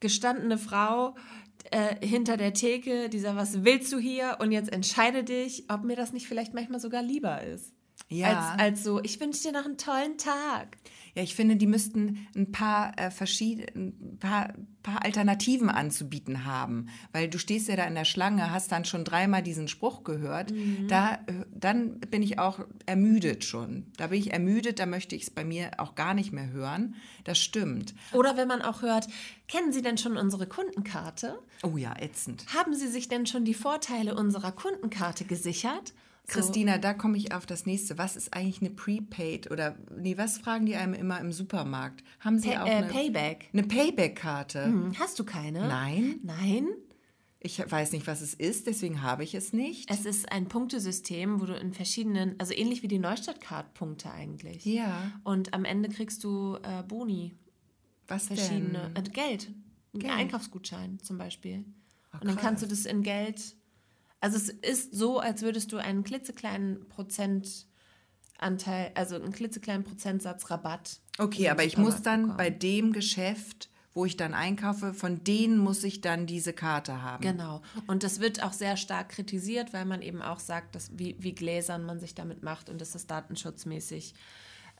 gestandene 0.00 0.58
Frau 0.58 1.14
äh, 1.70 2.04
hinter 2.04 2.36
der 2.36 2.52
Theke, 2.52 3.08
dieser, 3.08 3.36
was 3.36 3.62
willst 3.62 3.92
du 3.92 3.98
hier? 4.00 4.38
Und 4.40 4.50
jetzt 4.50 4.72
entscheide 4.72 5.22
dich, 5.22 5.66
ob 5.68 5.84
mir 5.84 5.94
das 5.94 6.12
nicht 6.12 6.26
vielleicht 6.26 6.52
manchmal 6.52 6.80
sogar 6.80 7.02
lieber 7.02 7.44
ist. 7.44 7.75
Ja. 8.08 8.50
Als, 8.52 8.60
als 8.60 8.84
so, 8.84 9.02
ich 9.02 9.20
wünsche 9.20 9.42
dir 9.42 9.52
noch 9.52 9.64
einen 9.64 9.78
tollen 9.78 10.16
Tag. 10.16 10.76
Ja, 11.16 11.22
ich 11.22 11.34
finde, 11.34 11.56
die 11.56 11.66
müssten 11.66 12.26
ein 12.36 12.52
paar 12.52 12.92
äh, 12.98 13.10
verschiedene, 13.10 13.66
ein 13.74 14.18
paar, 14.20 14.52
paar 14.82 15.02
Alternativen 15.02 15.70
anzubieten 15.70 16.44
haben. 16.44 16.90
Weil 17.12 17.28
du 17.28 17.38
stehst 17.38 17.68
ja 17.68 17.76
da 17.76 17.84
in 17.84 17.94
der 17.94 18.04
Schlange, 18.04 18.52
hast 18.52 18.70
dann 18.70 18.84
schon 18.84 19.02
dreimal 19.02 19.42
diesen 19.42 19.66
Spruch 19.66 20.04
gehört. 20.04 20.52
Mhm. 20.52 20.88
Da, 20.88 21.14
äh, 21.26 21.46
dann 21.52 21.98
bin 22.00 22.22
ich 22.22 22.38
auch 22.38 22.60
ermüdet 22.84 23.44
schon. 23.44 23.86
Da 23.96 24.08
bin 24.08 24.20
ich 24.20 24.34
ermüdet, 24.34 24.78
da 24.78 24.84
möchte 24.84 25.16
ich 25.16 25.22
es 25.22 25.30
bei 25.30 25.44
mir 25.44 25.70
auch 25.78 25.94
gar 25.94 26.12
nicht 26.12 26.32
mehr 26.32 26.50
hören. 26.50 26.96
Das 27.24 27.38
stimmt. 27.38 27.94
Oder 28.12 28.36
wenn 28.36 28.46
man 28.46 28.60
auch 28.60 28.82
hört, 28.82 29.08
kennen 29.48 29.72
Sie 29.72 29.82
denn 29.82 29.96
schon 29.96 30.18
unsere 30.18 30.46
Kundenkarte? 30.46 31.38
Oh 31.62 31.78
ja, 31.78 31.94
ätzend. 31.98 32.44
Haben 32.54 32.74
Sie 32.74 32.88
sich 32.88 33.08
denn 33.08 33.24
schon 33.24 33.46
die 33.46 33.54
Vorteile 33.54 34.14
unserer 34.14 34.52
Kundenkarte 34.52 35.24
gesichert? 35.24 35.94
Christina, 36.26 36.78
da 36.78 36.92
komme 36.92 37.16
ich 37.16 37.32
auf 37.32 37.46
das 37.46 37.66
nächste. 37.66 37.98
Was 37.98 38.16
ist 38.16 38.34
eigentlich 38.34 38.60
eine 38.60 38.70
Prepaid 38.70 39.50
oder 39.50 39.76
nee, 39.96 40.18
was 40.18 40.38
fragen 40.38 40.66
die 40.66 40.76
einem 40.76 40.94
immer 40.94 41.20
im 41.20 41.32
Supermarkt? 41.32 42.02
Haben 42.20 42.38
Sie 42.38 42.48
Pay, 42.48 42.58
auch 42.58 42.66
äh, 42.66 42.70
eine 42.70 42.86
Payback? 42.88 43.48
Eine 43.52 43.62
Payback-Karte? 43.62 44.64
Hm, 44.64 44.98
hast 44.98 45.18
du 45.18 45.24
keine? 45.24 45.68
Nein. 45.68 46.20
Nein. 46.22 46.68
Ich 47.38 47.58
weiß 47.58 47.92
nicht, 47.92 48.08
was 48.08 48.22
es 48.22 48.34
ist, 48.34 48.66
deswegen 48.66 49.02
habe 49.02 49.22
ich 49.22 49.34
es 49.34 49.52
nicht. 49.52 49.88
Es 49.88 50.04
ist 50.04 50.32
ein 50.32 50.48
Punktesystem, 50.48 51.40
wo 51.40 51.46
du 51.46 51.54
in 51.54 51.72
verschiedenen, 51.72 52.34
also 52.38 52.52
ähnlich 52.52 52.82
wie 52.82 52.88
die 52.88 52.98
Neustadt-Card-Punkte 52.98 54.10
eigentlich. 54.10 54.64
Ja. 54.64 55.12
Und 55.22 55.54
am 55.54 55.64
Ende 55.64 55.88
kriegst 55.88 56.24
du 56.24 56.56
äh, 56.56 56.82
Boni. 56.82 57.34
Was 58.08 58.26
verschiedene, 58.26 58.90
denn? 58.94 59.04
Äh, 59.04 59.10
Geld. 59.10 59.52
Geld. 59.92 60.12
Ein 60.12 60.18
Einkaufsgutschein 60.18 60.98
zum 61.00 61.18
Beispiel. 61.18 61.64
Ach, 62.10 62.20
und 62.20 62.28
dann 62.28 62.36
kannst 62.36 62.64
du 62.64 62.66
das 62.66 62.84
in 62.84 63.02
Geld 63.02 63.54
also 64.20 64.36
es 64.36 64.48
ist 64.48 64.94
so, 64.94 65.20
als 65.20 65.42
würdest 65.42 65.72
du 65.72 65.78
einen 65.78 66.04
klitzekleinen 66.04 66.88
Prozentanteil, 66.88 68.92
also 68.94 69.16
einen 69.16 69.32
klitzekleinen 69.32 69.84
Prozentsatz 69.84 70.50
Rabatt. 70.50 71.00
Okay, 71.18 71.48
aber 71.48 71.64
ich 71.64 71.78
muss 71.78 72.02
dann 72.02 72.22
bekommen. 72.22 72.36
bei 72.36 72.50
dem 72.50 72.92
Geschäft 72.92 73.70
wo 73.96 74.04
ich 74.04 74.18
dann 74.18 74.34
einkaufe, 74.34 74.92
von 74.92 75.24
denen 75.24 75.56
muss 75.56 75.82
ich 75.82 76.02
dann 76.02 76.26
diese 76.26 76.52
Karte 76.52 77.00
haben. 77.00 77.22
Genau. 77.22 77.62
Und 77.86 78.02
das 78.02 78.20
wird 78.20 78.42
auch 78.42 78.52
sehr 78.52 78.76
stark 78.76 79.08
kritisiert, 79.08 79.72
weil 79.72 79.86
man 79.86 80.02
eben 80.02 80.20
auch 80.20 80.38
sagt, 80.38 80.74
dass, 80.74 80.90
wie, 80.98 81.16
wie 81.18 81.34
gläsern 81.34 81.82
man 81.82 81.98
sich 81.98 82.14
damit 82.14 82.42
macht 82.42 82.68
und 82.68 82.78
dass 82.82 82.92
das 82.92 83.06
datenschutzmäßig 83.06 84.12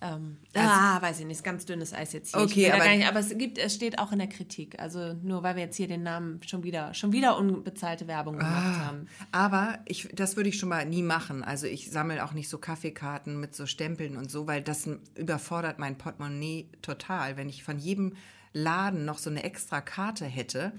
ähm, 0.03 0.37
also, 0.53 0.69
ah, 0.69 1.01
weiß 1.01 1.21
ich 1.21 1.27
nicht, 1.27 1.43
ganz 1.43 1.65
dünnes 1.65 1.95
Eis 1.95 2.13
jetzt 2.13 2.35
hier. 2.35 2.45
Okay, 2.45 2.71
aber, 2.71 2.89
nicht, 2.89 3.09
aber 3.09 3.21
es 3.21 3.37
gibt, 3.39 3.57
es 3.57 3.75
steht 3.75 3.99
auch 3.99 4.13
in 4.13 4.19
der 4.19 4.29
Kritik. 4.29 4.79
Also 4.79 5.15
nur 5.23 5.43
weil 5.43 5.57
wir 5.57 5.63
jetzt 5.63 5.77
hier 5.77 5.89
den 5.89 6.03
Namen 6.03 6.41
schon 6.47 6.65
wieder, 6.65 6.93
schon 6.93 7.13
wieder 7.13 7.39
unbezahlte 7.39 8.07
Werbung 8.07 8.39
gemacht 8.39 8.79
ah, 8.79 8.87
haben. 8.87 9.07
Aber 9.33 9.79
ich, 9.87 10.09
das 10.13 10.37
würde 10.37 10.51
ich 10.51 10.59
schon 10.59 10.69
mal 10.69 10.85
nie 10.85 11.03
machen. 11.03 11.43
Also 11.43 11.67
ich 11.67 11.91
sammle 11.91 12.25
auch 12.25 12.33
nicht 12.33 12.49
so 12.51 12.59
Kaffeekarten 12.59 13.41
mit 13.41 13.55
so 13.55 13.65
Stempeln 13.65 14.17
und 14.19 14.31
so, 14.31 14.47
weil 14.47 14.63
das 14.63 14.89
überfordert 15.15 15.79
mein 15.79 15.97
Portemonnaie 15.97 16.69
total. 16.83 17.39
Wenn 17.39 17.49
ich 17.49 17.65
von 17.65 17.79
jedem 17.79 18.15
Laden 18.53 19.07
noch 19.07 19.19
so 19.19 19.31
eine 19.31 19.45
extra 19.45 19.81
Karte 19.81 20.27
hätte, 20.27 20.73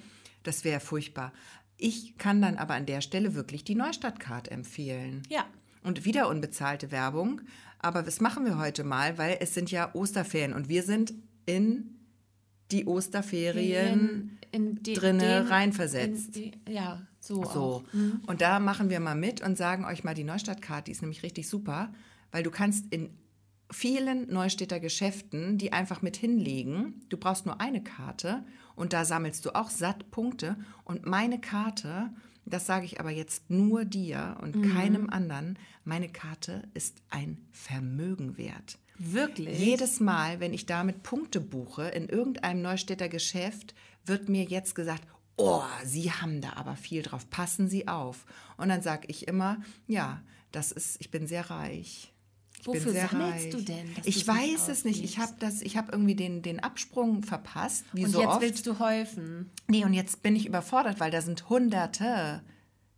das 0.43 0.63
wäre 0.63 0.79
furchtbar. 0.79 1.33
Ich 1.77 2.17
kann 2.17 2.41
dann 2.41 2.57
aber 2.57 2.75
an 2.75 2.85
der 2.85 3.01
Stelle 3.01 3.33
wirklich 3.33 3.63
die 3.63 3.75
Neustadtkarte 3.75 4.51
empfehlen. 4.51 5.23
Ja. 5.29 5.45
Und 5.83 6.05
wieder 6.05 6.27
unbezahlte 6.27 6.91
Werbung. 6.91 7.41
Aber 7.79 8.01
das 8.01 8.21
machen 8.21 8.45
wir 8.45 8.57
heute 8.57 8.83
mal, 8.83 9.17
weil 9.17 9.37
es 9.39 9.53
sind 9.53 9.71
ja 9.71 9.93
Osterferien 9.93 10.53
und 10.53 10.69
wir 10.69 10.83
sind 10.83 11.13
in 11.45 11.97
die 12.71 12.85
Osterferien 12.85 14.37
in, 14.51 14.75
in 14.75 14.83
die, 14.83 14.93
drinne 14.93 15.49
reinversetzt. 15.49 16.35
Die, 16.35 16.51
ja, 16.67 17.01
so. 17.19 17.43
so. 17.45 17.83
Mhm. 17.93 18.21
Und 18.27 18.41
da 18.41 18.59
machen 18.59 18.89
wir 18.89 18.99
mal 18.99 19.15
mit 19.15 19.41
und 19.41 19.57
sagen 19.57 19.85
euch 19.85 20.03
mal 20.03 20.13
die 20.13 20.23
Neustadtkarte, 20.23 20.85
die 20.85 20.91
ist 20.91 21.01
nämlich 21.01 21.23
richtig 21.23 21.47
super, 21.47 21.93
weil 22.31 22.43
du 22.43 22.51
kannst 22.51 22.85
in 22.93 23.09
vielen 23.71 24.31
Neustädter 24.31 24.79
Geschäften 24.79 25.57
die 25.57 25.73
einfach 25.73 26.01
mit 26.01 26.17
hinlegen. 26.17 27.01
Du 27.09 27.17
brauchst 27.17 27.45
nur 27.45 27.59
eine 27.61 27.83
Karte 27.83 28.43
und 28.75 28.93
da 28.93 29.05
sammelst 29.05 29.45
du 29.45 29.55
auch 29.55 29.69
satt 29.69 30.09
Punkte. 30.11 30.57
Und 30.83 31.05
meine 31.05 31.39
Karte, 31.39 32.09
das 32.53 32.65
sage 32.65 32.85
ich 32.85 32.99
aber 32.99 33.11
jetzt 33.11 33.49
nur 33.49 33.85
dir 33.85 34.37
und 34.41 34.55
Mhm. 34.55 34.73
keinem 34.73 35.09
anderen, 35.09 35.57
meine 35.83 36.09
Karte 36.09 36.63
ist 36.73 37.01
ein 37.09 37.37
Vermögen 37.51 38.37
wert. 38.37 38.77
Wirklich? 38.97 39.59
Jedes 39.59 39.99
Mal, 39.99 40.39
wenn 40.39 40.53
ich 40.53 40.65
damit 40.65 41.03
Punkte 41.03 41.39
buche 41.39 41.83
in 41.89 42.09
irgendeinem 42.09 42.61
Neustädter 42.61 43.09
Geschäft, 43.09 43.75
wird 44.05 44.27
mir 44.29 44.43
jetzt 44.43 44.73
gesagt, 44.73 45.03
oh, 45.35 45.61
Sie 45.83 46.11
haben 46.11 46.41
da 46.41 46.53
aber 46.53 46.75
viel 46.75 47.03
drauf, 47.03 47.29
passen 47.29 47.69
Sie 47.69 47.87
auf. 47.87 48.25
Und 48.57 48.69
dann 48.69 48.81
sage 48.81 49.07
ich 49.07 49.27
immer, 49.27 49.57
ja, 49.85 50.21
das 50.51 50.71
ist, 50.71 50.97
ich 50.99 51.11
bin 51.11 51.27
sehr 51.27 51.49
reich. 51.51 52.11
Wofür 52.67 52.91
sammelst 52.93 53.45
reich. 53.45 53.49
du 53.49 53.61
denn, 53.61 53.89
Ich 54.03 54.27
weiß 54.27 54.67
es 54.69 54.85
nicht. 54.85 55.03
Ich 55.03 55.17
habe 55.19 55.33
das, 55.39 55.61
ich 55.61 55.77
habe 55.77 55.91
irgendwie 55.91 56.15
den, 56.15 56.41
den 56.41 56.59
Absprung 56.59 57.23
verpasst, 57.23 57.85
wie 57.93 58.05
Und 58.05 58.11
so 58.11 58.19
jetzt 58.19 58.29
oft. 58.29 58.41
willst 58.41 58.67
du 58.67 58.79
häufen. 58.79 59.49
Nee, 59.67 59.85
und 59.85 59.93
jetzt 59.93 60.21
bin 60.23 60.35
ich 60.35 60.45
überfordert, 60.45 60.99
weil 60.99 61.11
da 61.11 61.21
sind 61.21 61.49
Hunderte, 61.49 62.41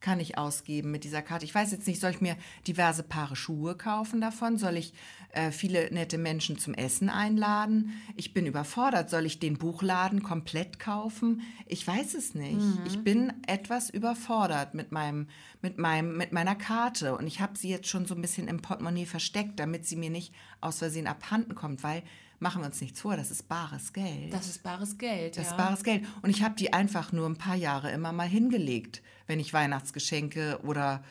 kann 0.02 0.20
ich 0.20 0.38
ausgeben 0.38 0.92
mit 0.92 1.04
dieser 1.04 1.22
Karte. 1.22 1.46
Ich 1.46 1.54
weiß 1.54 1.72
jetzt 1.72 1.88
nicht, 1.88 2.00
soll 2.00 2.12
ich 2.12 2.22
mir 2.22 2.38
diverse 2.68 3.04
Paare 3.04 3.36
Schuhe 3.36 3.76
kaufen 3.76 4.22
davon? 4.22 4.58
Soll 4.58 4.78
ich 4.78 4.94
äh, 5.32 5.52
viele 5.52 5.94
nette 5.94 6.18
Menschen 6.18 6.58
zum 6.58 6.74
Essen 6.74 7.10
einladen? 7.10 7.94
Ich 8.16 8.34
bin 8.34 8.46
überfordert. 8.46 9.10
Soll 9.10 9.26
ich 9.26 9.40
den 9.40 9.58
Buchladen 9.58 10.24
komplett 10.24 10.80
kaufen? 10.80 11.42
Ich 11.66 11.86
weiß 11.86 12.14
es 12.14 12.34
nicht. 12.34 12.60
Mhm. 12.60 12.80
Ich 12.86 13.04
bin 13.04 13.34
etwas 13.48 13.90
überfordert 13.90 14.74
mit 14.74 14.92
meinem, 14.92 15.28
mit 15.62 15.78
meinem, 15.78 16.18
mit 16.18 16.32
meiner 16.32 16.56
Karte 16.56 17.18
und 17.18 17.28
ich 17.28 17.42
habe 17.42 17.58
sie 17.58 17.70
jetzt 17.70 17.88
schon 17.88 18.06
so 18.06 18.16
ein 18.16 18.22
bisschen 18.22 18.48
im 18.48 18.62
Portemonnaie 18.62 19.06
versteckt, 19.06 19.60
damit 19.60 19.86
sie 19.86 19.96
mir 19.96 20.10
nicht 20.10 20.34
aus 20.62 20.80
Versehen 20.80 21.08
abhanden 21.08 21.56
kommt, 21.56 21.84
weil 21.84 22.04
machen 22.40 22.62
wir 22.62 22.68
uns 22.68 22.82
nichts 22.82 23.02
vor, 23.02 23.18
das 23.18 23.32
ist 23.32 23.48
bares 23.48 23.94
Geld. 23.94 24.34
Das 24.34 24.48
ist 24.48 24.64
bares 24.64 24.98
Geld. 24.98 25.38
Das 25.38 25.46
ja. 25.46 25.52
ist 25.52 25.58
bares 25.58 25.84
Geld. 25.84 26.06
Und 26.22 26.30
ich 26.30 26.44
habe 26.44 26.56
die 26.56 26.74
einfach 26.74 27.12
nur 27.12 27.28
ein 27.28 27.38
paar 27.38 27.56
Jahre 27.56 27.92
immer 27.92 28.14
mal 28.14 28.28
hingelegt, 28.28 29.02
wenn 29.30 29.40
ich 29.40 29.54
Weihnachtsgeschenke 29.54 30.60
oder 30.64 31.04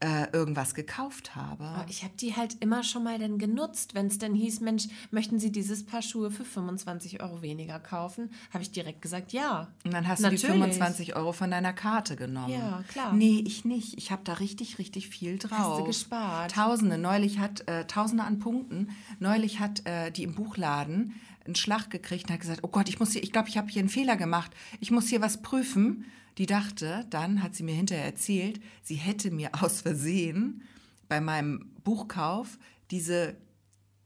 äh, 0.00 0.30
irgendwas 0.32 0.74
gekauft 0.74 1.36
habe. 1.36 1.64
Aber 1.64 1.88
ich 1.88 2.02
habe 2.02 2.14
die 2.16 2.36
halt 2.36 2.56
immer 2.60 2.82
schon 2.82 3.02
mal 3.02 3.18
dann 3.18 3.38
genutzt, 3.38 3.94
wenn 3.94 4.06
es 4.06 4.18
dann 4.18 4.34
hieß, 4.34 4.60
Mensch, 4.60 4.88
möchten 5.10 5.38
Sie 5.38 5.50
dieses 5.50 5.86
Paar 5.86 6.02
Schuhe 6.02 6.30
für 6.30 6.44
25 6.44 7.22
Euro 7.22 7.40
weniger 7.40 7.78
kaufen? 7.78 8.30
Habe 8.52 8.62
ich 8.62 8.70
direkt 8.70 9.00
gesagt, 9.00 9.32
ja. 9.32 9.68
Und 9.84 9.94
dann 9.94 10.06
hast 10.06 10.20
Natürlich. 10.20 10.42
du 10.42 10.48
die 10.48 10.52
25 10.52 11.16
Euro 11.16 11.32
von 11.32 11.50
deiner 11.50 11.72
Karte 11.72 12.16
genommen. 12.16 12.52
Ja, 12.52 12.84
klar. 12.88 13.12
Nee, 13.14 13.42
ich 13.46 13.64
nicht. 13.64 13.96
Ich 13.96 14.10
habe 14.10 14.22
da 14.24 14.34
richtig, 14.34 14.78
richtig 14.78 15.08
viel 15.08 15.38
drauf. 15.38 15.58
Hast 15.58 15.80
du 15.80 15.84
gespart? 15.84 16.52
Tausende. 16.52 16.98
Neulich 16.98 17.38
hat, 17.38 17.66
äh, 17.66 17.86
Tausende 17.86 18.24
an 18.24 18.38
Punkten. 18.38 18.90
Neulich 19.18 19.60
hat 19.60 19.86
äh, 19.86 20.10
die 20.10 20.24
im 20.24 20.34
Buchladen 20.34 21.14
einen 21.46 21.54
Schlag 21.54 21.88
gekriegt 21.90 22.24
und 22.24 22.34
hat 22.34 22.40
gesagt, 22.40 22.60
oh 22.64 22.68
Gott, 22.68 22.88
ich 22.88 22.98
muss 22.98 23.12
hier, 23.12 23.22
ich 23.22 23.32
glaube, 23.32 23.48
ich 23.48 23.56
habe 23.56 23.68
hier 23.68 23.80
einen 23.80 23.88
Fehler 23.88 24.16
gemacht. 24.16 24.50
Ich 24.80 24.90
muss 24.90 25.08
hier 25.08 25.22
was 25.22 25.40
prüfen. 25.40 26.04
Die 26.38 26.46
dachte, 26.46 27.06
dann 27.10 27.42
hat 27.42 27.54
sie 27.54 27.62
mir 27.62 27.74
hinterher 27.74 28.04
erzählt, 28.04 28.60
sie 28.82 28.96
hätte 28.96 29.30
mir 29.30 29.50
aus 29.62 29.80
Versehen 29.80 30.62
bei 31.08 31.20
meinem 31.20 31.72
Buchkauf 31.82 32.58
diese, 32.90 33.36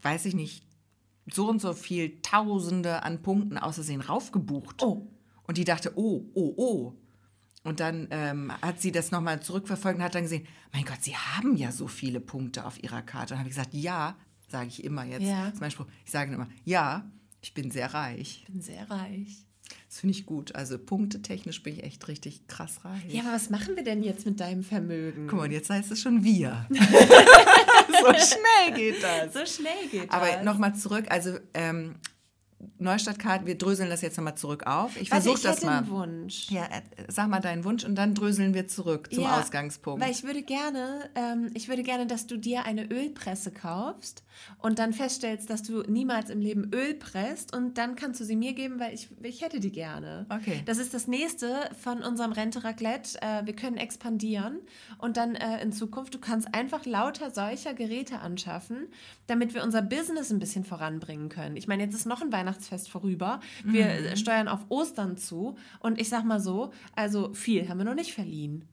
weiß 0.03 0.27
ich 0.27 0.35
nicht, 0.35 0.65
so 1.27 1.49
und 1.49 1.61
so 1.61 1.75
viel 1.75 2.21
Tausende 2.23 3.03
an 3.03 3.23
Punkten 3.23 3.59
aus 3.59 3.77
Versehen 3.77 4.01
raufgebucht. 4.01 4.83
Oh. 4.83 5.09
Und 5.47 5.59
die 5.59 5.65
dachte, 5.65 5.93
oh, 5.97 6.25
oh, 6.35 6.55
oh. 6.57 6.95
Und 7.63 7.81
dann 7.81 8.09
ähm, 8.11 8.53
hat 8.63 8.81
sie 8.81 8.91
das 8.91 9.11
nochmal 9.11 9.43
zurückverfolgt 9.43 9.99
und 9.99 10.05
hat 10.05 10.15
dann 10.15 10.23
gesehen, 10.23 10.47
mein 10.73 10.85
Gott, 10.85 11.03
Sie 11.03 11.15
haben 11.15 11.57
ja 11.57 11.73
so 11.73 11.89
viele 11.89 12.21
Punkte 12.21 12.65
auf 12.65 12.83
Ihrer 12.83 13.03
Karte. 13.03 13.35
Und 13.35 13.41
habe 13.41 13.51
ich 13.51 13.55
gesagt, 13.55 13.75
ja, 13.75 14.17
sage 14.49 14.69
ich 14.69 14.83
immer 14.83 15.05
jetzt. 15.05 15.23
Ja. 15.23 15.45
Das 15.45 15.55
ist 15.55 15.61
mein 15.61 15.71
Spruch. 15.71 15.87
Ich 16.05 16.11
sage 16.11 16.33
immer, 16.33 16.49
ja, 16.65 17.11
ich 17.43 17.53
bin 17.53 17.71
sehr 17.71 17.93
reich. 17.93 18.45
Ich 18.47 18.53
bin 18.53 18.63
sehr 18.63 18.89
reich. 18.91 19.45
Das 19.91 19.99
finde 19.99 20.17
ich 20.17 20.25
gut. 20.25 20.55
Also 20.55 20.79
punktetechnisch 20.79 21.65
bin 21.65 21.75
ich 21.75 21.83
echt 21.83 22.07
richtig 22.07 22.47
krass 22.47 22.85
reich. 22.85 23.03
Ja, 23.09 23.23
aber 23.23 23.33
was 23.33 23.51
machen 23.51 23.75
wir 23.75 23.83
denn 23.83 24.05
jetzt 24.05 24.25
mit 24.25 24.39
deinem 24.39 24.63
Vermögen? 24.63 25.27
Guck 25.29 25.41
mal, 25.41 25.51
jetzt 25.51 25.69
heißt 25.69 25.91
es 25.91 26.01
schon 26.01 26.23
wir. 26.23 26.65
so 26.71 26.77
schnell 26.77 28.73
geht 28.77 29.03
das. 29.03 29.33
So 29.35 29.61
schnell 29.61 29.89
geht 29.91 30.13
Aber 30.13 30.29
das. 30.29 30.45
nochmal 30.45 30.77
zurück, 30.77 31.07
also 31.11 31.37
ähm, 31.55 31.97
Neustadtkarten, 32.79 33.49
wir 33.49 33.59
dröseln 33.59 33.91
das 33.91 34.01
jetzt 34.01 34.17
nochmal 34.17 34.37
zurück 34.37 34.65
auf. 34.65 34.97
Ich 34.97 35.09
versuche 35.09 35.43
das 35.43 35.65
mal. 35.65 35.79
einen 35.79 35.89
Wunsch. 35.89 36.49
Ja, 36.51 36.67
äh, 36.67 36.83
sag 37.09 37.29
mal 37.29 37.41
deinen 37.41 37.65
Wunsch 37.65 37.85
und 37.85 37.97
dann 37.97 38.15
dröseln 38.15 38.55
wir 38.55 38.69
zurück 38.69 39.13
zum 39.13 39.25
Ja, 39.25 39.41
Ausgangspunkt. 39.41 40.01
Weil 40.05 40.13
ich 40.13 40.23
würde 40.23 40.43
gerne, 40.43 41.11
ähm, 41.17 41.51
ich 41.55 41.69
würde 41.69 41.83
gerne, 41.83 42.07
dass 42.07 42.29
du 42.29 42.37
dir 42.37 42.65
eine 42.65 42.89
Ölpresse 42.89 43.51
kaufst 43.51 44.23
und 44.59 44.79
dann 44.79 44.93
feststellst, 44.93 45.49
dass 45.51 45.63
du 45.63 45.83
niemals 45.83 46.31
im 46.31 46.41
Leben 46.41 46.71
Öl 46.75 46.95
presst 46.95 47.55
und 47.55 47.79
dann 47.79 47.97
kannst 47.97 48.21
du 48.21 48.25
sie 48.25 48.37
mir 48.37 48.53
geben, 48.53 48.79
weil 48.81 48.95
ich, 48.95 49.09
ich 49.23 49.43
hätte 49.43 49.61
die 49.61 49.73
gerne. 49.73 50.27
Okay. 50.29 50.63
Das 50.67 50.79
ist 50.79 50.95
das 50.95 51.07
nächste 51.07 51.55
von 51.81 52.03
unserem 52.03 52.33
Rente 52.33 52.65
Raclette. 52.65 53.21
Äh, 53.23 53.47
wir 53.47 53.55
können 53.55 53.77
expandieren 53.77 54.59
und 54.99 55.17
dann 55.17 55.35
äh, 55.35 55.63
in 55.63 55.73
Zukunft, 55.73 56.15
du 56.15 56.19
kannst 56.19 56.55
einfach 56.55 56.87
lauter 56.87 57.31
solcher 57.31 57.75
Geräte 57.75 58.21
anschaffen, 58.21 58.89
damit 59.27 59.55
wir 59.55 59.63
unser 59.63 59.83
Business 59.83 60.31
ein 60.31 60.39
bisschen 60.39 60.65
voranbringen 60.65 61.29
können. 61.29 61.57
Ich 61.57 61.69
meine, 61.69 61.83
jetzt 61.85 61.95
ist 61.95 62.07
noch 62.07 62.23
ein 62.23 62.33
Weihnachtsfest 62.33 62.91
vorüber. 62.91 63.41
Wir 63.65 63.85
Mhm. 63.87 63.91
äh, 63.91 64.17
steuern 64.17 64.49
auf 64.49 64.61
Ostern 64.69 65.17
zu 65.17 65.57
und 65.81 66.01
ich 66.01 66.09
sag 66.09 66.25
mal 66.25 66.41
so, 66.41 66.73
also 66.95 67.33
viel 67.35 67.69
haben 67.69 67.79
wir 67.79 67.85
noch 67.85 67.95
nicht 67.95 68.13
verliehen. 68.15 68.69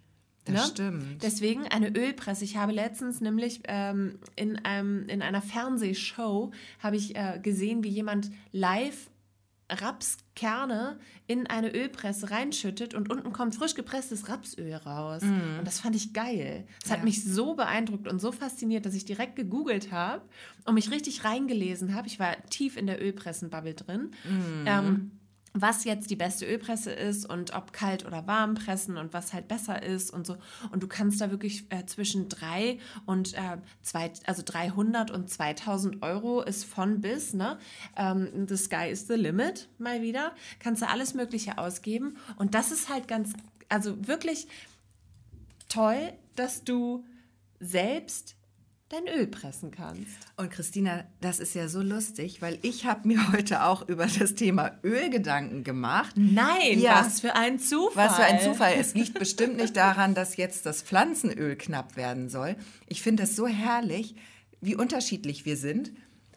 Das 0.54 0.66
Ne? 0.66 0.72
stimmt. 0.72 1.24
Deswegen 1.24 1.68
eine 1.68 1.90
Ölpresse. 1.96 2.44
Ich 2.44 2.58
habe 2.58 2.72
letztens 2.72 3.22
nämlich 3.22 3.62
ähm, 3.68 4.20
in, 4.36 4.58
einem, 4.66 5.08
in 5.10 5.22
einer 5.22 5.42
Fernsehshow 5.42 6.52
habe 6.80 6.96
ich 6.96 7.16
äh, 7.16 7.40
gesehen, 7.42 7.84
wie 7.84 7.90
jemand 7.90 8.32
live 8.52 9.10
Rapskerne 9.70 10.98
in 11.28 11.48
eine 11.48 11.74
Ölpresse 11.74 12.32
reinschüttet 12.32 12.94
und 12.94 13.10
unten 13.10 13.34
kommt 13.34 13.56
frisch 13.56 13.76
gepresstes 13.76 14.30
Rapsöl 14.30 14.74
raus. 14.76 15.22
Und 15.24 15.62
das 15.66 15.82
fand 15.82 15.96
ich 15.96 16.14
geil. 16.14 16.66
Das 16.82 16.92
hat 16.92 17.00
Ja. 17.00 17.04
mich 17.04 17.24
so 17.26 17.54
beeindruckt 17.56 18.08
und 18.08 18.20
so 18.22 18.32
fasziniert, 18.32 18.86
dass 18.86 18.94
ich 18.94 19.04
direkt 19.06 19.36
gegoogelt 19.36 19.92
habe 19.92 20.22
und 20.66 20.76
mich 20.76 20.90
richtig 20.92 21.26
reingelesen 21.26 21.96
habe. 21.96 22.08
Ich 22.08 22.18
war 22.20 22.38
tief 22.50 22.78
in 22.78 22.88
der 22.88 23.02
Ölpressenbubble 23.04 23.74
drin. 23.74 24.12
Ähm, 24.66 25.12
was 25.62 25.84
jetzt 25.84 26.10
die 26.10 26.16
beste 26.16 26.46
Ölpresse 26.46 26.92
ist 26.92 27.30
und 27.30 27.54
ob 27.54 27.74
kalt 27.74 28.06
oder 28.06 28.28
warm 28.28 28.56
pressen 28.56 28.98
und 28.98 29.14
was 29.14 29.34
halt 29.34 29.48
besser 29.48 29.84
ist 29.84 30.12
und 30.12 30.26
so. 30.26 30.38
Und 30.72 30.84
du 30.84 30.88
kannst 30.88 31.22
da 31.22 31.32
wirklich 31.32 31.66
äh, 31.70 31.86
zwischen 31.86 32.30
drei 32.30 32.80
und 33.06 33.34
äh, 33.34 33.58
zwei, 33.82 34.12
also 34.26 34.42
300 34.46 35.12
und 35.12 35.30
2000 35.30 36.02
Euro 36.02 36.42
ist 36.42 36.66
von 36.66 37.02
bis, 37.02 37.34
ne? 37.34 37.58
Ähm, 37.96 38.48
the 38.48 38.58
sky 38.58 38.90
is 38.90 39.08
the 39.08 39.16
limit, 39.16 39.70
mal 39.78 40.02
wieder. 40.02 40.34
Kannst 40.60 40.82
du 40.82 40.88
alles 40.88 41.14
Mögliche 41.14 41.58
ausgeben. 41.58 42.18
Und 42.38 42.54
das 42.56 42.72
ist 42.72 42.90
halt 42.90 43.08
ganz, 43.08 43.34
also 43.70 44.08
wirklich 44.08 44.48
toll, 45.70 46.14
dass 46.36 46.64
du 46.64 47.06
selbst 47.60 48.37
dein 48.90 49.08
Öl 49.08 49.28
pressen 49.28 49.72
kannst. 49.72 50.06
Und 50.38 50.50
Christina, 50.50 51.04
das 51.20 51.40
ist 51.40 51.54
ja 51.56 51.68
so 51.68 51.82
lustig, 51.82 52.42
weil 52.42 52.58
ich 52.62 52.86
habe 52.86 53.08
mir 53.08 53.32
heute 53.34 53.64
auch 53.64 53.88
über 53.88 54.06
das 54.08 54.36
Thema 54.36 54.72
Öl 54.84 55.10
Gedanken 55.10 55.64
gemacht. 55.64 56.14
Nein, 56.16 56.80
Ja. 56.80 57.02
was 57.06 57.20
für 57.20 57.36
ein 57.36 57.60
Zufall. 57.60 58.08
Was 58.08 58.16
für 58.16 58.24
ein 58.24 58.40
Zufall. 58.40 58.74
Es 58.80 58.94
liegt 58.94 59.20
bestimmt 59.20 59.58
nicht 59.58 59.76
daran, 59.76 60.14
dass 60.16 60.38
jetzt 60.38 60.66
das 60.66 60.82
Pflanzenöl 60.82 61.56
knapp 61.58 61.98
werden 61.98 62.30
soll. 62.30 62.56
Ich 62.88 63.02
finde 63.02 63.24
das 63.24 63.36
so 63.36 63.46
herrlich, 63.48 64.16
wie 64.62 64.76
unterschiedlich 64.76 65.46
wir 65.46 65.58
sind, 65.58 65.92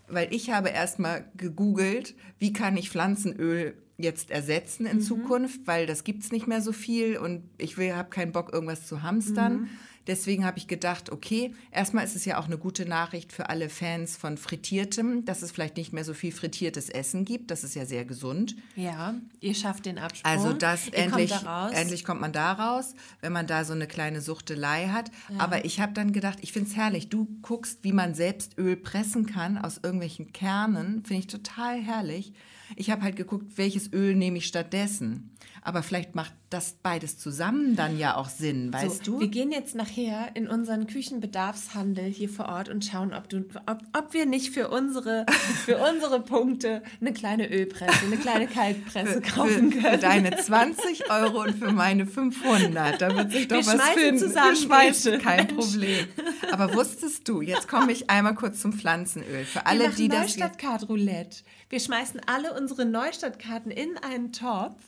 weil 0.08 0.32
ich 0.34 0.50
habe 0.50 0.70
erstmal 0.70 1.30
gegoogelt, 1.36 2.14
wie 2.38 2.52
kann 2.52 2.76
ich 2.76 2.90
Pflanzenöl 2.90 3.74
jetzt 3.96 4.30
ersetzen 4.30 4.86
in 4.86 5.00
Zukunft, 5.00 5.66
weil 5.66 5.86
das 5.86 6.04
gibt 6.04 6.24
es 6.24 6.32
nicht 6.32 6.46
mehr 6.46 6.62
so 6.62 6.72
viel 6.72 7.16
und 7.18 7.42
ich 7.58 7.76
habe 7.78 8.08
keinen 8.10 8.32
Bock, 8.32 8.52
irgendwas 8.52 8.86
zu 8.86 9.02
hamstern. 9.02 9.68
Deswegen 10.06 10.44
habe 10.44 10.58
ich 10.58 10.66
gedacht, 10.66 11.10
okay, 11.10 11.54
erstmal 11.70 12.04
ist 12.04 12.16
es 12.16 12.24
ja 12.24 12.38
auch 12.38 12.46
eine 12.46 12.58
gute 12.58 12.86
Nachricht 12.86 13.32
für 13.32 13.48
alle 13.50 13.68
Fans 13.68 14.16
von 14.16 14.38
Frittiertem, 14.38 15.24
dass 15.24 15.42
es 15.42 15.52
vielleicht 15.52 15.76
nicht 15.76 15.92
mehr 15.92 16.04
so 16.04 16.14
viel 16.14 16.32
frittiertes 16.32 16.88
Essen 16.88 17.24
gibt. 17.24 17.50
Das 17.50 17.64
ist 17.64 17.74
ja 17.74 17.84
sehr 17.84 18.04
gesund. 18.04 18.56
Ja, 18.76 19.14
ihr 19.40 19.54
schafft 19.54 19.86
den 19.86 19.98
Absprung. 19.98 20.30
Also 20.30 20.52
das 20.52 20.88
ihr 20.88 20.94
endlich, 20.94 21.30
kommt 21.30 21.74
endlich 21.74 22.04
kommt 22.04 22.20
man 22.20 22.32
da 22.32 22.52
raus, 22.52 22.94
wenn 23.20 23.32
man 23.32 23.46
da 23.46 23.64
so 23.64 23.72
eine 23.72 23.86
kleine 23.86 24.20
Suchtelei 24.20 24.88
hat. 24.88 25.10
Aber 25.38 25.64
ich 25.64 25.80
habe 25.80 25.92
dann 25.92 26.12
gedacht, 26.12 26.38
ich 26.40 26.52
finde 26.52 26.70
es 26.70 26.76
herrlich. 26.76 27.08
Du 27.08 27.28
guckst, 27.42 27.80
wie 27.82 27.92
man 27.92 28.14
selbst 28.14 28.58
Öl 28.58 28.76
pressen 28.76 29.26
kann 29.26 29.58
aus 29.58 29.80
irgendwelchen 29.82 30.32
Kernen. 30.32 31.04
Finde 31.04 31.20
ich 31.20 31.26
total 31.26 31.80
herrlich. 31.80 32.32
Ich 32.76 32.90
habe 32.90 33.02
halt 33.02 33.16
geguckt, 33.16 33.56
welches 33.56 33.92
Öl 33.92 34.14
nehme 34.14 34.38
ich 34.38 34.46
stattdessen. 34.46 35.30
Aber 35.62 35.82
vielleicht 35.82 36.14
macht 36.14 36.32
das 36.48 36.76
beides 36.82 37.18
zusammen 37.18 37.76
dann 37.76 37.98
ja 37.98 38.16
auch 38.16 38.28
Sinn, 38.30 38.72
weißt 38.72 39.04
so, 39.04 39.12
du? 39.12 39.20
Wir 39.20 39.28
gehen 39.28 39.52
jetzt 39.52 39.74
nachher 39.74 40.30
in 40.34 40.48
unseren 40.48 40.86
Küchenbedarfshandel 40.86 42.04
hier 42.06 42.28
vor 42.28 42.46
Ort 42.46 42.68
und 42.70 42.84
schauen, 42.84 43.12
ob, 43.12 43.28
du, 43.28 43.44
ob, 43.66 43.78
ob 43.96 44.14
wir 44.14 44.26
nicht 44.26 44.52
für 44.52 44.68
unsere, 44.68 45.26
für 45.64 45.76
unsere 45.76 46.20
Punkte 46.22 46.82
eine 47.00 47.12
kleine 47.12 47.48
Ölpresse, 47.50 48.06
eine 48.06 48.16
kleine 48.16 48.46
Kaltpresse 48.46 49.20
kaufen 49.20 49.70
für, 49.70 49.80
für 49.80 49.88
können. 49.88 50.00
deine 50.00 50.36
20 50.36 51.10
Euro 51.10 51.42
und 51.42 51.54
für 51.56 51.72
meine 51.72 52.06
500. 52.06 53.00
Da 53.00 53.14
wird 53.16 53.30
sich 53.30 53.46
doch 53.48 53.58
Wir 53.58 53.66
was 53.66 53.74
schmeißen 53.74 53.94
finden. 54.00 54.18
zusammen, 54.18 54.56
Wir 54.56 54.62
schmeißen, 54.62 55.12
Gesche. 55.12 55.22
kein 55.24 55.48
Problem. 55.48 56.06
Aber 56.50 56.74
wusstest 56.74 57.28
du, 57.28 57.42
jetzt 57.42 57.68
komme 57.68 57.92
ich 57.92 58.08
einmal 58.10 58.34
kurz 58.34 58.60
zum 58.60 58.72
Pflanzenöl. 58.72 59.44
Für 59.44 59.66
alle, 59.66 59.90
die 59.90 60.08
das 60.08 60.20
jetzt, 60.34 60.38
Neustadtcard 60.38 60.88
Roulette. 60.88 61.42
Wir 61.70 61.78
schmeißen 61.80 62.20
alle 62.26 62.52
unsere 62.52 62.84
Neustadtkarten 62.84 63.70
in 63.70 63.96
einen 63.98 64.32
Topf 64.32 64.82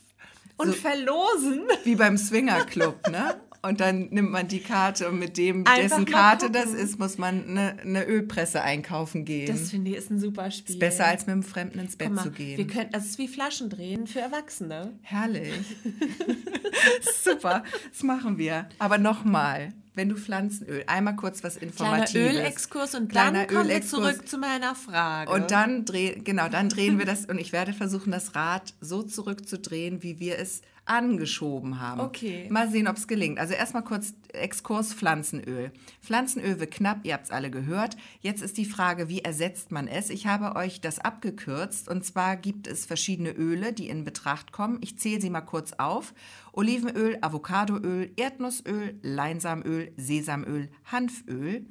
Und 0.57 0.67
so, 0.69 0.73
verlosen. 0.75 1.63
wie 1.85 1.95
beim 1.95 2.19
Swingerclub, 2.19 3.09
ne? 3.09 3.37
Und 3.65 3.79
dann 3.79 4.09
nimmt 4.11 4.33
man 4.33 4.49
die 4.49 4.59
Karte 4.59 5.09
und 5.09 5.21
mit 5.21 5.37
dem, 5.37 5.65
Einfach 5.65 5.77
dessen 5.77 6.05
Karte 6.05 6.47
gucken. 6.47 6.61
das 6.61 6.75
ist, 6.75 6.99
muss 6.99 7.17
man 7.17 7.49
eine, 7.49 7.79
eine 7.81 8.05
Ölpresse 8.05 8.61
einkaufen 8.61 9.25
gehen. 9.25 9.47
Das 9.47 9.71
finde 9.71 9.93
ich 9.93 9.97
ist 9.99 10.11
ein 10.11 10.19
super 10.19 10.51
Spiel. 10.51 10.75
ist 10.75 10.81
besser 10.81 11.07
als 11.07 11.27
mit 11.27 11.35
einem 11.35 11.45
Fremden 11.45 11.79
ins 11.79 11.95
Bett 11.95 12.11
mal, 12.11 12.25
zu 12.25 12.33
gehen. 12.33 12.59
Wir 12.59 12.67
können, 12.67 12.91
das 12.91 13.05
ist 13.05 13.19
wie 13.19 13.29
Flaschendrehen 13.29 14.09
für 14.09 14.19
Erwachsene. 14.19 14.99
Herrlich. 15.03 15.55
Super, 17.23 17.63
das 17.93 18.03
machen 18.03 18.37
wir. 18.39 18.69
Aber 18.81 18.99
nochmal, 18.99 19.73
wenn 19.95 20.09
du 20.09 20.17
Pflanzenöl, 20.17 20.85
einmal 20.87 21.17
kurz 21.17 21.45
was 21.45 21.57
Kleiner 21.57 21.73
Informatives. 21.73 22.35
Ölexkurs 22.35 22.95
und 22.95 23.09
Kleiner 23.09 23.47
dann 23.47 23.57
kommen 23.57 23.69
wir 23.69 23.83
zurück 23.83 24.27
zu 24.27 24.39
meiner 24.39 24.75
Frage. 24.75 25.31
Und 25.31 25.51
dann 25.51 25.85
drehen, 25.85 26.25
genau, 26.25 26.49
dann 26.49 26.69
drehen 26.69 26.99
wir 26.99 27.07
das 27.07 27.27
und 27.27 27.39
ich 27.39 27.53
werde 27.53 27.73
versuchen, 27.73 28.11
das 28.11 28.35
Rad 28.35 28.75
so 28.81 29.03
zurückzudrehen, 29.03 30.03
wie 30.03 30.19
wir 30.19 30.39
es 30.39 30.63
angeschoben 30.85 31.81
haben. 31.81 32.01
Okay. 32.01 32.49
Mal 32.51 32.69
sehen, 32.71 32.89
ob 32.89 32.97
es 32.97 33.07
gelingt. 33.07 33.39
Also 33.39 33.55
erstmal 33.55 33.85
kurz 33.85 34.15
Exkurs 34.33 34.93
Pflanzenöl. 34.93 35.71
Pflanzenöl 36.01 36.59
wird 36.59 36.73
knapp, 36.73 37.01
ihr 37.05 37.15
habt 37.15 37.27
es 37.27 37.31
alle 37.31 37.51
gehört. 37.51 37.97
Jetzt 38.21 38.43
ist 38.43 38.57
die 38.59 38.65
Frage, 38.65 39.09
wie 39.09 39.21
ersetzt 39.21 39.71
man 39.71 39.87
es? 39.87 40.11
Ich 40.11 40.27
habe 40.27 40.57
euch 40.57 40.81
das 40.81 40.99
abgekürzt 40.99 41.89
und 41.89 42.05
zwar 42.05 42.37
gibt 42.37 42.67
es 42.67 42.85
verschiedene 42.85 43.31
Öle, 43.31 43.73
die 43.73 43.89
in 43.89 44.05
Betracht 44.05 44.53
kommen. 44.53 44.79
Ich 44.83 44.99
zähle 44.99 45.21
sie 45.21 45.31
mal 45.31 45.41
kurz 45.43 45.73
auf. 45.75 46.15
Olivenöl, 46.53 47.17
Avocadoöl, 47.21 48.11
Erdnussöl, 48.17 48.99
Leinsamöl, 49.03 49.93
Sesamöl, 49.97 50.69
Hanföl. 50.85 51.65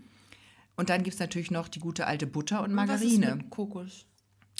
Und 0.78 0.90
dann 0.90 1.04
gibt 1.04 1.16
es 1.16 1.20
natürlich 1.20 1.52
noch 1.52 1.68
die 1.68 1.80
gute 1.80 2.08
alte 2.08 2.26
Butter 2.28 2.64
und 2.64 2.76
Was 2.76 3.02
ist 3.02 3.20
Margarine. 3.20 3.36
mit 3.36 3.50
Kokos? 3.50 4.08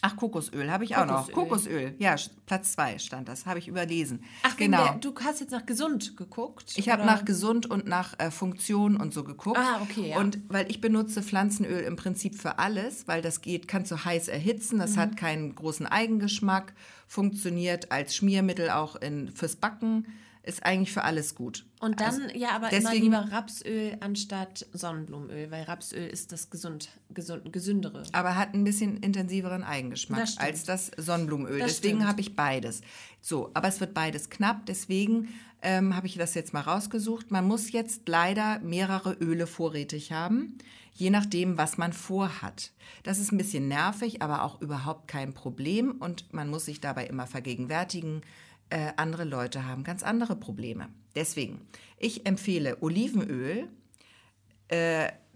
Ach, 0.04 0.16
Kokosöl 0.16 0.72
habe 0.72 0.84
ich 0.84 0.96
auch 0.98 1.06
noch. 1.06 1.32
Kokosöl. 1.32 1.92
Kokosöl, 1.92 1.96
ja, 2.00 2.16
Platz 2.48 2.74
zwei 2.74 2.98
stand 2.98 3.28
das, 3.28 3.46
habe 3.46 3.60
ich 3.60 3.68
überlesen. 3.68 4.24
Ach, 4.42 4.58
genau. 4.58 4.84
der, 4.84 4.96
du 4.96 5.14
hast 5.24 5.42
jetzt 5.42 5.52
nach 5.52 5.66
gesund 5.68 6.18
geguckt? 6.18 6.74
Ich 6.76 6.90
habe 6.90 7.06
nach 7.06 7.24
gesund 7.24 7.68
und 7.68 7.88
nach 7.88 8.18
äh, 8.20 8.32
Funktion 8.32 8.98
und 8.98 9.14
so 9.14 9.24
geguckt. 9.24 9.60
Ah, 9.60 9.80
okay, 9.84 10.10
ja. 10.10 10.18
Und 10.18 10.40
weil 10.50 10.70
ich 10.72 10.82
benutze 10.82 11.22
Pflanzenöl 11.22 11.84
im 11.84 11.98
Prinzip 11.98 12.36
für 12.36 12.58
alles, 12.58 13.08
weil 13.08 13.22
das 13.22 13.42
geht, 13.42 13.68
kannst 13.68 13.92
du 13.92 14.04
heiß 14.04 14.28
erhitzen, 14.28 14.80
das 14.80 14.96
Mhm. 14.96 15.00
hat 15.00 15.18
keinen 15.18 15.54
großen 15.54 15.86
Eigengeschmack, 15.86 16.74
funktioniert 17.08 17.92
als 17.92 18.16
Schmiermittel 18.16 18.72
auch 18.72 18.96
in, 18.96 19.32
fürs 19.32 19.56
Backen, 19.56 20.08
ist 20.44 20.66
eigentlich 20.66 20.92
für 20.92 21.04
alles 21.04 21.36
gut. 21.36 21.66
Und 21.80 22.00
dann, 22.00 22.22
Also, 22.24 22.36
ja, 22.38 22.50
aber 22.56 22.70
deswegen- 22.70 23.06
immer 23.06 23.22
lieber 23.22 23.32
Rapsöl 23.32 23.98
anstatt 24.00 24.66
Sonnenblumenöl, 24.74 25.52
weil 25.52 25.64
Rapsöl 25.64 26.08
ist 26.08 26.32
das 26.32 26.50
gesund, 26.50 26.90
gesund, 27.14 27.52
gesündere. 27.54 28.04
aber 28.12 28.36
hat 28.36 28.54
ein 28.54 28.64
bisschen 28.64 28.98
intensiveren 28.98 29.64
Eigengeschmack 29.64 30.20
Das 30.22 30.38
als 30.38 30.64
das 30.64 30.92
Sonnenblumenöl. 30.98 31.60
Das 31.60 31.76
deswegen 31.80 32.08
habe 32.08 32.22
ich 32.22 32.36
beides. 32.36 32.82
So, 33.22 33.52
aber 33.54 33.68
es 33.68 33.80
wird 33.80 33.94
beides 33.94 34.30
knapp, 34.30 34.66
deswegen 34.66 35.30
ähm, 35.64 35.96
habe 35.96 36.08
ich 36.08 36.16
das 36.16 36.34
jetzt 36.34 36.54
mal 36.54 36.62
rausgesucht. 36.62 37.30
Man 37.30 37.46
muss 37.48 37.72
jetzt 37.72 38.08
leider 38.10 38.60
mehrere 38.62 39.14
Öle 39.14 39.46
vorrätig 39.46 40.12
haben, 40.12 40.58
je 40.96 41.12
nachdem, 41.12 41.56
was 41.60 41.78
man 41.78 41.94
vorhat. 41.94 42.72
Das 43.04 43.20
ist 43.20 43.32
ein 43.32 43.38
bisschen 43.38 43.68
nervig, 43.68 44.24
aber 44.24 44.42
auch 44.44 44.60
überhaupt 44.60 45.08
kein 45.08 45.34
Problem 45.36 45.92
und 46.00 46.34
man 46.34 46.50
muss 46.50 46.66
sich 46.66 46.82
dabei 46.82 47.06
immer 47.06 47.28
vergegenwärtigen, 47.28 48.24
äh, 48.72 48.94
andere 48.98 49.24
Leute 49.24 49.66
haben 49.66 49.84
ganz 49.84 50.04
andere 50.04 50.36
Probleme. 50.36 50.90
Deswegen, 51.16 51.62
ich 51.98 52.26
empfehle 52.26 52.82
Olivenöl, 52.82 53.68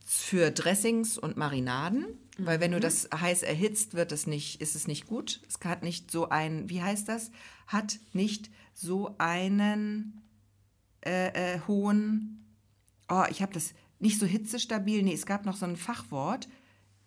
für 0.07 0.51
Dressings 0.51 1.17
und 1.17 1.35
Marinaden, 1.35 2.05
weil 2.37 2.59
wenn 2.59 2.71
du 2.71 2.79
das 2.79 3.09
heiß 3.13 3.41
erhitzt, 3.41 3.95
wird 3.95 4.11
es 4.11 4.27
nicht, 4.27 4.61
ist 4.61 4.75
es 4.75 4.87
nicht 4.87 5.07
gut. 5.07 5.41
Es 5.47 5.57
hat 5.65 5.81
nicht 5.81 6.11
so 6.11 6.29
einen, 6.29 6.69
wie 6.69 6.83
heißt 6.83 7.09
das? 7.09 7.31
Hat 7.65 7.97
nicht 8.13 8.51
so 8.73 9.15
einen 9.17 10.21
äh, 11.03 11.55
äh, 11.55 11.59
hohen, 11.67 12.45
oh, 13.09 13.23
ich 13.31 13.41
habe 13.41 13.53
das 13.53 13.73
nicht 13.99 14.19
so 14.19 14.27
hitzestabil, 14.27 15.01
nee, 15.01 15.13
es 15.13 15.25
gab 15.25 15.45
noch 15.45 15.57
so 15.57 15.65
ein 15.65 15.75
Fachwort, 15.75 16.49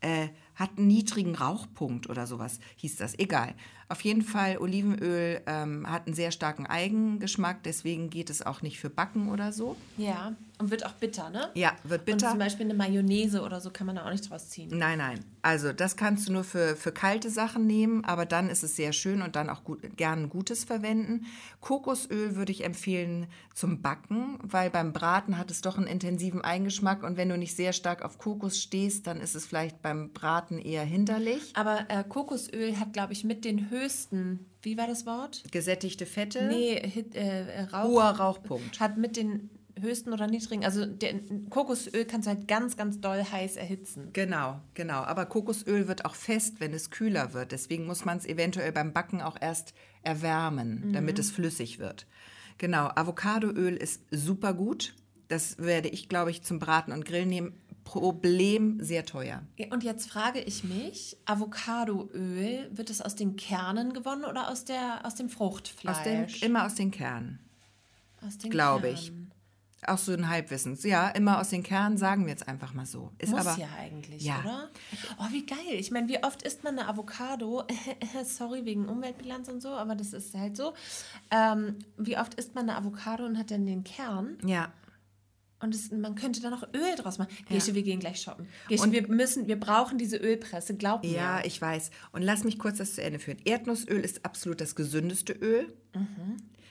äh, 0.01 0.29
hat 0.57 0.77
einen 0.77 0.89
niedrigen 0.89 1.37
Rauchpunkt 1.37 2.09
oder 2.09 2.27
sowas, 2.27 2.59
hieß 2.77 2.97
das. 2.97 3.17
Egal. 3.17 3.55
Auf 3.91 4.03
jeden 4.03 4.23
Fall, 4.23 4.59
Olivenöl 4.59 5.41
ähm, 5.47 5.91
hat 5.91 6.07
einen 6.07 6.15
sehr 6.15 6.31
starken 6.31 6.67
Eigengeschmack, 6.67 7.63
deswegen 7.63 8.11
geht 8.11 8.29
es 8.29 8.45
auch 8.45 8.61
nicht 8.61 8.79
für 8.79 8.91
Backen 8.91 9.31
oder 9.31 9.53
so. 9.53 9.77
Ja, 9.97 10.35
und 10.59 10.71
wird 10.71 10.85
auch 10.87 10.93
bitter, 10.93 11.31
ne? 11.31 11.51
Ja, 11.55 11.73
wird 11.85 12.01
Und 12.01 12.07
bitter. 12.07 12.31
zum 12.31 12.39
Beispiel 12.39 12.65
eine 12.67 12.75
Mayonnaise 12.75 13.43
oder 13.43 13.61
so 13.61 13.71
kann 13.71 13.87
man 13.87 13.97
da 13.97 14.05
auch 14.07 14.11
nicht 14.11 14.29
draus 14.29 14.49
ziehen. 14.49 14.71
Nein, 14.77 14.99
nein. 14.99 15.21
Also 15.43 15.73
das 15.73 15.97
kannst 15.97 16.29
du 16.29 16.33
nur 16.33 16.45
für, 16.45 16.75
für 16.77 16.91
kalte 16.93 17.31
Sachen 17.31 17.67
nehmen, 17.67 18.05
aber 18.05 18.27
dann 18.27 18.51
ist 18.51 18.63
es 18.65 18.75
sehr 18.77 18.93
schön 18.93 19.23
und 19.23 19.37
dann 19.37 19.49
auch 19.51 19.63
gut, 19.65 19.97
gern 19.97 20.29
gutes 20.29 20.65
verwenden. 20.65 21.27
Kokosöl 21.61 22.35
würde 22.37 22.53
ich 22.53 22.65
empfehlen 22.65 23.27
zum 23.55 23.83
Backen, 23.83 24.39
weil 24.43 24.71
beim 24.71 24.93
Braten 24.93 25.39
hat 25.39 25.51
es 25.51 25.61
doch 25.61 25.77
einen 25.79 25.87
intensiven 25.87 26.41
Eigengeschmack 26.43 27.03
und 27.03 27.17
wenn 27.17 27.29
du 27.29 27.37
nicht 27.39 27.55
sehr 27.57 27.73
stark 27.73 28.03
auf 28.03 28.19
Kokos 28.19 28.59
stehst, 28.59 29.07
dann 29.07 29.21
ist 29.21 29.35
es 29.37 29.47
vielleicht 29.47 29.83
beim 29.83 30.13
Braten 30.13 30.59
eher 30.59 30.85
hinderlich. 30.85 31.53
Aber 31.55 31.87
äh, 31.89 32.05
Kokosöl 32.05 32.79
hat, 32.79 32.93
glaube 32.93 33.13
ich, 33.13 33.25
mit 33.25 33.45
den 33.45 33.71
höchsten, 33.71 34.47
wie 34.63 34.77
war 34.77 34.87
das 34.87 35.07
Wort? 35.07 35.43
Gesättigte 35.51 36.07
Fette, 36.07 36.47
Nee, 36.49 36.81
Hit, 36.89 37.15
äh, 37.15 37.63
Rauch. 37.73 37.85
hoher 37.85 38.11
Rauchpunkt. 38.11 38.81
Hat 38.81 38.97
mit 38.97 39.17
den 39.17 39.51
höchsten 39.81 40.13
oder 40.13 40.27
niedrigen, 40.27 40.65
also 40.65 40.87
der, 40.87 41.15
Kokosöl 41.51 42.05
kannst 42.05 42.27
du 42.27 42.31
halt 42.31 42.49
ganz, 42.49 42.77
ganz 42.77 43.01
doll 43.01 43.25
heiß 43.25 43.57
erhitzen. 43.57 44.11
Genau, 44.13 44.61
genau. 44.75 45.03
Aber 45.03 45.27
Kokosöl 45.27 45.89
wird 45.89 46.05
auch 46.05 46.15
fest, 46.15 46.61
wenn 46.61 46.73
es 46.73 46.91
kühler 46.91 47.33
wird. 47.33 47.53
Deswegen 47.53 47.87
muss 47.87 48.05
man 48.05 48.19
es 48.19 48.27
eventuell 48.27 48.73
beim 48.73 48.93
Backen 48.93 49.21
auch 49.21 49.37
erst 49.41 49.75
erwärmen, 50.03 50.93
damit 50.93 51.19
es 51.19 51.31
flüssig 51.31 51.79
wird. 51.79 52.07
Genau, 52.59 52.91
Avocadoöl 52.95 53.77
ist 53.77 54.03
super 54.11 54.53
gut. 54.53 54.95
Das 55.29 55.59
werde 55.59 55.89
ich, 55.89 56.09
glaube 56.09 56.31
ich, 56.31 56.43
zum 56.43 56.59
Braten 56.59 56.93
und 56.93 57.05
Grillen 57.05 57.29
nehmen. 57.29 57.53
Problem 57.85 58.79
sehr 58.83 59.07
teuer. 59.07 59.43
Und 59.71 59.83
jetzt 59.83 60.11
frage 60.11 60.41
ich 60.41 60.63
mich, 60.63 61.17
Avocadoöl, 61.25 62.69
wird 62.71 62.91
es 62.91 63.01
aus 63.01 63.15
den 63.15 63.37
Kernen 63.37 63.95
gewonnen 63.95 64.27
oder 64.27 64.51
aus, 64.51 64.67
der, 64.67 65.07
aus 65.07 65.15
dem 65.15 65.31
Fruchtfleisch? 65.31 65.97
Aus 65.97 66.03
den, 66.05 66.27
immer 66.43 66.67
aus 66.67 66.75
den 66.75 66.91
Kernen, 66.91 67.39
Aus 68.21 68.37
den 68.37 68.51
glaube 68.51 68.91
ich. 68.91 69.11
Auch 69.87 69.99
so 69.99 70.13
ein 70.13 70.29
Halbwissen. 70.29 70.77
Ja, 70.83 71.09
immer 71.11 71.41
aus 71.41 71.51
den 71.51 71.63
Kernen, 71.63 71.99
sagen 71.99 72.25
wir 72.25 72.31
jetzt 72.33 72.49
einfach 72.49 72.75
mal 72.75 72.85
so. 72.85 73.13
Ist 73.19 73.31
Muss 73.31 73.47
aber, 73.47 73.59
ja 73.61 73.69
eigentlich, 73.81 74.23
Ja. 74.25 74.41
oder? 74.41 74.69
Oh, 75.21 75.27
wie 75.31 75.47
geil. 75.47 75.59
Ich 75.79 75.93
meine, 75.93 76.09
wie 76.09 76.23
oft 76.25 76.43
isst 76.43 76.65
man 76.65 76.77
eine 76.79 76.89
Avocado? 76.89 77.63
Sorry, 78.25 78.65
wegen 78.65 78.89
Umweltbilanz 78.89 79.49
und 79.49 79.61
so, 79.63 79.69
aber 79.69 79.95
das 79.95 80.13
ist 80.13 80.35
halt 80.35 80.57
so. 80.57 80.75
Ähm, 81.31 81.77
wie 81.97 82.19
oft 82.19 82.35
isst 82.35 82.57
man 82.57 82.69
eine 82.69 82.77
Avocado 82.79 83.25
und 83.25 83.39
hat 83.39 83.53
dann 83.53 83.67
den 83.67 83.85
Kern? 83.85 84.39
Ja. 84.45 84.73
Und 85.61 85.75
es, 85.75 85.91
man 85.91 86.15
könnte 86.15 86.41
da 86.41 86.51
noch 86.51 86.63
Öl 86.75 86.95
draus 86.97 87.19
machen. 87.19 87.31
Gesche, 87.49 87.75
wir 87.75 87.83
gehen 87.83 87.99
gleich 88.01 88.21
shoppen. 88.23 88.47
Gesche, 88.69 88.83
Und- 88.85 88.93
wir 88.93 89.07
müssen, 89.09 89.47
wir 89.49 89.59
brauchen 89.59 89.97
diese 89.99 90.17
Ölpresse, 90.17 90.75
glaub 90.77 91.03
mir. 91.05 91.11
Ja, 91.13 91.45
ich 91.45 91.61
weiß. 91.61 91.91
Und 92.13 92.23
lass 92.23 92.45
mich 92.45 92.59
kurz 92.61 92.79
das 92.79 92.95
zu 92.95 93.03
Ende 93.03 93.19
führen. 93.19 93.39
Erdnussöl 93.45 94.01
ist 94.01 94.25
absolut 94.25 94.61
das 94.61 94.75
gesündeste 94.77 95.33
Öl. 95.35 95.73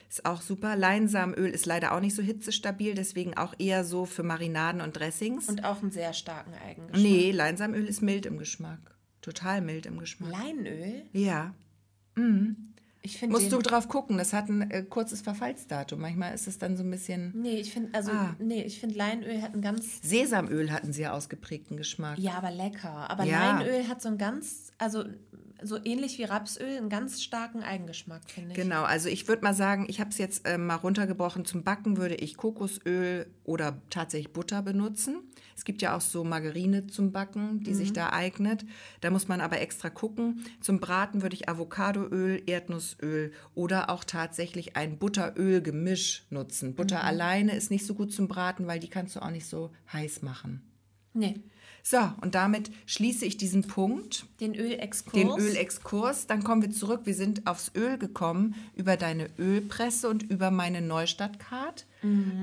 Ist 0.08 0.24
auch 0.24 0.40
super. 0.40 0.74
Leinsamenöl 0.74 1.50
ist 1.50 1.66
leider 1.66 1.92
auch 1.92 2.00
nicht 2.00 2.14
so 2.14 2.22
hitzestabil, 2.22 2.94
deswegen 2.94 3.36
auch 3.36 3.54
eher 3.58 3.84
so 3.84 4.06
für 4.06 4.22
Marinaden 4.22 4.80
und 4.80 4.96
Dressings. 4.98 5.48
Und 5.48 5.64
auch 5.64 5.82
einen 5.82 5.90
sehr 5.90 6.12
starken 6.14 6.52
Eigengeschmack. 6.66 7.00
nee, 7.02 7.30
Leinsamenöl 7.30 7.86
ist 7.86 8.00
mild 8.02 8.24
im 8.26 8.38
Geschmack. 8.38 8.96
Total 9.20 9.60
mild 9.60 9.84
im 9.86 9.98
Geschmack. 9.98 10.30
Leinöl? 10.32 11.02
Ja. 11.12 11.52
Ich 13.02 13.16
finde 13.18 13.36
Musst 13.36 13.52
du 13.52 13.58
drauf 13.58 13.86
gucken, 13.88 14.18
das 14.18 14.32
hat 14.32 14.48
ein 14.48 14.70
äh, 14.70 14.82
kurzes 14.82 15.20
Verfallsdatum. 15.20 16.00
Manchmal 16.00 16.34
ist 16.34 16.48
es 16.48 16.58
dann 16.58 16.76
so 16.76 16.82
ein 16.82 16.90
bisschen. 16.90 17.32
Nee, 17.40 17.60
ich 17.60 17.72
finde, 17.72 17.94
also, 17.94 18.10
Ah. 18.10 18.34
nee, 18.40 18.62
ich 18.64 18.80
finde 18.80 18.96
Leinöl 18.96 19.40
hat 19.40 19.52
einen 19.52 19.62
ganz, 19.62 20.00
Sesamöl 20.02 20.72
hat 20.72 20.82
einen 20.82 20.92
sehr 20.92 21.14
ausgeprägten 21.14 21.76
Geschmack. 21.76 22.18
ja, 22.18 22.32
aber 22.32 22.50
lecker. 22.50 23.08
Aber 23.10 23.24
Ja. 23.24 23.58
Leinöl 23.60 23.86
hat 23.88 24.02
so 24.02 24.08
einen 24.08 24.18
ganz, 24.18 24.72
also 24.78 25.04
so 25.62 25.78
ähnlich 25.84 26.18
wie 26.18 26.24
Rapsöl, 26.24 26.76
einen 26.76 26.88
ganz 26.88 27.22
starken 27.22 27.62
Eigengeschmack, 27.62 28.30
finde 28.30 28.50
ich. 28.50 28.56
Genau, 28.56 28.82
also 28.82 29.08
ich 29.08 29.28
würde 29.28 29.42
mal 29.42 29.54
sagen, 29.54 29.86
ich 29.88 30.00
habe 30.00 30.10
es 30.10 30.18
jetzt 30.18 30.42
ähm, 30.46 30.66
mal 30.66 30.76
runtergebrochen. 30.76 31.44
Zum 31.44 31.64
Backen 31.64 31.96
würde 31.96 32.14
ich 32.14 32.36
Kokosöl 32.36 33.26
oder 33.44 33.80
tatsächlich 33.90 34.32
Butter 34.32 34.62
benutzen. 34.62 35.20
Es 35.56 35.64
gibt 35.64 35.82
ja 35.82 35.96
auch 35.96 36.00
so 36.00 36.22
Margarine 36.22 36.86
zum 36.86 37.12
Backen, 37.12 37.62
die 37.64 37.74
sich 37.74 37.92
da 37.92 38.10
eignet. 38.10 38.64
Da 39.00 39.10
muss 39.10 39.26
man 39.26 39.40
aber 39.40 39.60
extra 39.60 39.90
gucken. 39.90 40.44
Zum 40.60 40.78
Braten 40.78 41.22
würde 41.22 41.34
ich 41.34 41.48
Avocadoöl, 41.48 42.42
Erdnussöl 42.46 43.32
oder 43.54 43.90
auch 43.90 44.04
tatsächlich 44.04 44.76
ein 44.76 44.98
Butteröl-Gemisch 44.98 46.26
nutzen. 46.30 46.74
Butter 46.74 47.02
alleine 47.02 47.56
ist 47.56 47.70
nicht 47.70 47.86
so 47.86 47.94
gut 47.94 48.12
zum 48.12 48.28
Braten, 48.28 48.66
weil 48.66 48.78
die 48.78 48.88
kannst 48.88 49.16
du 49.16 49.20
auch 49.20 49.30
nicht 49.30 49.46
so 49.46 49.72
heiß 49.92 50.22
machen. 50.22 50.62
Nee, 51.14 51.42
So, 51.82 51.98
und 52.20 52.34
damit 52.34 52.70
schließe 52.86 53.24
ich 53.24 53.36
diesen 53.36 53.66
Punkt 53.66 54.26
den 54.40 54.54
Ölexkurs. 54.54 55.12
den 55.12 55.30
Ölexkurs. 55.30 56.26
Dann 56.26 56.44
kommen 56.44 56.62
wir 56.62 56.70
zurück. 56.70 57.02
Wir 57.04 57.14
sind 57.14 57.46
aufs 57.46 57.72
Öl 57.74 57.98
gekommen 57.98 58.54
über 58.74 58.96
deine 58.96 59.30
Ölpresse 59.38 60.08
und 60.08 60.22
über 60.22 60.50
meine 60.50 60.82
Neustadtcard. 60.82 61.86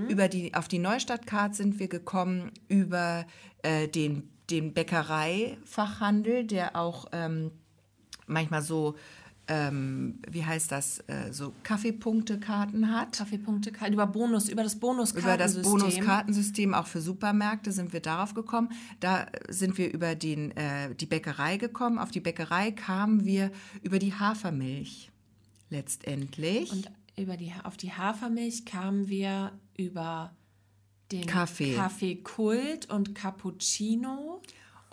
Über 0.10 0.28
die, 0.28 0.54
auf 0.54 0.68
die 0.68 0.80
Neustadtcard 0.80 1.56
sind 1.56 1.80
wir 1.80 1.88
gekommen 1.88 2.52
über 2.68 3.26
äh, 3.64 3.88
den, 3.88 4.30
den 4.50 4.74
Bäckereifachhandel, 4.74 6.46
der 6.46 6.76
auch 6.76 7.06
ähm, 7.12 7.52
manchmal 8.28 8.62
so 8.62 8.96
ähm, 9.48 10.20
wie 10.30 10.44
heißt 10.44 10.72
das, 10.72 11.00
äh, 11.08 11.32
so 11.32 11.54
Kaffeepunktekarten 11.64 12.92
hat. 12.92 13.18
Kaffeepunktekarten 13.18 13.94
über 13.94 14.08
Bonus, 14.08 14.50
über 14.50 14.64
das 14.64 14.80
Bonuskartensystem. 14.80 15.34
Über 15.34 15.38
das 15.38 15.62
Bonuskartensystem 15.62 16.74
auch 16.74 16.88
für 16.88 17.02
Supermärkte 17.02 17.72
sind 17.72 17.94
wir 17.94 18.00
darauf 18.00 18.34
gekommen. 18.34 18.70
Da 19.00 19.28
sind 19.48 19.78
wir 19.78 19.94
über 19.94 20.16
den, 20.16 20.52
äh, 20.52 20.96
die 20.96 21.06
Bäckerei 21.06 21.58
gekommen. 21.58 22.00
Auf 22.00 22.12
die 22.12 22.22
Bäckerei 22.22 22.72
kamen 22.72 23.26
wir 23.26 23.52
über 23.84 24.00
die 24.00 24.14
Hafermilch 24.14 25.12
letztendlich. 25.70 26.72
Und 26.72 26.92
über 27.18 27.38
die, 27.38 27.54
auf 27.64 27.78
die 27.78 27.94
Hafermilch 27.94 28.66
kamen 28.66 29.08
wir 29.08 29.52
über 29.78 30.36
den 31.12 31.26
Kaffee. 31.28 31.76
Kaffeekult 31.76 32.90
und 32.90 33.14
Cappuccino. 33.16 34.42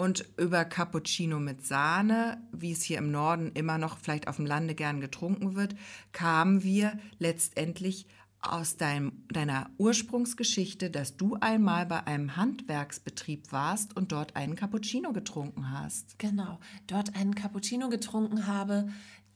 Und 0.02 0.24
über 0.36 0.64
Cappuccino 0.64 1.38
mit 1.38 1.64
Sahne, 1.64 2.42
wie 2.50 2.72
es 2.72 2.82
hier 2.82 2.98
im 2.98 3.12
Norden 3.12 3.52
immer 3.54 3.78
noch 3.78 3.98
vielleicht 3.98 4.26
auf 4.26 4.34
dem 4.34 4.46
Lande 4.46 4.74
gern 4.74 5.00
getrunken 5.00 5.54
wird, 5.54 5.76
kamen 6.10 6.64
wir 6.64 6.98
letztendlich 7.20 8.08
aus 8.40 8.76
deinem, 8.76 9.12
deiner 9.28 9.70
Ursprungsgeschichte, 9.78 10.90
dass 10.90 11.16
du 11.16 11.36
einmal 11.36 11.86
bei 11.86 12.04
einem 12.04 12.34
Handwerksbetrieb 12.34 13.52
warst 13.52 13.96
und 13.96 14.10
dort 14.10 14.34
einen 14.34 14.56
Cappuccino 14.56 15.12
getrunken 15.12 15.70
hast. 15.70 16.18
Genau, 16.18 16.58
dort 16.88 17.14
einen 17.14 17.36
Cappuccino 17.36 17.88
getrunken 17.88 18.48
habe, 18.48 18.88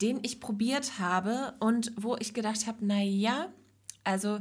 den 0.03 0.19
ich 0.25 0.41
probiert 0.41 0.99
habe 0.99 1.55
und 1.61 1.93
wo 1.97 2.17
ich 2.17 2.35
gedacht 2.35 2.67
habe, 2.67 2.79
na 2.81 3.01
ja, 3.01 3.53
also 4.03 4.41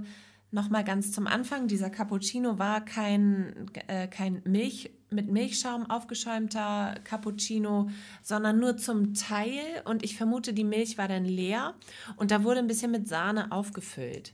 noch 0.49 0.69
mal 0.69 0.84
ganz 0.84 1.11
zum 1.11 1.28
Anfang, 1.28 1.67
dieser 1.67 1.91
Cappuccino 1.91 2.57
war 2.57 2.84
kein, 2.84 3.69
äh, 3.88 4.07
kein 4.07 4.41
Milch 4.45 4.89
mit 5.10 5.32
Milchschaum 5.32 5.89
aufgeschäumter 5.89 6.95
Cappuccino, 7.03 7.89
sondern 8.22 8.60
nur 8.60 8.78
zum 8.78 9.14
Teil 9.14 9.82
und 9.86 10.03
ich 10.03 10.18
vermute, 10.18 10.53
die 10.53 10.64
Milch 10.64 10.97
war 10.97 11.08
dann 11.08 11.26
leer 11.26 11.76
und 12.18 12.32
da 12.32 12.43
wurde 12.43 12.60
ein 12.60 12.68
bisschen 12.68 12.91
mit 12.91 13.08
Sahne 13.08 13.51
aufgefüllt. 13.51 14.34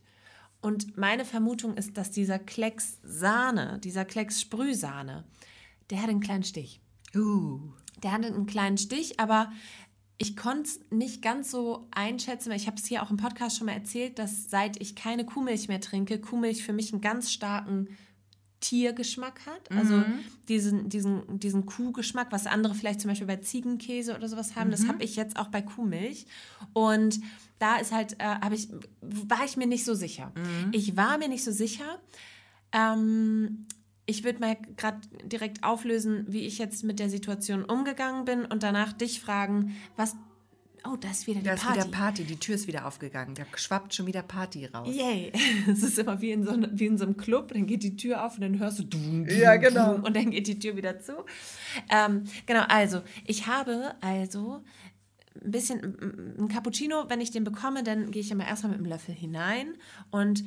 Und 0.62 0.98
meine 0.98 1.26
Vermutung 1.26 1.76
ist, 1.76 1.98
dass 1.98 2.12
dieser 2.12 2.38
Klecks 2.38 3.00
Sahne, 3.04 3.80
dieser 3.84 4.06
Klecks 4.06 4.42
Sprühsahne, 4.42 5.26
der 5.90 6.02
hat 6.02 6.10
einen 6.10 6.22
kleinen 6.22 6.44
Stich. 6.44 6.82
Uh. 7.16 7.60
Der 8.04 8.14
hatte 8.14 8.28
einen 8.28 8.46
kleinen 8.46 8.78
Stich, 8.78 9.20
aber 9.20 9.52
ich 10.18 10.38
konnte 10.38 10.70
es 10.70 10.80
nicht 10.92 11.24
ganz 11.24 11.50
so 11.50 11.88
einschätzen, 11.90 12.52
weil 12.52 12.58
ich 12.58 12.68
habe 12.68 12.78
es 12.78 12.86
hier 12.86 13.02
auch 13.02 13.10
im 13.10 13.18
Podcast 13.18 13.58
schon 13.58 13.66
mal 13.66 13.74
erzählt, 13.74 14.20
dass 14.20 14.52
seit 14.52 14.80
ich 14.80 14.96
keine 14.96 15.26
Kuhmilch 15.26 15.68
mehr 15.68 15.82
trinke, 15.82 16.22
Kuhmilch 16.22 16.64
für 16.64 16.74
mich 16.74 16.94
einen 16.94 17.02
ganz 17.02 17.32
starken 17.32 17.98
Tiergeschmack 18.62 19.42
hat. 19.46 19.70
Also 19.78 19.98
Mhm. 19.98 20.20
diesen, 20.48 20.88
diesen, 20.90 21.40
diesen 21.40 21.66
Kuhgeschmack, 21.66 22.32
was 22.32 22.48
andere 22.48 22.74
vielleicht 22.74 23.02
zum 23.02 23.10
Beispiel 23.10 23.28
bei 23.28 23.38
Ziegenkäse 23.38 24.16
oder 24.16 24.30
sowas 24.30 24.56
haben, 24.56 24.68
Mhm. 24.68 24.72
das 24.72 24.88
habe 24.88 25.04
ich 25.04 25.16
jetzt 25.18 25.38
auch 25.38 25.50
bei 25.50 25.62
Kuhmilch. 25.62 26.26
Und 26.74 27.20
da 27.60 27.76
ist 27.78 27.92
halt, 27.92 28.14
äh, 28.20 28.24
habe 28.24 28.56
ich, 28.56 28.70
war 29.02 29.44
ich 29.46 29.58
mir 29.58 29.68
nicht 29.68 29.84
so 29.84 29.94
sicher. 29.94 30.32
Mhm. 30.36 30.70
Ich 30.72 30.96
war 30.96 31.18
mir 31.18 31.28
nicht 31.28 31.44
so 31.44 31.52
sicher. 31.52 32.00
Ähm, 32.72 33.66
ich 34.06 34.24
würde 34.24 34.40
mal 34.40 34.58
gerade 34.78 35.00
direkt 35.24 35.64
auflösen, 35.64 36.26
wie 36.30 36.42
ich 36.42 36.58
jetzt 36.58 36.84
mit 36.84 37.00
der 37.00 37.10
Situation 37.10 37.64
umgegangen 37.64 38.26
bin 38.26 38.46
und 38.46 38.64
danach 38.64 38.94
dich 38.94 39.20
fragen, 39.20 39.76
was. 39.96 40.16
Oh, 40.84 40.96
da 41.00 41.12
ist 41.12 41.28
wieder 41.28 41.40
die 41.40 41.46
Da 41.46 41.54
ist 41.54 41.64
Party. 41.64 41.80
wieder 41.80 41.92
Party, 41.92 42.24
die 42.24 42.38
Tür 42.40 42.56
ist 42.56 42.68
wieder 42.68 42.86
aufgegangen. 42.88 43.36
Da 43.36 43.44
schwappt 43.56 43.94
schon 43.94 44.08
wieder 44.08 44.24
Party 44.24 44.66
raus. 44.66 44.88
Yay. 44.92 45.32
Es 45.68 45.84
ist 45.84 46.00
immer 46.00 46.20
wie 46.22 46.32
in, 46.32 46.44
so, 46.44 46.54
wie 46.72 46.86
in 46.88 46.98
so 46.98 47.06
einem 47.06 47.18
Club, 47.18 47.54
dann 47.54 47.68
geht 47.68 47.84
die 47.84 47.96
Tür 47.96 48.26
auf 48.26 48.36
und 48.36 48.42
dann 48.42 48.58
hörst 48.60 48.80
du 48.80 48.84
dum, 48.84 49.26
dum, 49.28 49.38
Ja, 49.38 49.56
genau. 49.58 49.94
dum, 49.94 50.04
und 50.04 50.16
dann 50.16 50.32
geht 50.32 50.48
die 50.48 50.58
Tür 50.58 50.76
wieder 50.76 51.00
zu. 51.00 51.14
Ähm, 51.90 52.24
genau, 52.48 52.64
also 52.68 53.02
ich 53.26 53.48
habe 53.48 53.94
also 54.02 54.64
ein 55.44 55.52
bisschen 55.52 56.36
ein 56.40 56.48
Cappuccino, 56.50 57.06
wenn 57.10 57.22
ich 57.22 57.32
den 57.32 57.44
bekomme, 57.44 57.84
dann 57.84 58.12
gehe 58.12 58.22
ich 58.22 58.32
immer 58.32 58.48
erstmal 58.48 58.72
mit 58.72 58.80
einem 58.80 58.90
Löffel 58.90 59.14
hinein 59.16 59.76
und 60.10 60.44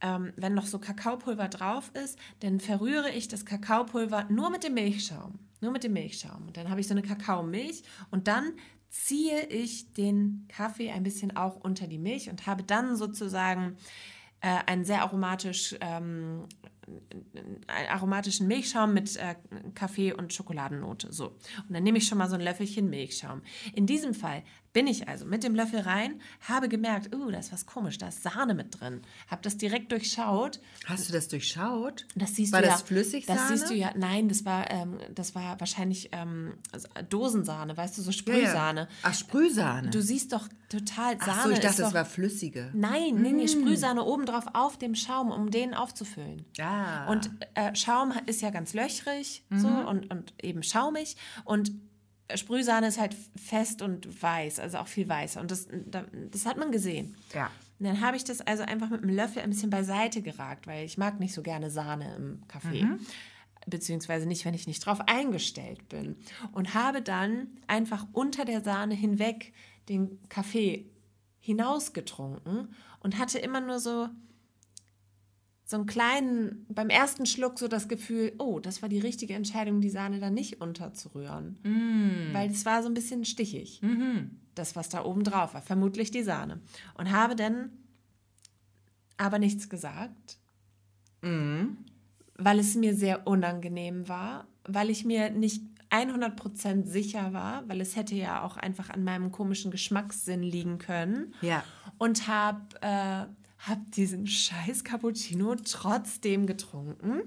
ähm, 0.00 0.32
wenn 0.36 0.54
noch 0.54 0.66
so 0.66 0.78
Kakaopulver 0.78 1.48
drauf 1.48 1.90
ist, 2.02 2.18
dann 2.40 2.60
verrühre 2.60 3.10
ich 3.10 3.28
das 3.28 3.44
Kakaopulver 3.44 4.26
nur 4.30 4.50
mit 4.50 4.64
dem 4.64 4.74
Milchschaum. 4.74 5.38
Nur 5.60 5.70
mit 5.70 5.84
dem 5.84 5.92
Milchschaum. 5.92 6.48
Und 6.48 6.56
dann 6.56 6.70
habe 6.70 6.80
ich 6.80 6.88
so 6.88 6.94
eine 6.94 7.02
Kakaomilch 7.02 7.84
und 8.10 8.26
dann 8.26 8.52
ziehe 8.92 9.46
ich 9.46 9.94
den 9.94 10.46
Kaffee 10.48 10.90
ein 10.90 11.02
bisschen 11.02 11.34
auch 11.34 11.56
unter 11.56 11.86
die 11.86 11.98
Milch 11.98 12.28
und 12.28 12.46
habe 12.46 12.62
dann 12.62 12.94
sozusagen 12.94 13.78
äh, 14.42 14.58
einen 14.66 14.84
sehr 14.84 15.00
aromatisch, 15.00 15.74
ähm, 15.80 16.46
einen 17.68 17.88
aromatischen 17.88 18.46
Milchschaum 18.46 18.92
mit 18.92 19.16
äh, 19.16 19.34
Kaffee 19.74 20.12
und 20.12 20.34
Schokoladennote. 20.34 21.10
So. 21.10 21.28
Und 21.28 21.70
dann 21.70 21.82
nehme 21.82 21.96
ich 21.96 22.06
schon 22.06 22.18
mal 22.18 22.28
so 22.28 22.34
ein 22.34 22.42
Löffelchen 22.42 22.90
Milchschaum. 22.90 23.40
In 23.74 23.86
diesem 23.86 24.12
Fall 24.12 24.42
bin 24.72 24.86
ich 24.86 25.08
also 25.08 25.26
mit 25.26 25.44
dem 25.44 25.54
Löffel 25.54 25.80
rein, 25.80 26.20
habe 26.48 26.68
gemerkt, 26.68 27.14
uh, 27.14 27.30
da 27.30 27.38
ist 27.38 27.52
was 27.52 27.66
komisch, 27.66 27.98
da 27.98 28.08
ist 28.08 28.22
Sahne 28.22 28.54
mit 28.54 28.80
drin. 28.80 29.02
Habe 29.28 29.42
das 29.42 29.56
direkt 29.56 29.92
durchschaut. 29.92 30.60
Hast 30.86 31.08
du 31.08 31.12
das 31.12 31.28
durchschaut? 31.28 32.06
Das 32.14 32.34
siehst 32.34 32.52
War 32.52 32.62
du 32.62 32.68
das 32.68 32.80
ja. 32.80 32.86
Flüssigsahne? 32.86 33.38
Das 33.38 33.48
siehst 33.48 33.70
du 33.70 33.74
ja. 33.74 33.92
Nein, 33.96 34.28
das 34.28 34.44
war, 34.44 34.70
ähm, 34.70 34.98
das 35.14 35.34
war 35.34 35.60
wahrscheinlich 35.60 36.08
ähm, 36.12 36.54
Dosensahne, 37.10 37.76
weißt 37.76 37.98
du, 37.98 38.02
so 38.02 38.12
Sprühsahne. 38.12 38.88
Ach, 39.02 39.14
Sprühsahne. 39.14 39.90
Du 39.90 40.00
siehst 40.00 40.32
doch 40.32 40.48
total 40.68 41.18
Sahne. 41.18 41.32
Ach 41.32 41.44
so, 41.44 41.50
ich 41.50 41.60
dachte, 41.60 41.82
doch, 41.82 41.84
das 41.84 41.94
war 41.94 42.04
flüssige. 42.04 42.70
Nein, 42.72 43.16
nee, 43.16 43.32
nee, 43.32 43.48
Sprühsahne 43.48 44.04
obendrauf 44.04 44.44
auf 44.54 44.78
dem 44.78 44.94
Schaum, 44.94 45.30
um 45.30 45.50
den 45.50 45.74
aufzufüllen. 45.74 46.46
Ah. 46.58 47.10
Und 47.10 47.30
äh, 47.54 47.74
Schaum 47.74 48.12
ist 48.26 48.40
ja 48.40 48.50
ganz 48.50 48.72
löchrig 48.72 49.44
so, 49.50 49.68
und, 49.68 50.10
und 50.10 50.32
eben 50.42 50.62
schaumig. 50.62 51.16
Und 51.44 51.72
Sprühsahne 52.34 52.86
ist 52.86 52.98
halt 53.00 53.16
fest 53.36 53.82
und 53.82 54.22
weiß, 54.22 54.58
also 54.60 54.78
auch 54.78 54.86
viel 54.86 55.08
weißer. 55.08 55.40
Und 55.40 55.50
das, 55.50 55.66
da- 55.86 56.06
das 56.30 56.46
hat 56.46 56.56
man 56.56 56.72
gesehen. 56.72 57.16
Ja. 57.34 57.50
Und 57.78 57.86
dann 57.86 58.00
habe 58.00 58.16
ich 58.16 58.24
das 58.24 58.40
also 58.40 58.62
einfach 58.62 58.90
mit 58.90 59.02
einem 59.02 59.14
Löffel 59.14 59.42
ein 59.42 59.50
bisschen 59.50 59.70
beiseite 59.70 60.22
geragt, 60.22 60.66
weil 60.66 60.84
ich 60.86 60.98
mag 60.98 61.18
nicht 61.20 61.34
so 61.34 61.42
gerne 61.42 61.68
Sahne 61.70 62.14
im 62.16 62.42
Kaffee. 62.48 62.86
Beziehungsweise 63.66 64.26
nicht, 64.26 64.44
wenn 64.44 64.54
ich 64.54 64.66
nicht 64.66 64.84
drauf 64.86 65.00
eingestellt 65.06 65.88
bin. 65.88 66.16
Und 66.52 66.74
habe 66.74 67.00
dann 67.02 67.48
einfach 67.68 68.06
unter 68.12 68.44
der 68.44 68.62
Sahne 68.62 68.94
hinweg 68.94 69.52
den 69.88 70.18
Kaffee 70.28 70.90
hinausgetrunken 71.40 72.74
und 73.00 73.18
hatte 73.18 73.38
immer 73.38 73.60
nur 73.60 73.78
so, 73.80 74.08
so 75.72 75.76
einen 75.78 75.86
kleinen, 75.86 76.64
beim 76.68 76.88
ersten 76.88 77.26
Schluck 77.26 77.58
so 77.58 77.66
das 77.66 77.88
Gefühl, 77.88 78.32
oh, 78.38 78.60
das 78.60 78.80
war 78.82 78.88
die 78.88 79.00
richtige 79.00 79.34
Entscheidung, 79.34 79.80
die 79.80 79.90
Sahne 79.90 80.20
dann 80.20 80.34
nicht 80.34 80.60
unterzurühren. 80.60 81.58
Weil 82.32 82.50
es 82.50 82.64
war 82.64 82.82
so 82.82 82.88
ein 82.88 82.94
bisschen 82.94 83.24
stichig, 83.24 83.80
das, 84.54 84.76
was 84.76 84.88
da 84.88 85.04
oben 85.04 85.24
drauf 85.24 85.54
war, 85.54 85.62
vermutlich 85.62 86.10
die 86.12 86.22
Sahne. 86.22 86.60
Und 86.96 87.10
habe 87.10 87.34
dann 87.34 87.70
aber 89.16 89.38
nichts 89.40 89.68
gesagt, 89.68 90.38
weil 91.22 92.58
es 92.58 92.74
mir 92.74 92.94
sehr 92.94 93.26
unangenehm 93.26 94.08
war, 94.08 94.46
weil 94.64 94.90
ich 94.90 95.04
mir 95.04 95.30
nicht 95.30 95.62
100% 95.90 96.86
sicher 96.86 97.32
war, 97.32 97.68
weil 97.68 97.80
es 97.80 97.96
hätte 97.96 98.14
ja 98.14 98.42
auch 98.42 98.56
einfach 98.56 98.88
an 98.90 99.04
meinem 99.04 99.30
komischen 99.30 99.70
Geschmackssinn 99.70 100.42
liegen 100.42 100.78
können 100.78 101.34
Ja. 101.42 101.62
und 101.98 102.26
habe 102.28 102.60
äh, 102.80 103.26
hab 103.66 103.92
diesen 103.92 104.26
scheiß 104.26 104.82
Cappuccino 104.82 105.54
trotzdem 105.54 106.46
getrunken, 106.46 107.22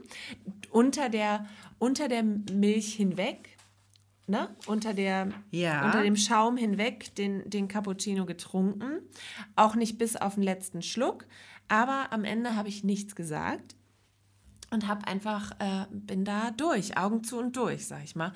unter 0.70 1.10
der, 1.10 1.48
unter 1.80 2.10
der 2.10 2.24
Milch 2.24 2.94
hinweg, 2.94 3.58
ne? 4.28 4.54
unter, 4.68 4.94
der, 4.94 5.30
Ja. 5.52 5.86
unter 5.86 6.04
dem 6.04 6.18
Schaum 6.18 6.58
hinweg 6.58 7.16
den, 7.16 7.50
den 7.50 7.68
Cappuccino 7.70 8.26
getrunken, 8.26 9.00
auch 9.56 9.76
nicht 9.76 9.98
bis 9.98 10.18
auf 10.18 10.36
den 10.36 10.44
letzten 10.44 10.82
Schluck, 10.82 11.26
aber 11.70 12.12
am 12.12 12.26
Ende 12.26 12.56
habe 12.56 12.68
ich 12.70 12.84
nichts 12.84 13.16
gesagt 13.16 13.76
und 14.72 14.88
habe 14.88 15.08
einfach, 15.08 15.52
äh, 15.60 15.86
bin 15.90 16.26
da 16.26 16.52
durch, 16.52 16.98
Augen 16.98 17.24
zu 17.24 17.38
und 17.38 17.56
durch, 17.56 17.88
sag 17.88 18.04
ich 18.04 18.16
mal. 18.16 18.34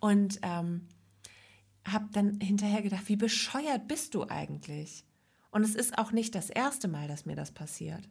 Und 0.00 0.40
ähm, 0.42 0.88
habe 1.86 2.08
dann 2.12 2.40
hinterher 2.40 2.82
gedacht, 2.82 3.08
wie 3.08 3.16
bescheuert 3.16 3.88
bist 3.88 4.14
du 4.14 4.24
eigentlich? 4.28 5.04
Und 5.52 5.62
es 5.62 5.74
ist 5.76 5.96
auch 5.98 6.10
nicht 6.12 6.34
das 6.34 6.50
erste 6.50 6.88
Mal, 6.88 7.06
dass 7.08 7.26
mir 7.26 7.36
das 7.36 7.52
passiert. 7.52 8.08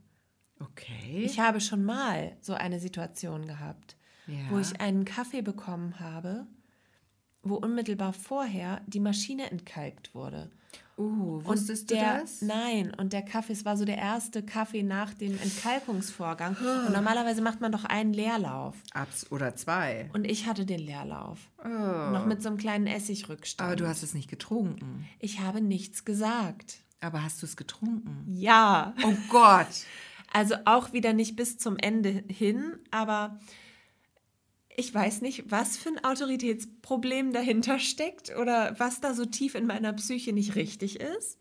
Okay. 0.60 1.24
Ich 1.26 1.40
habe 1.40 1.60
schon 1.60 1.84
mal 1.84 2.38
so 2.40 2.54
eine 2.54 2.80
Situation 2.80 3.48
gehabt, 3.48 3.98
Ja. 4.28 4.36
wo 4.52 4.60
ich 4.60 4.80
einen 4.80 5.06
Kaffee 5.06 5.42
bekommen 5.42 6.00
habe, 6.00 6.46
wo 7.44 7.56
unmittelbar 7.56 8.14
vorher 8.14 8.82
die 8.86 9.00
Maschine 9.00 9.50
entkalkt 9.50 10.14
wurde. 10.14 10.52
uh, 11.00 11.44
wusstest 11.44 11.90
der, 11.90 12.14
du 12.14 12.20
das? 12.22 12.42
Nein, 12.44 12.94
und 12.94 13.12
der 13.12 13.24
Kaffee, 13.24 13.54
es 13.54 13.66
war 13.66 13.76
so 13.76 13.86
der 13.86 13.98
erste 13.98 14.44
Kaffee 14.44 14.84
nach 14.84 15.16
dem 15.16 15.32
Entkalkungsvorgang. 15.42 16.56
Und 16.86 16.94
normalerweise 16.94 17.42
macht 17.42 17.60
man 17.60 17.72
doch 17.72 17.86
einen 17.86 18.14
Leerlauf. 18.14 18.76
Abs 18.94 19.32
oder 19.32 19.56
zwei. 19.56 20.12
Und 20.14 20.26
ich 20.26 20.46
hatte 20.46 20.64
den 20.68 20.80
Leerlauf. 20.80 21.40
Oh. 21.66 21.68
Noch 21.68 22.28
mit 22.28 22.44
so 22.44 22.50
einem 22.50 22.60
kleinen 22.60 22.86
Essigrückstand. 22.86 23.68
Aber 23.68 23.76
du 23.76 23.88
hast 23.88 24.04
es 24.04 24.14
nicht 24.14 24.30
getrunken. 24.30 25.08
ich 25.18 25.40
habe 25.40 25.60
nichts 25.62 26.06
gesagt. 26.06 26.78
Aber 27.02 27.24
hast 27.24 27.42
du 27.42 27.46
es 27.46 27.58
getrunken? 27.58 28.26
Ja. 28.32 28.94
Oh 29.04 29.16
Gott. 29.30 29.68
Also 30.34 30.56
auch 30.64 30.94
wieder 30.94 31.12
nicht 31.12 31.36
bis 31.36 31.58
zum 31.58 31.76
Ende 31.78 32.24
hin, 32.30 32.80
aber 32.90 33.38
ich 34.78 34.94
weiß 34.94 35.20
nicht, 35.20 35.52
was 35.52 35.76
für 35.76 35.90
ein 35.90 36.02
Autoritätsproblem 36.06 37.34
dahinter 37.34 37.80
steckt 37.80 38.34
oder 38.38 38.80
was 38.80 39.02
da 39.02 39.14
so 39.14 39.26
tief 39.26 39.56
in 39.56 39.68
meiner 39.68 39.92
Psyche 39.92 40.32
nicht 40.32 40.56
richtig 40.56 41.02
ist. 41.02 41.38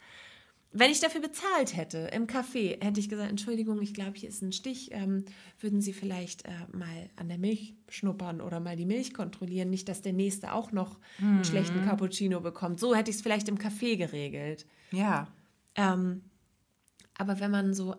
Wenn 0.72 0.90
ich 0.90 0.98
dafür 0.98 1.20
bezahlt 1.20 1.76
hätte 1.76 2.10
im 2.12 2.26
Café, 2.26 2.82
hätte 2.84 2.98
ich 2.98 3.08
gesagt, 3.08 3.30
Entschuldigung, 3.30 3.80
ich 3.80 3.94
glaube, 3.94 4.16
hier 4.16 4.28
ist 4.28 4.42
ein 4.42 4.52
Stich. 4.52 4.90
Ähm, 4.92 5.24
würden 5.60 5.80
Sie 5.80 5.92
vielleicht 5.92 6.44
äh, 6.46 6.50
mal 6.72 7.10
an 7.14 7.28
der 7.28 7.38
Milch 7.38 7.74
schnuppern 7.88 8.40
oder 8.40 8.58
mal 8.58 8.74
die 8.76 8.86
Milch 8.86 9.14
kontrollieren? 9.14 9.70
Nicht, 9.70 9.88
dass 9.88 10.00
der 10.00 10.12
Nächste 10.12 10.52
auch 10.52 10.72
noch 10.72 10.98
einen 11.20 11.38
Mhm. 11.38 11.44
schlechten 11.44 11.84
Cappuccino 11.84 12.40
bekommt. 12.40 12.80
So 12.80 12.94
hätte 12.96 13.10
ich 13.10 13.16
es 13.18 13.22
vielleicht 13.22 13.48
im 13.48 13.58
Café 13.58 13.96
geregelt. 13.96 14.66
Ja. 14.90 15.28
Ähm, 15.74 16.22
aber 17.16 17.40
wenn 17.40 17.50
man 17.50 17.74
so, 17.74 17.94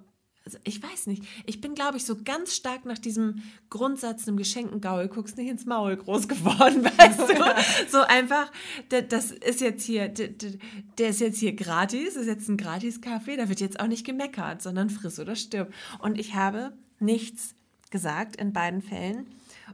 also 0.45 0.57
ich 0.63 0.81
weiß 0.81 1.07
nicht, 1.07 1.23
ich 1.45 1.61
bin, 1.61 1.75
glaube 1.75 1.97
ich, 1.97 2.05
so 2.05 2.15
ganz 2.23 2.55
stark 2.55 2.85
nach 2.85 2.97
diesem 2.97 3.43
Grundsatz, 3.69 4.27
einem 4.27 4.37
geschenkten 4.37 4.81
Gaul, 4.81 5.07
guckst 5.07 5.37
nicht 5.37 5.49
ins 5.49 5.65
Maul 5.65 5.95
groß 5.95 6.27
geworden, 6.27 6.83
weißt 6.97 7.19
du? 7.19 7.91
So 7.91 7.99
einfach, 7.99 8.51
das 8.89 9.31
ist 9.31 9.61
jetzt 9.61 9.83
hier, 9.83 10.09
der, 10.09 11.09
ist 11.09 11.19
jetzt 11.19 11.39
hier 11.39 11.55
gratis, 11.55 12.15
ist 12.15 12.25
jetzt 12.25 12.49
ein 12.49 12.57
Gratis-Kaffee, 12.57 13.37
da 13.37 13.49
wird 13.49 13.59
jetzt 13.59 13.79
auch 13.79 13.87
nicht 13.87 14.05
gemeckert, 14.05 14.61
sondern 14.61 14.89
friss 14.89 15.19
oder 15.19 15.35
stirb. 15.35 15.71
Und 15.99 16.19
ich 16.19 16.33
habe 16.33 16.73
nichts 16.99 17.53
gesagt 17.91 18.37
in 18.37 18.53
beiden 18.53 18.81
Fällen 18.81 19.27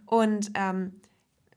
und 0.05 0.51
ähm, 0.55 0.99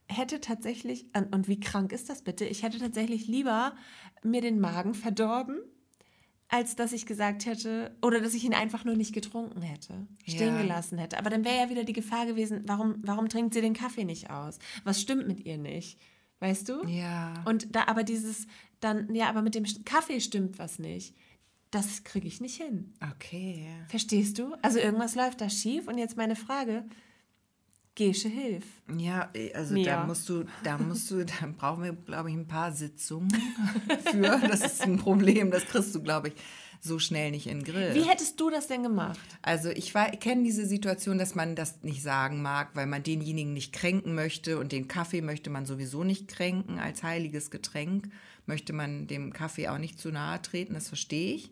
hätte 0.06 0.40
tatsächlich, 0.40 1.06
und 1.32 1.48
wie 1.48 1.58
krank 1.58 1.92
ist 1.92 2.08
das 2.08 2.22
bitte, 2.22 2.44
ich 2.44 2.62
hätte 2.62 2.78
tatsächlich 2.78 3.26
lieber 3.26 3.74
mir 4.22 4.40
den 4.40 4.60
Magen 4.60 4.94
verdorben, 4.94 5.58
als 6.50 6.74
dass 6.76 6.92
ich 6.92 7.06
gesagt 7.06 7.46
hätte, 7.46 7.96
oder 8.02 8.20
dass 8.20 8.34
ich 8.34 8.44
ihn 8.44 8.54
einfach 8.54 8.84
nur 8.84 8.96
nicht 8.96 9.12
getrunken 9.14 9.62
hätte, 9.62 10.06
stehen 10.26 10.56
Ja. 10.56 10.62
gelassen 10.62 10.98
hätte. 10.98 11.16
Aber 11.18 11.30
dann 11.30 11.44
wäre 11.44 11.56
ja 11.56 11.70
wieder 11.70 11.84
die 11.84 11.92
Gefahr 11.92 12.26
gewesen, 12.26 12.62
warum, 12.66 12.96
warum 13.02 13.28
trinkt 13.28 13.54
sie 13.54 13.60
den 13.60 13.72
Kaffee 13.74 14.04
nicht 14.04 14.30
aus? 14.30 14.58
Was 14.84 15.00
stimmt 15.00 15.28
mit 15.28 15.46
ihr 15.46 15.58
nicht? 15.58 15.98
Weißt 16.40 16.68
du? 16.68 16.84
Ja. 16.86 17.34
Und 17.46 17.74
da 17.76 17.84
aber 17.86 18.02
dieses, 18.02 18.46
dann, 18.80 19.14
ja, 19.14 19.28
aber 19.28 19.42
mit 19.42 19.54
dem 19.54 19.64
Kaffee 19.84 20.20
stimmt 20.20 20.58
was 20.58 20.78
nicht. 20.78 21.14
Das 21.70 22.02
kriege 22.02 22.26
ich 22.26 22.40
nicht 22.40 22.56
hin. 22.56 22.94
Okay. 23.12 23.66
Verstehst 23.88 24.38
du? 24.38 24.54
Also 24.62 24.80
irgendwas 24.80 25.14
läuft 25.14 25.40
da 25.40 25.48
schief 25.48 25.86
und 25.86 25.98
jetzt 25.98 26.16
meine 26.16 26.34
Frage, 26.34 26.84
Gesche, 28.06 28.28
hilf. 28.28 28.64
Ja, 28.96 29.28
eh, 29.34 29.52
also 29.52 29.74
Mia. 29.74 29.96
da 29.96 30.06
musst 30.06 30.28
du, 30.28 30.44
da 30.64 30.78
musst 30.78 31.10
du, 31.10 31.24
da 31.24 31.34
brauchen 31.58 31.84
wir, 31.84 31.92
glaube 31.92 32.30
ich, 32.30 32.36
ein 32.36 32.46
paar 32.48 32.72
Sitzungen 32.72 33.30
für. 34.10 34.38
Das 34.48 34.60
ist 34.64 34.82
ein 34.82 34.96
Problem, 34.96 35.50
das 35.50 35.64
kriegst 35.66 35.94
du, 35.94 36.02
glaube 36.02 36.28
ich, 36.28 36.34
so 36.80 36.98
schnell 36.98 37.30
nicht 37.30 37.46
in 37.46 37.58
den 37.58 37.64
Grill. 37.64 37.94
Wie 37.94 38.04
hättest 38.08 38.40
du 38.40 38.48
das 38.48 38.66
denn 38.68 38.82
gemacht? 38.82 39.18
Also 39.42 39.68
ich 39.68 39.94
war- 39.94 40.14
ich 40.14 40.20
kenne 40.20 40.42
diese 40.44 40.64
Situation, 40.64 41.18
dass 41.18 41.34
man 41.34 41.54
das 41.54 41.82
nicht 41.82 42.02
sagen 42.02 42.40
mag, 42.40 42.70
weil 42.72 42.86
man 42.86 43.02
denjenigen 43.02 43.52
nicht 43.52 43.74
kränken 43.74 44.14
möchte 44.14 44.58
und 44.58 44.72
den 44.72 44.88
Kaffee 44.88 45.20
möchte 45.20 45.50
man 45.50 45.66
sowieso 45.66 46.02
nicht 46.04 46.26
kränken 46.28 46.78
als 46.78 47.02
heiliges 47.02 47.50
Getränk. 47.50 48.08
Möchte 48.46 48.72
man 48.72 49.06
dem 49.08 49.32
Kaffee 49.34 49.68
auch 49.68 49.76
nicht 49.78 49.98
zu 49.98 50.10
nahe 50.10 50.40
treten, 50.40 50.72
das 50.72 50.88
verstehe 50.88 51.34
ich. 51.34 51.50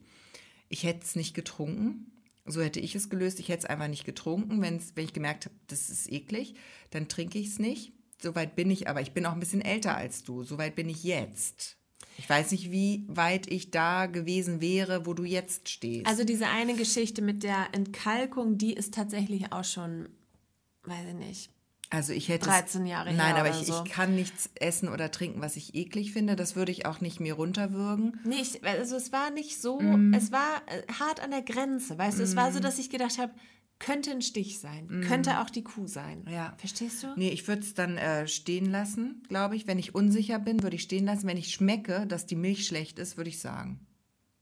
Ich 0.70 0.84
hätte 0.84 1.04
es 1.04 1.14
nicht 1.14 1.34
getrunken. 1.34 2.10
So 2.48 2.62
hätte 2.62 2.80
ich 2.80 2.94
es 2.94 3.10
gelöst. 3.10 3.40
Ich 3.40 3.48
hätte 3.48 3.64
es 3.64 3.64
einfach 3.64 3.88
nicht 3.88 4.04
getrunken. 4.04 4.60
Wenn's, 4.62 4.92
wenn 4.94 5.04
ich 5.04 5.12
gemerkt 5.12 5.46
habe, 5.46 5.54
das 5.66 5.90
ist 5.90 6.10
eklig, 6.10 6.54
dann 6.90 7.08
trinke 7.08 7.38
ich 7.38 7.48
es 7.48 7.58
nicht. 7.58 7.92
Soweit 8.20 8.56
bin 8.56 8.70
ich, 8.70 8.88
aber 8.88 9.00
ich 9.00 9.12
bin 9.12 9.26
auch 9.26 9.32
ein 9.32 9.40
bisschen 9.40 9.62
älter 9.62 9.96
als 9.96 10.24
du. 10.24 10.42
Soweit 10.42 10.74
bin 10.74 10.88
ich 10.88 11.04
jetzt. 11.04 11.76
Ich 12.16 12.28
weiß 12.28 12.50
nicht, 12.50 12.70
wie 12.72 13.04
weit 13.08 13.46
ich 13.46 13.70
da 13.70 14.06
gewesen 14.06 14.60
wäre, 14.60 15.06
wo 15.06 15.14
du 15.14 15.24
jetzt 15.24 15.68
stehst. 15.68 16.06
Also 16.06 16.24
diese 16.24 16.48
eine 16.48 16.74
Geschichte 16.74 17.22
mit 17.22 17.44
der 17.44 17.68
Entkalkung, 17.72 18.58
die 18.58 18.72
ist 18.72 18.94
tatsächlich 18.94 19.52
auch 19.52 19.64
schon, 19.64 20.08
weiß 20.82 21.06
ich 21.08 21.14
nicht. 21.14 21.50
Also 21.90 22.12
ich 22.12 22.28
hätte 22.28 22.46
13 22.46 22.84
Jahre 22.86 23.14
Nein, 23.14 23.36
aber 23.36 23.48
ich, 23.48 23.66
so. 23.66 23.82
ich 23.84 23.90
kann 23.90 24.14
nichts 24.14 24.50
essen 24.56 24.88
oder 24.90 25.10
trinken, 25.10 25.40
was 25.40 25.56
ich 25.56 25.74
eklig 25.74 26.12
finde. 26.12 26.36
Das 26.36 26.54
würde 26.54 26.70
ich 26.70 26.84
auch 26.84 27.00
nicht 27.00 27.18
mir 27.18 27.34
runterwürgen. 27.34 28.20
Nee, 28.24 28.36
ich, 28.42 28.62
also 28.64 28.96
es 28.96 29.10
war 29.12 29.30
nicht 29.30 29.60
so, 29.60 29.80
Mhm. 29.80 30.12
es 30.12 30.30
war 30.30 30.62
äh, 30.66 30.82
hart 30.92 31.20
an 31.20 31.30
der 31.30 31.42
Grenze, 31.42 31.96
weißt 31.96 32.18
du, 32.18 32.22
es 32.24 32.36
war 32.36 32.52
so, 32.52 32.60
dass 32.60 32.78
ich 32.78 32.90
gedacht 32.90 33.16
habe, 33.18 33.32
könnte 33.78 34.10
ein 34.10 34.22
Stich 34.22 34.58
sein, 34.60 35.04
könnte 35.06 35.40
auch 35.40 35.50
die 35.50 35.62
Kuh 35.62 35.86
sein. 35.86 36.26
Ja. 36.28 36.54
Verstehst 36.58 37.02
du? 37.04 37.06
Nee, 37.16 37.30
ich 37.30 37.46
würde 37.48 37.62
es 37.62 37.74
dann 37.74 37.96
äh, 37.96 38.26
stehen 38.26 38.66
lassen, 38.70 39.22
glaube 39.28 39.54
ich. 39.56 39.66
Wenn 39.68 39.78
ich 39.78 39.94
unsicher 39.94 40.38
bin, 40.40 40.62
würde 40.64 40.76
ich 40.76 40.82
stehen 40.82 41.04
lassen. 41.06 41.26
Wenn 41.28 41.36
ich 41.36 41.52
schmecke, 41.54 42.04
dass 42.06 42.26
die 42.26 42.34
Milch 42.36 42.66
schlecht 42.66 42.98
ist, 42.98 43.16
würde 43.16 43.30
ich 43.30 43.38
sagen. 43.38 43.86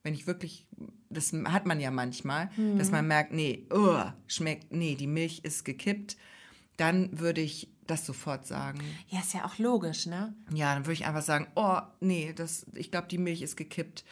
Wenn 0.03 0.15
ich 0.15 0.27
wirklich, 0.27 0.67
das 1.11 1.33
hat 1.33 1.67
man 1.67 1.81
ja 1.81 1.91
manchmal, 1.91 2.49
Mhm. 2.57 2.79
dass 2.79 2.91
man 2.91 3.07
merkt, 3.07 3.33
nee, 3.33 3.67
uh, 3.73 4.05
schmeckt, 4.27 4.73
nee, 4.73 4.95
die 4.95 5.07
Milch 5.07 5.41
ist 5.45 5.65
gekippt, 5.65 6.17
dann 6.77 7.19
würde 7.19 7.41
ich 7.41 7.69
das 7.87 8.05
sofort 8.05 8.47
sagen. 8.47 8.81
Ja, 9.09 9.21
ist 9.21 9.33
ja 9.35 9.45
auch 9.45 9.59
logisch, 9.59 10.07
ne? 10.07 10.35
Ja, 10.53 10.75
dann 10.75 10.85
würde 10.85 10.95
ich 10.95 11.07
einfach 11.07 11.23
sagen, 11.23 11.47
oh, 11.55 11.79
nee, 12.01 12.33
das, 12.35 12.67
ich 12.75 12.91
glaube, 12.91 13.07
die 13.09 13.19
Milch 13.19 13.43
ist 13.43 13.57
gekippt. 13.57 14.05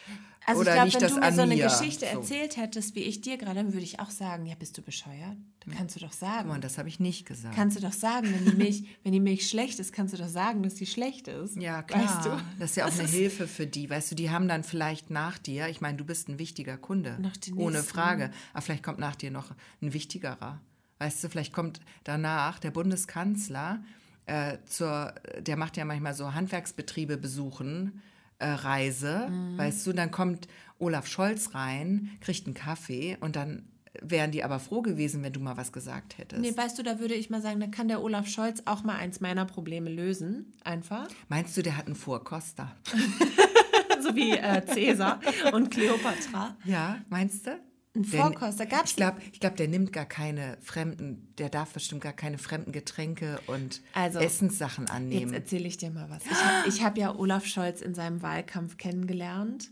Also 0.47 0.61
Oder 0.61 0.85
ich 0.85 0.93
glaube, 0.93 0.93
wenn 0.93 1.01
das 1.01 1.13
du 1.15 1.19
mir 1.19 1.33
so 1.33 1.41
eine 1.41 1.55
mir. 1.55 1.63
Geschichte 1.65 2.05
So. 2.05 2.19
erzählt 2.19 2.57
hättest, 2.57 2.93
wie 2.95 3.01
ich 3.01 3.21
dir 3.21 3.37
gerade, 3.37 3.55
dann 3.55 3.73
würde 3.73 3.83
ich 3.83 3.99
auch 3.99 4.11
sagen, 4.11 4.45
ja, 4.45 4.53
bist 4.53 4.77
du 4.77 4.83
bescheuert? 4.83 5.35
Dann 5.65 5.75
kannst 5.75 5.95
du 5.95 5.99
doch 5.99 6.13
sagen. 6.13 6.49
Mal, 6.49 6.59
das 6.59 6.77
habe 6.77 6.87
ich 6.87 6.99
nicht 6.99 7.25
gesagt. 7.25 7.55
Kannst 7.55 7.75
du 7.77 7.81
doch 7.81 7.91
sagen, 7.91 8.31
wenn 8.31 8.45
die 8.45 8.55
Milch, 8.55 8.83
wenn 9.03 9.11
die 9.11 9.19
Milch 9.19 9.49
schlecht 9.49 9.79
ist, 9.79 9.91
kannst 9.91 10.13
du 10.13 10.17
doch 10.19 10.27
sagen, 10.27 10.61
dass 10.61 10.75
die 10.75 10.85
schlecht 10.85 11.27
ist. 11.27 11.55
Ja, 11.57 11.81
klar. 11.81 12.03
Weißt 12.03 12.25
du? 12.25 12.29
Das 12.59 12.69
ist 12.71 12.75
ja 12.77 12.85
auch 12.85 12.89
Das 12.89 12.99
eine 12.99 13.07
Hilfe 13.09 13.47
für 13.47 13.65
die. 13.65 13.89
Weißt 13.89 14.11
du, 14.11 14.15
die 14.15 14.29
haben 14.29 14.47
dann 14.47 14.63
vielleicht 14.63 15.09
nach 15.09 15.39
dir, 15.39 15.67
ich 15.67 15.81
meine, 15.81 15.97
du 15.97 16.05
bist 16.05 16.29
ein 16.29 16.37
wichtiger 16.37 16.77
Kunde. 16.77 17.17
Noch 17.19 17.33
ohne. 17.55 17.81
Frage. 17.81 18.29
Aber 18.53 18.61
vielleicht 18.61 18.83
kommt 18.83 18.99
nach 18.99 19.15
dir 19.15 19.31
noch 19.31 19.49
ein 19.81 19.93
wichtigerer. 19.93 20.61
Weißt 20.99 21.23
du, 21.23 21.29
vielleicht 21.29 21.53
kommt 21.53 21.81
danach 22.03 22.59
der 22.59 22.71
Bundeskanzler 22.71 23.83
äh, 24.27 24.57
zur, 24.65 25.13
der 25.39 25.57
macht 25.57 25.77
ja 25.77 25.85
manchmal 25.85 26.13
so 26.13 26.33
Handwerksbetriebe 26.33 27.17
besuchen, 27.17 28.01
äh, 28.39 28.47
Reise, 28.47 29.27
Mhm. 29.29 29.57
weißt 29.57 29.85
du, 29.87 29.93
dann 29.93 30.11
kommt 30.11 30.47
Olaf 30.79 31.07
Scholz 31.07 31.53
rein, 31.53 32.09
kriegt 32.21 32.45
einen 32.47 32.53
Kaffee 32.55 33.17
und 33.21 33.35
dann 33.35 33.63
wären 34.01 34.31
die 34.31 34.43
aber 34.43 34.59
froh 34.59 34.81
gewesen, 34.81 35.23
wenn 35.23 35.31
du 35.31 35.39
mal 35.39 35.55
was 35.55 35.71
gesagt 35.71 36.17
hättest. 36.17 36.41
Nee, 36.41 36.55
weißt 36.55 36.77
du, 36.77 36.83
da 36.83 36.99
würde 36.99 37.13
ich 37.13 37.29
mal 37.29 37.41
sagen, 37.41 37.61
da 37.61 37.67
kann 37.67 37.87
der 37.87 38.01
Olaf 38.01 38.27
Scholz 38.27 38.61
auch 38.65 38.83
mal 38.83 38.95
eins 38.97 39.21
meiner 39.21 39.45
Probleme 39.45 39.89
lösen. 39.89 40.51
Einfach. 40.65 41.07
Meinst 41.29 41.55
du, 41.55 41.61
der 41.61 41.77
hat 41.77 41.85
einen 41.85 41.95
Vorkoster? 41.95 42.75
so 44.01 44.15
wie 44.15 44.31
äh, 44.31 44.65
Cäsar 44.65 45.19
und 45.53 45.71
Kleopatra. 45.71 46.57
Ja, 46.65 46.97
meinst 47.09 47.47
du? 47.47 47.57
Ein 47.95 48.03
Vorkoster 48.03 48.65
gab's 48.65 48.91
Ich 48.91 48.95
glaube, 48.97 49.17
ich 49.31 49.39
glaub, 49.39 49.55
der 49.55 49.67
nimmt 49.67 49.93
gar 49.93 50.05
keine 50.05 50.57
fremden, 50.61 51.27
der 51.37 51.49
darf 51.49 51.71
bestimmt 51.73 52.01
gar 52.01 52.13
keine 52.13 52.37
fremden 52.37 52.71
Getränke 52.71 53.39
und 53.47 53.81
Also, 53.93 54.19
Essenssachen 54.19 54.85
Jetzt 54.85 54.93
annehmen. 54.93 55.33
erzähle 55.33 55.67
ich 55.67 55.77
dir 55.77 55.91
mal 55.91 56.09
was. 56.09 56.23
Ich 56.67 56.81
habe 56.81 56.85
hab 56.85 56.97
ja 56.97 57.15
Olaf 57.15 57.45
Scholz 57.45 57.81
in 57.81 57.93
seinem 57.95 58.21
Wahlkampf 58.21 58.77
kennengelernt 58.77 59.71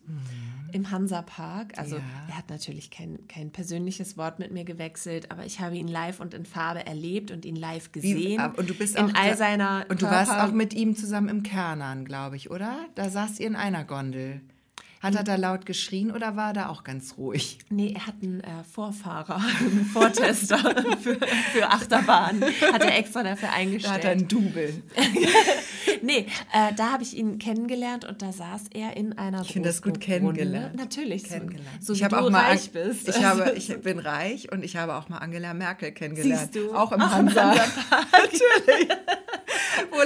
im 0.72 0.90
Hansapark. 0.90 1.78
Also 1.78 1.98
Mhm. 1.98 2.02
Ja. 2.02 2.28
er 2.34 2.38
hat 2.38 2.50
natürlich 2.50 2.90
kein, 2.92 3.20
kein 3.28 3.52
persönliches 3.52 4.18
Wort 4.18 4.40
mit 4.40 4.52
mir 4.52 4.64
gewechselt, 4.64 5.30
aber 5.32 5.46
ich 5.46 5.60
habe 5.60 5.76
ihn 5.78 5.88
live 5.88 6.20
und 6.20 6.34
in 6.34 6.46
Farbe 6.46 6.86
erlebt 6.86 7.30
und 7.32 7.46
ihn 7.46 7.56
live 7.56 7.92
gesehen. 7.92 8.40
ah, 8.40 8.54
und 8.58 8.70
du 8.70 8.74
bist 8.74 8.96
in 8.96 9.06
auch 9.06 9.14
all 9.16 9.38
seiner 9.38 9.86
und 9.90 10.02
du 10.02 10.06
warst 10.08 10.32
Körper- 10.32 10.48
auch 10.48 10.52
mit 10.54 10.74
ihm 10.74 10.96
zusammen 10.96 11.30
im 11.30 11.44
Kernern, 11.44 12.06
glaube 12.06 12.36
ich, 12.38 12.50
oder? 12.50 12.86
Da 12.96 13.10
saßt 13.10 13.40
ihr 13.40 13.48
in 13.48 13.56
einer 13.56 13.84
Gondel. 13.84 14.42
Hat 15.04 15.16
er 15.16 15.24
da 15.24 15.36
laut 15.36 15.66
geschrien 15.66 16.12
oder 16.12 16.36
war 16.38 16.48
er 16.50 16.54
da 16.54 16.70
auch 16.70 16.84
ganz 16.84 17.16
ruhig? 17.18 17.58
Nee, 17.70 17.94
er 17.96 18.08
hat 18.08 18.16
einen 18.24 18.40
äh, 18.42 18.64
Vorfahrer, 18.72 19.36
einen 19.60 19.86
Vortester 19.86 20.58
für, 21.02 21.18
für 21.52 21.70
Achterbahn. 21.70 22.42
Hat 22.42 22.82
er 22.84 22.98
extra 22.98 23.22
dafür 23.22 23.50
Da 23.50 23.54
eingestellt. 23.56 23.94
hat 23.96 24.06
er 24.06 24.12
einen 24.12 24.28
Double. 24.28 24.82
Nee, 26.02 26.28
äh, 26.52 26.74
da 26.76 26.92
habe 26.92 27.04
ich 27.04 27.16
ihn 27.16 27.40
kennengelernt 27.40 28.04
und 28.04 28.22
da 28.22 28.34
saß 28.34 28.64
er 28.74 28.98
in 28.98 29.18
einer 29.18 29.42
Ich 29.42 29.54
finde 29.54 29.70
das 29.70 29.82
gut 29.82 30.02
kennengelernt. 30.02 30.76
Natürlich, 30.76 31.24
so- 31.24 31.30
kennengelernt. 31.30 31.82
so 31.82 31.94
ich 31.94 32.00
wie 32.02 32.04
habe 32.04 32.20
auch 32.22 32.30
mal 32.30 32.42
reich 32.44 32.72
bist. 32.72 33.08
Ich, 33.08 33.24
habe, 33.24 33.54
ich 33.56 33.68
bin 33.82 34.00
reich 34.00 34.52
und 34.52 34.66
ich 34.66 34.76
habe 34.76 34.96
auch 34.96 35.08
mal 35.08 35.20
Angela 35.20 35.54
Merkel 35.54 35.94
kennengelernt. 35.94 36.52
Siehst 36.54 36.56
du? 36.56 36.74
Auch 36.76 36.92
im 36.92 37.02
Auch 37.02 37.06
im 37.20 37.28
Hansa. 37.28 37.56
Natürlich. 38.12 38.90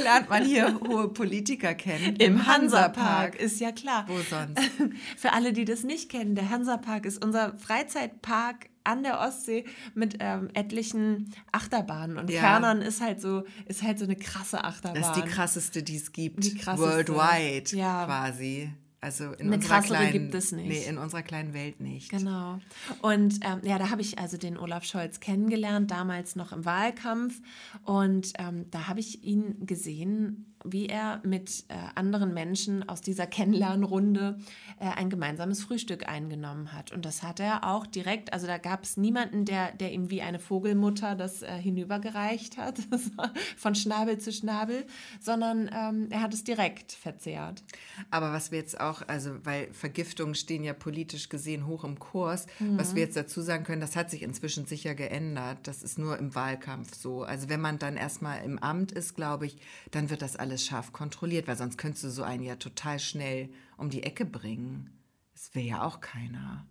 Lernt 0.08 0.30
man 0.30 0.45
hier 0.45 0.80
hohe 0.88 1.10
Politiker 1.10 1.74
kennen? 1.76 2.16
Im 2.18 2.45
Hansapark, 2.47 3.36
ist 3.36 3.60
ja 3.60 3.72
klar. 3.72 4.05
Wo 4.08 4.18
sonst? 4.18 4.62
Für 5.18 5.34
alle, 5.34 5.51
die 5.53 5.66
das 5.66 5.84
nicht 5.84 6.10
kennen, 6.10 6.36
der 6.36 6.49
Hansapark 6.49 7.05
ist 7.05 7.24
unser 7.24 7.55
Freizeitpark 7.58 8.70
an 8.84 9.03
der 9.03 9.20
Ostsee 9.20 9.66
mit 9.95 10.18
ähm, 10.22 10.49
etlichen 10.53 11.34
Achterbahnen. 11.51 12.18
Und 12.18 12.30
Ja. 12.30 12.39
Kernern 12.39 12.82
ist 12.82 13.01
halt 13.01 13.20
so, 13.20 13.43
ist 13.66 13.84
halt 13.84 13.99
so 13.99 14.05
eine 14.05 14.16
krasse 14.16 14.64
Achterbahn. 14.64 15.01
Das 15.01 15.10
ist 15.18 15.24
die 15.24 15.30
krasseste, 15.30 15.84
die 15.84 15.97
es 15.97 16.14
gibt. 16.14 16.43
Die 16.45 16.55
krasseste. 16.55 17.14
Worldwide 17.14 17.76
Ja. 17.76 18.05
quasi. 18.05 18.72
Also 19.00 19.26
in 19.34 19.48
Eine 19.48 19.58
unserer 19.58 19.82
kleinen, 19.82 20.12
gibt 20.12 20.34
es 20.34 20.52
nicht. 20.52 20.68
Nee, 20.68 20.86
in 20.86 20.98
unserer 20.98 21.22
kleinen 21.22 21.54
Welt 21.54 21.80
nicht. 21.80 22.10
Genau. 22.10 22.60
Und 23.02 23.39
ähm, 23.45 23.62
ja, 23.64 23.78
da 23.78 23.91
habe 23.91 24.02
ich 24.02 24.18
also 24.18 24.38
den 24.38 24.58
Olaf 24.58 24.86
Scholz 24.86 25.20
kennengelernt, 25.20 25.91
damals 25.91 26.36
noch 26.36 26.52
im 26.52 26.66
Wahlkampf. 26.66 27.39
Und 27.84 28.34
ähm, 28.39 28.66
da 28.72 28.88
habe 28.88 29.00
ich 29.00 29.24
ihn 29.24 29.66
gesehen 29.68 30.47
wie 30.64 30.88
er 30.88 31.22
mit 31.24 31.66
äh, 31.68 31.76
anderen 31.95 32.34
Menschen 32.34 32.88
aus 32.88 33.01
dieser 33.01 33.28
Kennenlernrunde 33.28 34.38
äh, 34.80 34.86
ein 34.86 35.10
gemeinsames 35.10 35.64
Frühstück 35.64 36.08
eingenommen 36.08 36.74
hat. 36.74 36.91
Und 36.91 37.05
das 37.05 37.24
hat 37.24 37.39
er 37.39 37.64
auch 37.64 37.86
direkt, 37.86 38.34
also 38.34 38.47
da 38.47 38.58
gab 38.58 38.84
es 38.84 38.97
niemanden, 38.97 39.45
der, 39.45 39.72
der 39.74 39.91
ihm 39.91 40.10
wie 40.10 40.22
eine 40.22 40.39
Vogelmutter 40.39 41.16
das 41.16 41.43
äh, 41.43 41.58
hinübergereicht 41.58 42.58
hat, 42.58 42.80
von 43.58 43.76
Schnabel 43.76 44.18
zu 44.18 44.32
Schnabel, 44.32 44.86
sondern 45.20 45.70
ähm, 45.74 46.08
er 46.10 46.22
hat 46.22 46.34
es 46.34 46.43
direkt 46.43 46.91
verzehrt. 46.91 47.64
Aber 48.12 48.34
was 48.34 48.51
wir 48.51 48.60
jetzt 48.60 48.80
auch, 48.80 49.01
also 49.08 49.32
weil 49.43 49.72
Vergiftungen 49.74 50.36
stehen 50.36 50.64
ja 50.64 50.74
politisch 50.74 51.30
gesehen 51.30 51.68
hoch 51.68 51.84
im 51.84 51.99
Kurs, 51.99 52.47
mhm. 52.60 52.78
was 52.78 52.95
wir 52.95 53.03
jetzt 53.03 53.16
dazu 53.16 53.41
sagen 53.41 53.64
können, 53.64 53.82
das 53.82 53.95
hat 53.95 54.10
sich 54.10 54.24
inzwischen 54.24 54.66
sicher 54.66 54.95
geändert. 54.95 55.60
Das 55.64 55.84
ist 55.84 55.97
nur 55.97 56.18
im 56.18 56.36
Wahlkampf 56.36 56.95
so. 56.95 57.24
Also 57.24 57.49
wenn 57.49 57.62
man 57.62 57.80
dann 57.80 57.95
erstmal 57.95 58.43
im 58.43 58.60
Amt 58.60 58.91
ist, 58.91 59.16
glaube 59.16 59.45
ich, 59.45 59.58
dann 59.91 60.10
wird 60.10 60.22
das 60.22 60.36
alles 60.36 60.47
scharf 60.56 60.93
kontrolliert, 60.93 61.48
weil 61.48 61.58
sonst 61.58 61.78
könntest 61.78 62.04
du 62.04 62.10
so 62.10 62.24
einen 62.24 62.43
ja 62.43 62.56
total 62.56 63.00
schnell 63.00 63.50
um 63.78 63.89
die 63.89 64.04
Ecke 64.04 64.26
bringen. 64.26 64.89
Das 65.34 65.54
will 65.54 65.64
ja 65.64 65.84
auch 65.84 66.00
keiner. 66.00 66.66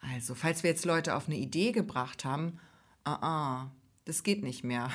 Also, 0.00 0.34
falls 0.34 0.62
wir 0.62 0.70
jetzt 0.70 0.84
Leute 0.84 1.14
auf 1.14 1.26
eine 1.26 1.36
Idee 1.36 1.72
gebracht 1.72 2.24
haben, 2.24 2.58
uh 3.06 3.12
-uh, 3.12 3.66
das 4.04 4.22
geht 4.22 4.42
nicht 4.42 4.64
mehr. 4.64 4.90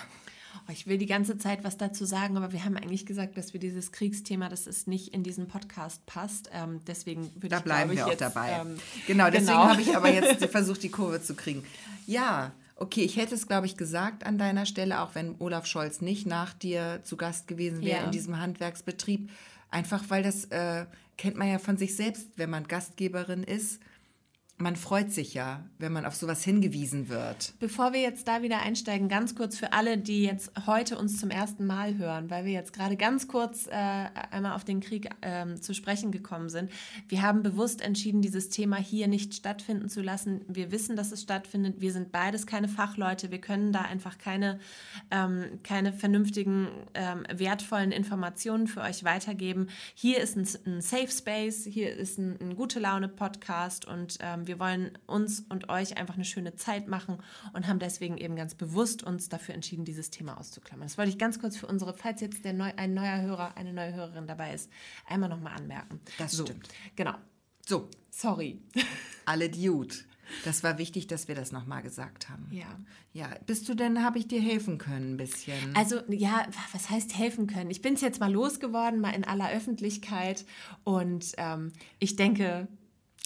Oh, 0.67 0.71
ich 0.71 0.87
will 0.87 0.97
die 0.97 1.05
ganze 1.05 1.37
Zeit 1.37 1.63
was 1.63 1.77
dazu 1.77 2.05
sagen, 2.05 2.37
aber 2.37 2.51
wir 2.51 2.65
haben 2.65 2.75
eigentlich 2.75 3.05
gesagt, 3.05 3.37
dass 3.37 3.53
wir 3.53 3.59
dieses 3.59 3.91
Kriegsthema, 3.91 4.49
dass 4.49 4.67
es 4.67 4.87
nicht 4.87 5.13
in 5.13 5.23
diesen 5.23 5.47
Podcast 5.47 6.05
passt. 6.05 6.49
Ähm, 6.53 6.81
deswegen 6.87 7.31
würde 7.35 7.49
da 7.49 7.57
ich, 7.57 7.63
bleiben 7.63 7.91
wir 7.91 7.97
ich 7.97 8.03
auch 8.03 8.09
jetzt, 8.09 8.21
dabei. 8.21 8.51
Ähm, 8.51 8.77
genau, 9.07 9.25
deswegen 9.25 9.47
genau. 9.47 9.69
habe 9.69 9.81
ich 9.81 9.95
aber 9.95 10.11
jetzt 10.11 10.45
versucht, 10.51 10.83
die 10.83 10.89
Kurve 10.89 11.21
zu 11.21 11.35
kriegen. 11.35 11.63
Ja, 12.07 12.51
okay, 12.79 13.01
ich 13.01 13.17
hätte 13.17 13.35
es, 13.35 13.47
glaube 13.47 13.65
ich, 13.65 13.77
gesagt 13.77 14.25
an 14.25 14.37
deiner 14.37 14.65
Stelle, 14.65 15.01
auch 15.01 15.15
wenn 15.15 15.35
Olaf 15.39 15.65
Scholz 15.65 16.01
nicht 16.01 16.25
nach 16.25 16.53
dir 16.53 17.01
zu 17.03 17.17
Gast 17.17 17.47
gewesen 17.47 17.81
wäre 17.81 17.99
Ja. 17.99 18.05
in 18.05 18.11
diesem 18.11 18.39
Handwerksbetrieb. 18.39 19.29
Einfach 19.71 20.03
weil 20.09 20.23
das 20.23 20.45
äh, 20.45 20.85
kennt 21.17 21.37
man 21.37 21.47
ja 21.49 21.59
von 21.59 21.77
sich 21.77 21.95
selbst, 21.95 22.27
wenn 22.37 22.49
man 22.49 22.67
Gastgeberin 22.67 23.43
ist. 23.43 23.79
Man 24.61 24.75
freut 24.75 25.13
sich 25.13 25.33
ja, 25.33 25.63
wenn 25.77 25.93
man 25.93 26.05
auf 26.05 26.15
sowas 26.15 26.43
hingewiesen 26.43 27.07
wird. 27.07 27.53
Bevor 27.59 27.93
wir 27.93 28.01
jetzt 28.01 28.27
da 28.27 28.41
wieder 28.41 28.61
einsteigen, 28.61 29.07
ganz 29.07 29.33
kurz 29.33 29.57
für 29.57 29.71
alle, 29.71 29.97
die 29.97 30.23
jetzt 30.23 30.51
heute 30.67 30.97
uns 30.97 31.17
zum 31.17 31.29
ersten 31.29 31.65
Mal 31.65 31.97
hören, 31.97 32.29
weil 32.29 32.43
wir 32.43 32.51
jetzt 32.51 32.73
gerade 32.73 32.97
ganz 32.97 33.29
kurz 33.29 33.67
äh, 33.67 33.71
einmal 33.71 34.57
auf 34.57 34.65
den 34.65 34.81
Krieg 34.81 35.11
ähm, 35.21 35.61
zu 35.61 35.73
sprechen 35.73 36.11
gekommen 36.11 36.49
sind. 36.49 36.69
Wir 37.07 37.21
haben 37.21 37.41
bewusst 37.41 37.79
entschieden, 37.79 38.21
dieses 38.21 38.49
Thema 38.49 38.75
hier 38.75 39.07
nicht 39.07 39.33
stattfinden 39.33 39.87
zu 39.87 40.01
lassen. 40.01 40.41
Wir 40.49 40.73
wissen, 40.73 40.97
dass 40.97 41.13
es 41.13 41.21
stattfindet. 41.21 41.79
Wir 41.79 41.93
sind 41.93 42.11
beides 42.11 42.45
keine 42.45 42.67
Fachleute. 42.67 43.31
Wir 43.31 43.39
können 43.39 43.71
da 43.71 43.83
einfach 43.83 44.17
keine, 44.17 44.59
ähm, 45.09 45.61
keine 45.63 45.93
vernünftigen, 45.93 46.67
ähm, 46.95 47.23
wertvollen 47.33 47.93
Informationen 47.93 48.67
für 48.67 48.81
euch 48.81 49.05
weitergeben. 49.05 49.67
Hier 49.93 50.19
ist 50.19 50.35
ein, 50.35 50.45
ein 50.65 50.81
Safe 50.81 51.07
Space, 51.09 51.63
hier 51.63 51.95
ist 51.95 52.17
ein, 52.17 52.37
ein 52.41 52.57
gute 52.57 52.81
Laune 52.81 53.07
Podcast 53.07 53.85
und 53.85 54.17
ähm, 54.19 54.48
wir 54.49 54.59
wollen 54.59 54.97
uns 55.07 55.45
und 55.47 55.69
euch 55.69 55.95
einfach 55.95 56.15
eine 56.15 56.25
schöne 56.25 56.55
Zeit 56.55 56.89
machen 56.89 57.23
und 57.53 57.67
haben 57.67 57.79
deswegen 57.79 58.17
eben 58.17 58.35
ganz 58.35 58.53
bewusst 58.53 59.01
uns 59.01 59.29
dafür 59.29 59.55
entschieden, 59.55 59.85
dieses 59.85 60.09
Thema 60.09 60.37
auszuklammern. 60.37 60.87
Das 60.89 60.97
wollte 60.97 61.11
ich 61.11 61.17
ganz 61.17 61.39
kurz 61.39 61.55
für 61.55 61.67
unsere, 61.67 61.93
falls 61.93 62.19
jetzt 62.19 62.43
der 62.43 62.51
neu, 62.51 62.73
ein 62.75 62.93
neuer 62.93 63.21
Hörer, 63.21 63.55
eine 63.55 63.71
neue 63.71 63.93
Hörerin 63.93 64.27
dabei 64.27 64.53
ist, 64.53 64.69
einmal 65.07 65.29
nochmal 65.29 65.53
anmerken. 65.53 66.01
Das 66.17 66.33
so, 66.33 66.43
stimmt. 66.43 66.67
Genau. 66.97 67.13
So, 67.65 67.87
Sorry. 68.19 68.59
alle 69.25 69.49
Dude. 69.49 69.95
Das 70.45 70.63
war 70.63 70.77
wichtig, 70.77 71.07
dass 71.07 71.27
wir 71.27 71.33
das 71.33 71.51
nochmal 71.51 71.81
gesagt 71.81 72.29
haben. 72.29 72.47
Ja. 72.51 72.79
Ja, 73.13 73.29
bist 73.47 73.67
du 73.67 73.73
denn, 73.73 74.03
habe 74.03 74.19
ich 74.19 74.27
dir 74.27 74.39
helfen 74.39 74.77
können 74.77 75.13
ein 75.13 75.17
bisschen? 75.17 75.75
Also 75.75 76.01
ja, 76.09 76.45
was 76.71 76.89
heißt 76.91 77.17
helfen 77.17 77.47
können? 77.47 77.71
Ich 77.71 77.81
bin 77.81 77.95
es 77.95 78.01
jetzt 78.01 78.19
mal 78.19 78.31
losgeworden, 78.31 78.99
mal 78.99 79.15
in 79.15 79.23
aller 79.23 79.49
Öffentlichkeit 79.51 80.45
und 80.83 81.31
ähm, 81.37 81.71
ich 81.97 82.15
denke, 82.15 82.67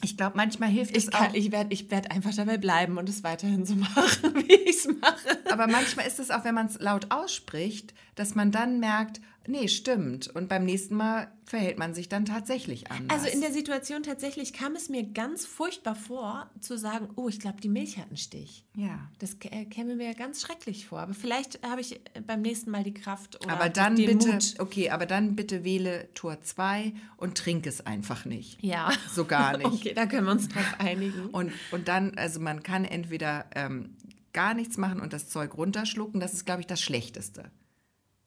ich 0.04 0.18
glaube, 0.18 0.36
manchmal 0.38 0.70
hilft 0.70 0.96
es 0.96 1.06
ich, 1.08 1.14
auch. 1.16 1.20
kann- 1.20 1.36
ich 1.36 1.52
werde 1.52 1.74
ich 1.74 1.90
werd 1.90 2.12
einfach 2.12 2.34
dabei 2.36 2.58
bleiben 2.58 2.98
und 2.98 3.08
es 3.10 3.24
weiterhin 3.24 3.66
so 3.66 3.76
machen, 3.96 4.36
wie 4.48 4.54
ich 4.54 4.78
es 4.78 4.88
mache. 5.02 5.40
Aber 5.52 5.68
manchmal 5.68 6.06
ist 6.06 6.20
es 6.20 6.30
auch, 6.32 6.44
wenn 6.44 6.56
man 6.56 6.68
es 6.68 6.80
laut 6.80 7.08
ausspricht, 7.12 7.94
dass 8.16 8.36
man 8.36 8.52
dann 8.52 8.80
merkt, 8.80 9.22
nee, 9.48 9.68
stimmt. 9.68 10.28
Und 10.28 10.48
beim 10.50 10.66
nächsten 10.66 10.96
Mal 10.96 11.32
verhält 11.46 11.78
man 11.78 11.94
sich 11.94 12.08
dann 12.10 12.26
tatsächlich 12.26 12.90
anders. 12.92 13.22
Also 13.24 13.34
in 13.34 13.42
der 13.42 13.52
Situation 13.52 14.04
tatsächlich 14.04 14.54
kam 14.54 14.76
es 14.76 14.90
mir 14.90 15.04
ganz 15.04 15.46
furchtbar 15.46 15.96
vor, 15.96 16.50
zu 16.62 16.78
sagen, 16.78 17.10
oh, 17.16 17.28
ich 17.28 17.40
glaube, 17.40 17.60
die 17.62 17.70
Milch 17.70 17.98
hat 17.98 18.08
einen 18.08 18.18
Stich. 18.18 18.66
ja. 18.76 19.10
Das 19.20 19.36
äh, 19.52 19.66
käme 19.66 19.96
mir 19.96 20.14
ganz 20.14 20.42
schrecklich 20.42 20.86
vor. 20.88 21.00
Aber 21.00 21.14
vielleicht 21.14 21.62
habe 21.68 21.82
ich 21.82 21.96
äh, 22.16 22.22
beim 22.26 22.42
nächsten 22.42 22.72
Mal 22.72 22.84
die 22.84 22.94
Kraft 22.94 23.44
oder 23.44 23.54
Aber 23.54 23.70
dann 23.70 23.96
den 23.96 24.18
bitte, 24.18 24.34
Mut. 24.34 24.56
okay, 24.60 24.90
aber 24.90 25.06
dann 25.06 25.36
bitte 25.36 25.64
wähle 25.64 26.10
Tor 26.14 26.42
2 26.42 26.94
und 27.18 27.38
trink 27.38 27.68
es 27.68 27.86
einfach 27.86 28.26
nicht. 28.26 28.64
Ja. 28.64 28.92
So 29.14 29.26
gar 29.26 29.58
nicht. 29.58 29.66
Okay, 29.68 29.94
da 29.94 30.06
können 30.06 30.26
wir 30.26 30.32
uns 30.32 30.48
drauf 30.48 30.76
einigen. 30.80 31.28
Und, 31.28 31.52
und 31.72 31.88
dann, 31.88 32.18
also 32.18 32.40
man 32.40 32.64
kann 32.64 32.86
entweder 32.86 33.46
ähm, 33.56 33.96
gar 34.32 34.54
nichts 34.54 34.78
machen 34.78 35.00
und 35.00 35.14
das 35.14 35.30
Zeug 35.30 35.56
runterschlucken, 35.58 36.20
das 36.20 36.34
ist, 36.34 36.46
glaube 36.46 36.62
ich, 36.62 36.68
das 36.68 36.82
Schlechteste. 36.82 37.52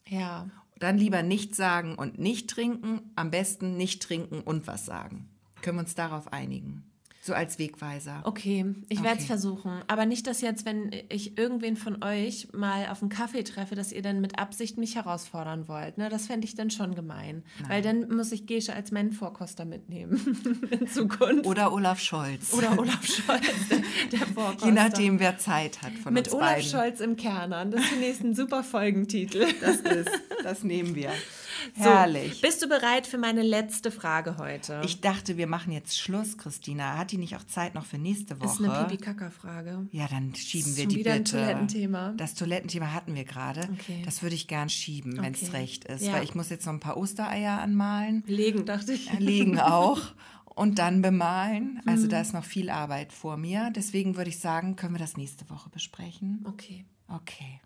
ja. 0.07 0.49
Dann 0.79 0.99
lieber 0.99 1.23
nichts 1.23 1.57
sagen 1.57 1.95
und 1.95 2.19
nicht 2.19 2.51
trinken, 2.51 3.13
am 3.17 3.31
besten 3.31 3.77
nicht 3.77 4.03
trinken 4.03 4.41
und 4.41 4.67
was 4.67 4.85
sagen. 4.85 5.29
Können 5.63 5.79
wir 5.79 5.83
uns 5.83 5.95
darauf 5.95 6.33
einigen? 6.33 6.85
So 7.27 7.35
als 7.35 7.59
Wegweiser. 7.59 8.21
Okay, 8.23 8.77
ich 8.89 9.03
werde 9.03 9.19
es 9.19 9.27
versuchen. 9.27 9.83
Aber 9.89 10.07
nicht, 10.07 10.29
dass 10.29 10.43
jetzt, 10.43 10.65
wenn 10.65 10.93
ich 11.09 11.37
irgendwen 11.37 11.77
von 11.77 12.05
euch 12.05 12.47
mal 12.53 12.87
auf 12.87 13.03
einen 13.03 13.09
Kaffee 13.09 13.43
treffe, 13.43 13.75
dass 13.75 13.91
ihr 13.91 14.01
dann 14.01 14.21
mit 14.21 14.39
Absicht 14.39 14.79
mich 14.79 14.95
herausfordern 14.95 15.67
wollt. 15.67 15.99
Ne? 15.99 16.09
Das 16.09 16.29
fände 16.29 16.47
ich 16.47 16.55
dann 16.55 16.71
schon 16.71 16.95
gemein. 16.95 17.43
Weil 17.67 17.83
dann 17.83 18.15
muss 18.15 18.31
ich 18.31 18.47
Gesche 18.47 18.75
als 18.75 18.93
Menvorkoster 18.93 19.65
mitnehmen 19.65 20.21
in 20.71 20.87
Zukunft. 20.87 21.47
Oder 21.47 21.73
Olaf 21.73 21.99
Scholz. 21.99 22.53
Oder 22.53 22.71
Olaf 22.79 23.05
Scholz, 23.05 23.43
der, 23.71 23.81
der 24.13 24.27
Vorkoster. 24.29 24.67
Je 24.67 24.73
nachdem, 24.73 25.19
wer 25.19 25.37
Zeit 25.37 25.83
hat 25.83 25.95
von 25.95 26.15
Mit 26.15 26.29
uns 26.29 26.35
Olaf 26.37 26.55
beiden. 26.55 26.71
Scholz 26.71 27.01
im 27.01 27.17
Kernern. 27.17 27.73
Das 27.73 27.85
finde 27.87 28.07
ich 28.07 28.21
ein 28.21 28.37
super 28.37 28.63
Folgentitel. 28.63 29.49
Das 29.61 29.79
ist, 29.79 30.11
das 30.45 30.63
nehmen 30.63 30.95
wir. 30.95 31.11
So, 31.77 31.85
Herrlich. 31.85 32.41
bist 32.41 32.63
du 32.63 32.69
bereit 32.69 33.07
für 33.07 33.19
meine 33.19 33.43
letzte 33.43 33.91
Frage 33.91 34.37
heute? 34.39 34.81
Ich 34.85 35.01
dachte, 35.01 35.37
wir 35.37 35.47
machen 35.47 35.73
jetzt 35.73 35.99
Schluss, 35.99 36.39
Christina. 36.39 36.97
Hat 36.99 37.13
die 37.13 37.19
nicht 37.19 37.37
auch 37.37 37.45
Zeit 37.45 37.75
noch 37.75 37.85
für 37.85 37.99
nächste 37.99 38.35
das 38.35 38.41
Woche? 38.41 38.65
ist 38.65 38.71
eine 38.71 38.85
Pipi-Kaka-Frage. 38.87 39.87
Ja, 39.93 40.07
dann 40.09 40.35
schieben 40.35 40.71
ist 40.71 40.77
wir 40.77 40.87
die 40.87 40.97
wieder 40.97 41.13
ein 41.13 41.25
bitte. 41.25 41.37
Toilettenthema. 41.39 42.15
Das 42.17 42.35
Toilettenthema 42.35 42.93
hatten 42.93 43.15
wir 43.15 43.25
gerade. 43.25 43.69
Okay. 43.81 44.03
Das 44.05 44.23
würde 44.23 44.35
ich 44.35 44.49
gern 44.49 44.69
schieben, 44.69 45.17
wenn 45.23 45.35
es 45.35 45.43
Okay. 45.45 45.57
recht 45.57 45.85
ist. 45.85 46.03
Ja. 46.05 46.13
Weil 46.15 46.25
ich 46.25 46.35
muss 46.35 46.51
jetzt 46.51 46.67
noch 46.67 46.73
ein 46.73 46.81
paar 46.81 46.97
Ostereier 46.97 47.61
anmalen. 47.61 48.23
Legen, 48.27 48.65
dachte 48.65 48.93
ich. 48.93 49.13
Legen 49.19 49.59
auch. 49.59 50.01
Und 50.45 50.79
dann 50.79 51.03
bemalen. 51.03 51.75
Mhm. 51.75 51.89
Also 51.89 52.07
da 52.07 52.21
ist 52.21 52.33
noch 52.33 52.45
viel 52.45 52.71
Arbeit 52.71 53.13
vor 53.13 53.37
mir. 53.37 53.71
Deswegen 53.77 54.17
würde 54.17 54.31
ich 54.31 54.39
sagen, 54.39 54.75
können 54.77 54.95
wir 54.95 54.99
das 54.99 55.17
nächste 55.19 55.49
Woche 55.51 55.69
besprechen. 55.69 56.45
Okay. 56.49 56.87
Okay. 57.09 57.61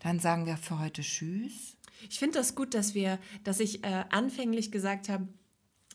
Dann 0.00 0.20
sagen 0.20 0.46
wir 0.46 0.56
für 0.56 0.78
heute 0.78 1.02
Tschüss. 1.02 1.76
Ich 2.08 2.18
finde 2.18 2.38
das 2.38 2.54
gut, 2.54 2.74
dass 2.74 2.94
wir, 2.94 3.18
dass 3.44 3.60
ich 3.60 3.84
äh, 3.84 4.04
anfänglich 4.10 4.70
gesagt 4.70 5.08
habe, 5.08 5.28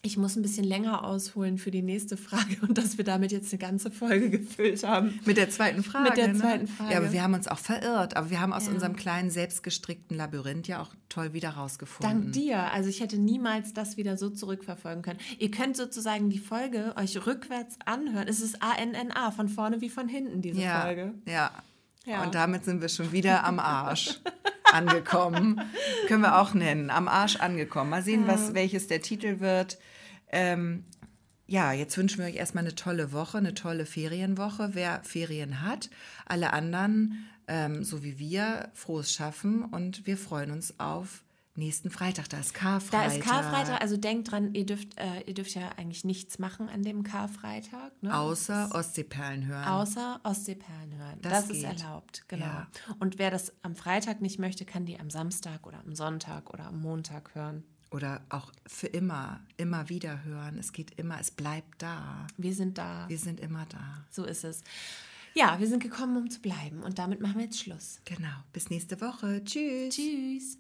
ich 0.06 0.18
muss 0.18 0.36
ein 0.36 0.42
bisschen 0.42 0.66
länger 0.66 1.06
ausholen 1.06 1.58
für 1.58 1.72
die 1.72 1.82
nächste 1.82 2.18
Frage 2.18 2.58
und 2.68 2.78
dass 2.78 2.98
wir 2.98 3.06
damit 3.06 3.32
jetzt 3.32 3.54
eine 3.54 3.60
ganze 3.60 3.90
Folge 3.90 4.30
gefüllt 4.30 4.84
haben. 4.84 5.18
Mit 5.24 5.38
der 5.38 5.50
zweiten 5.50 5.82
Frage. 5.82 6.10
Mit 6.10 6.18
der 6.18 6.28
ne? 6.28 6.40
zweiten 6.40 6.68
Frage. 6.68 6.92
Ja, 6.92 6.98
aber 6.98 7.14
wir 7.14 7.24
haben 7.24 7.34
uns 7.34 7.48
auch 7.48 7.58
verirrt. 7.58 8.18
Aber 8.18 8.30
wir 8.30 8.42
haben 8.42 8.52
aus 8.52 8.66
Ja. 8.66 8.74
unserem 8.74 8.98
kleinen 8.98 9.30
selbstgestrickten 9.30 10.18
Labyrinth 10.18 10.68
ja 10.68 10.82
auch 10.82 10.94
toll 11.08 11.32
wieder 11.32 11.52
rausgefunden. 11.52 12.22
Dank 12.22 12.34
dir. 12.34 12.74
Also 12.74 12.90
ich 12.90 13.00
hätte 13.00 13.18
niemals 13.18 13.74
das 13.74 13.96
wieder 13.96 14.18
so 14.18 14.30
zurückverfolgen 14.30 15.04
können. 15.04 15.20
Ihr 15.40 15.52
könnt 15.52 15.78
sozusagen 15.78 16.30
die 16.30 16.40
Folge 16.40 16.94
euch 16.98 17.26
rückwärts 17.26 17.78
anhören. 17.86 18.28
Es 18.28 18.42
ist 18.42 18.62
A-N-N-A, 18.62 19.32
von 19.32 19.48
vorne 19.48 19.80
wie 19.80 19.90
von 19.90 20.10
hinten, 20.10 20.42
diese 20.42 20.60
ja, 20.60 20.82
Folge. 20.82 21.14
Ja. 21.26 21.52
Ja. 22.06 22.24
Und 22.24 22.36
damit 22.36 22.66
sind 22.66 22.82
wir 22.82 22.90
schon 22.90 23.14
wieder 23.14 23.46
am 23.46 23.60
Arsch 23.60 24.20
angekommen. 24.74 25.62
Können 26.08 26.22
wir 26.22 26.40
auch 26.40 26.54
nennen. 26.54 26.90
Am 26.90 27.08
Arsch 27.08 27.38
angekommen. 27.38 27.90
Mal 27.90 28.04
sehen, 28.04 28.28
was, 28.28 28.54
welches 28.54 28.88
der 28.88 29.02
Titel 29.02 29.40
wird. 29.40 29.78
Ähm, 30.32 30.84
ja, 31.46 31.72
jetzt 31.72 31.98
wünschen 31.98 32.20
wir 32.20 32.26
euch 32.26 32.36
erstmal 32.36 32.64
eine 32.64 32.76
tolle 32.76 33.12
Woche, 33.12 33.38
eine 33.38 33.54
tolle 33.54 33.86
Ferienwoche. 33.86 34.72
Wer 34.74 35.04
Ferien 35.04 35.62
hat, 35.62 35.90
alle 36.26 36.54
anderen, 36.54 37.26
ähm, 37.48 37.84
so 37.84 38.04
wie 38.04 38.18
wir, 38.18 38.72
frohes 38.74 39.14
Schaffen 39.14 39.64
und 39.64 40.08
wir 40.08 40.18
freuen 40.18 40.52
uns 40.52 40.80
auf 40.80 41.24
nächsten 41.56 41.90
Freitag. 41.90 42.30
Da 42.30 42.40
ist 42.40 42.54
Karfreitag. 42.54 43.10
Da 43.10 43.16
ist 43.16 43.22
Karfreitag, 43.22 43.82
also 43.82 43.98
denkt 43.98 44.32
dran, 44.32 44.54
ihr 44.54 44.66
dürft, 44.66 44.98
äh, 45.00 45.22
ihr 45.26 45.34
dürft 45.34 45.54
ja 45.56 45.70
eigentlich 45.78 46.04
nichts 46.04 46.40
machen 46.40 46.70
an 46.70 46.84
dem 46.84 47.04
Karfreitag. 47.04 47.92
Ne? 48.02 48.16
Außer 48.18 48.70
Ostseeperlen 48.74 49.46
hören. 49.46 49.66
Außer 49.66 50.20
Ostseeperlen 50.24 50.98
hören. 50.98 51.20
Das 51.22 51.48
Das, 51.48 51.50
ist 51.50 51.64
erlaubt, 51.64 52.24
genau. 52.28 52.46
Ja. 52.46 52.68
Und 53.00 53.20
wer 53.20 53.32
das 53.32 53.54
am 53.62 53.76
Freitag 53.76 54.22
nicht 54.22 54.40
möchte, 54.40 54.66
kann 54.66 54.86
die 54.86 55.00
am 55.00 55.10
Samstag 55.10 55.66
oder 55.68 55.80
am 55.80 55.96
Sonntag 55.96 56.54
oder 56.54 56.66
am 56.66 56.82
Montag 56.82 57.36
hören. 57.36 57.64
Oder 57.92 58.22
auch 58.30 58.52
für 58.66 58.88
immer, 58.88 59.40
immer 59.58 59.88
wieder 59.90 60.24
hören. 60.24 60.58
Es 60.58 60.72
geht 60.72 60.98
immer, 61.00 61.20
es 61.20 61.30
bleibt 61.30 61.84
da. 61.84 62.26
Wir 62.38 62.56
sind 62.56 62.80
da. 62.80 63.08
Wir 63.08 63.20
sind 63.20 63.40
immer 63.40 63.68
da. 63.68 64.04
So 64.10 64.26
ist 64.26 64.44
es. 64.44 64.64
Ja, 65.36 65.60
wir 65.60 65.68
sind 65.68 65.82
gekommen, 65.84 66.18
um 66.18 66.30
zu 66.30 66.42
bleiben. 66.42 66.82
Und 66.82 66.98
damit 66.98 67.22
machen 67.22 67.36
wir 67.36 67.46
jetzt 67.46 67.60
Schluss. 67.60 68.00
Genau. 68.06 68.34
Bis 68.52 68.72
nächste 68.72 69.00
Woche. 69.00 69.44
Tschüss. 69.44 69.96
Tschüss. 69.96 70.58